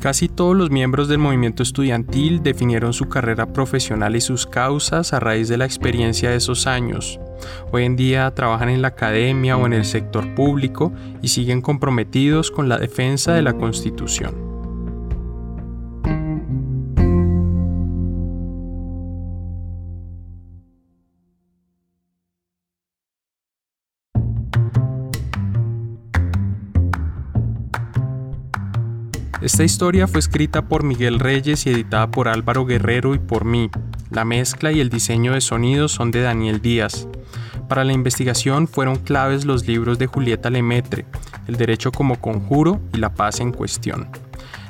Casi 0.00 0.28
todos 0.28 0.54
los 0.54 0.70
miembros 0.70 1.08
del 1.08 1.18
movimiento 1.18 1.62
estudiantil 1.62 2.42
definieron 2.42 2.92
su 2.92 3.08
carrera 3.08 3.52
profesional 3.52 4.14
y 4.14 4.20
sus 4.20 4.46
causas 4.46 5.12
a 5.14 5.18
raíz 5.18 5.48
de 5.48 5.56
la 5.56 5.64
experiencia 5.64 6.30
de 6.30 6.36
esos 6.36 6.68
años. 6.68 7.18
Hoy 7.72 7.84
en 7.84 7.96
día 7.96 8.30
trabajan 8.34 8.68
en 8.68 8.82
la 8.82 8.88
academia 8.88 9.56
o 9.56 9.66
en 9.66 9.72
el 9.72 9.84
sector 9.84 10.32
público 10.34 10.92
y 11.22 11.28
siguen 11.28 11.60
comprometidos 11.60 12.52
con 12.52 12.68
la 12.68 12.78
defensa 12.78 13.32
de 13.32 13.42
la 13.42 13.54
Constitución. 13.54 14.43
Esta 29.44 29.62
historia 29.62 30.06
fue 30.06 30.20
escrita 30.20 30.68
por 30.68 30.84
Miguel 30.84 31.20
Reyes 31.20 31.66
y 31.66 31.70
editada 31.70 32.10
por 32.10 32.28
Álvaro 32.28 32.64
Guerrero 32.64 33.14
y 33.14 33.18
por 33.18 33.44
mí. 33.44 33.70
La 34.10 34.24
mezcla 34.24 34.72
y 34.72 34.80
el 34.80 34.88
diseño 34.88 35.34
de 35.34 35.42
sonidos 35.42 35.92
son 35.92 36.10
de 36.10 36.22
Daniel 36.22 36.62
Díaz. 36.62 37.06
Para 37.68 37.84
la 37.84 37.92
investigación 37.92 38.66
fueron 38.66 38.96
claves 38.96 39.44
los 39.44 39.68
libros 39.68 39.98
de 39.98 40.06
Julieta 40.06 40.48
Lemetre, 40.48 41.04
El 41.46 41.56
Derecho 41.56 41.92
como 41.92 42.22
Conjuro 42.22 42.80
y 42.94 42.96
La 42.96 43.12
Paz 43.12 43.40
en 43.40 43.52
Cuestión. 43.52 44.08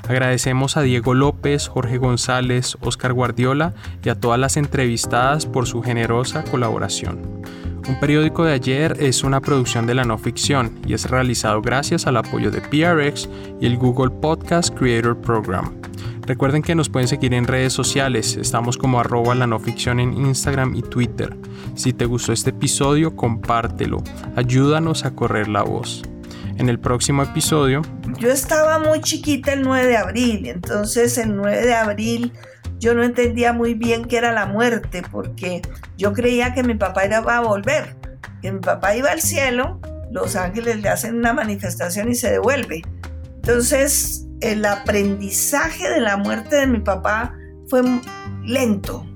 Agradecemos 0.08 0.76
a 0.76 0.82
Diego 0.82 1.14
López, 1.14 1.68
Jorge 1.68 1.96
González, 1.96 2.76
Oscar 2.82 3.14
Guardiola 3.14 3.72
y 4.02 4.10
a 4.10 4.14
todas 4.14 4.38
las 4.38 4.56
entrevistadas 4.56 5.46
por 5.46 5.66
su 5.66 5.82
generosa 5.82 6.44
colaboración. 6.44 7.42
Un 7.88 8.00
periódico 8.00 8.44
de 8.44 8.52
ayer 8.52 8.96
es 9.00 9.24
una 9.24 9.40
producción 9.40 9.86
de 9.86 9.94
la 9.94 10.04
no 10.04 10.16
ficción 10.18 10.78
y 10.86 10.94
es 10.94 11.10
realizado 11.10 11.60
gracias 11.60 12.06
al 12.06 12.16
apoyo 12.16 12.50
de 12.50 12.60
PRX 12.60 13.28
y 13.60 13.66
el 13.66 13.76
Google 13.76 14.10
Podcast 14.10 14.74
Creator 14.74 15.20
Program. 15.20 15.74
Recuerden 16.26 16.62
que 16.62 16.74
nos 16.74 16.88
pueden 16.88 17.08
seguir 17.08 17.34
en 17.34 17.46
redes 17.46 17.74
sociales, 17.74 18.36
estamos 18.36 18.78
como 18.78 19.00
arroba 19.00 19.34
la 19.34 19.46
no 19.46 19.58
ficción 19.58 20.00
en 20.00 20.14
Instagram 20.14 20.74
y 20.74 20.82
Twitter. 20.82 21.36
Si 21.74 21.92
te 21.92 22.06
gustó 22.06 22.32
este 22.32 22.50
episodio, 22.50 23.14
compártelo, 23.16 24.02
ayúdanos 24.34 25.04
a 25.04 25.14
correr 25.14 25.48
la 25.48 25.62
voz. 25.62 26.02
En 26.58 26.68
el 26.68 26.78
próximo 26.78 27.22
episodio... 27.22 27.82
Yo 28.18 28.30
estaba 28.30 28.78
muy 28.78 29.00
chiquita 29.00 29.52
el 29.52 29.62
9 29.62 29.86
de 29.86 29.96
abril, 29.96 30.46
entonces 30.46 31.18
el 31.18 31.36
9 31.36 31.66
de 31.66 31.74
abril 31.74 32.32
yo 32.78 32.94
no 32.94 33.02
entendía 33.02 33.52
muy 33.52 33.74
bien 33.74 34.04
qué 34.04 34.18
era 34.18 34.32
la 34.32 34.46
muerte, 34.46 35.02
porque 35.10 35.62
yo 35.96 36.12
creía 36.12 36.54
que 36.54 36.62
mi 36.62 36.74
papá 36.74 37.06
iba 37.06 37.18
a 37.18 37.40
volver, 37.40 37.96
que 38.42 38.52
mi 38.52 38.60
papá 38.60 38.94
iba 38.94 39.10
al 39.10 39.20
cielo, 39.20 39.80
los 40.10 40.36
ángeles 40.36 40.80
le 40.80 40.88
hacen 40.88 41.16
una 41.16 41.32
manifestación 41.32 42.10
y 42.10 42.14
se 42.14 42.30
devuelve. 42.30 42.82
Entonces, 43.36 44.26
el 44.40 44.64
aprendizaje 44.64 45.88
de 45.88 46.00
la 46.00 46.16
muerte 46.16 46.56
de 46.56 46.66
mi 46.66 46.80
papá 46.80 47.34
fue 47.68 47.82
lento, 48.44 49.06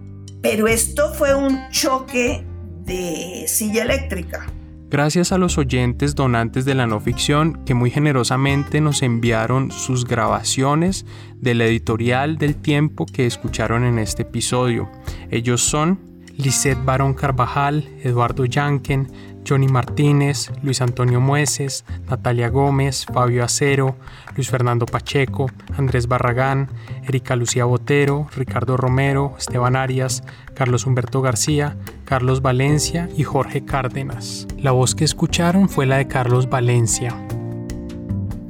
pero 0.43 0.67
esto 0.67 1.13
fue 1.15 1.35
un 1.35 1.69
choque 1.71 2.45
de 2.85 3.45
silla 3.47 3.83
eléctrica. 3.83 4.47
Gracias 4.91 5.33
a 5.33 5.39
los 5.39 5.59
oyentes 5.59 6.15
donantes 6.15 6.65
de 6.65 6.75
la 6.75 6.87
no 6.87 6.99
ficción 6.99 7.63
que 7.67 7.75
muy 7.75 7.91
generosamente 7.91 8.81
nos 8.81 9.03
enviaron 9.03 9.71
sus 9.71 10.07
grabaciones 10.07 11.05
del 11.35 11.61
editorial 11.61 12.39
del 12.39 12.57
tiempo 12.57 13.05
que 13.05 13.27
escucharon 13.27 13.85
en 13.85 13.99
este 13.99 14.23
episodio. 14.23 14.91
Ellos 15.31 15.61
son 15.61 16.01
Lisette 16.39 16.83
Barón 16.83 17.13
Carvajal, 17.13 17.87
Eduardo 18.03 18.47
Yanken, 18.47 19.13
Johnny 19.49 19.69
Martínez, 19.69 20.51
Luis 20.63 20.83
Antonio 20.83 21.21
Mueces, 21.21 21.85
Natalia 22.09 22.49
Gómez, 22.49 23.07
Fabio 23.07 23.45
Acero, 23.45 23.97
Luis 24.37 24.51
Fernando 24.51 24.85
Pacheco, 24.85 25.47
Andrés 25.77 26.07
Barragán, 26.07 26.69
Erika 27.07 27.37
Lucía 27.37 27.65
Botero, 27.65 28.27
Ricardo 28.37 28.77
Romero, 28.77 29.35
Esteban 29.39 29.77
Arias, 29.77 30.23
Carlos 30.55 30.87
Humberto 30.87 31.23
García, 31.23 31.77
Carlos 32.05 32.43
Valencia 32.43 33.09
y 33.17 33.25
Jorge 33.25 33.65
Cárdenas. 33.65 34.47
La 34.59 34.73
voz 34.73 34.95
que 34.95 35.05
escucharon 35.05 35.69
fue 35.69 35.87
la 35.87 35.97
de 35.97 36.09
Carlos 36.09 36.51
Valencia. 36.51 37.17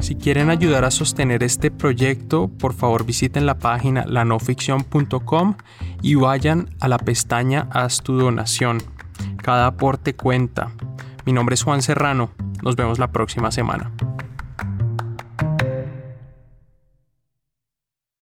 Si 0.00 0.14
quieren 0.14 0.48
ayudar 0.48 0.84
a 0.84 0.90
sostener 0.90 1.42
este 1.42 1.70
proyecto, 1.70 2.48
por 2.48 2.72
favor 2.72 3.04
visiten 3.04 3.46
la 3.46 3.58
página 3.58 4.04
lanoficción.com 4.06 5.56
y 6.02 6.14
vayan 6.14 6.70
a 6.80 6.88
la 6.88 6.98
pestaña 6.98 7.68
Haz 7.72 8.02
tu 8.02 8.16
donación. 8.16 8.78
Cada 9.38 9.66
aporte 9.66 10.14
cuenta. 10.14 10.70
Mi 11.24 11.32
nombre 11.32 11.54
es 11.54 11.62
Juan 11.62 11.82
Serrano. 11.82 12.30
Nos 12.62 12.76
vemos 12.76 12.98
la 12.98 13.12
próxima 13.12 13.50
semana. 13.50 13.90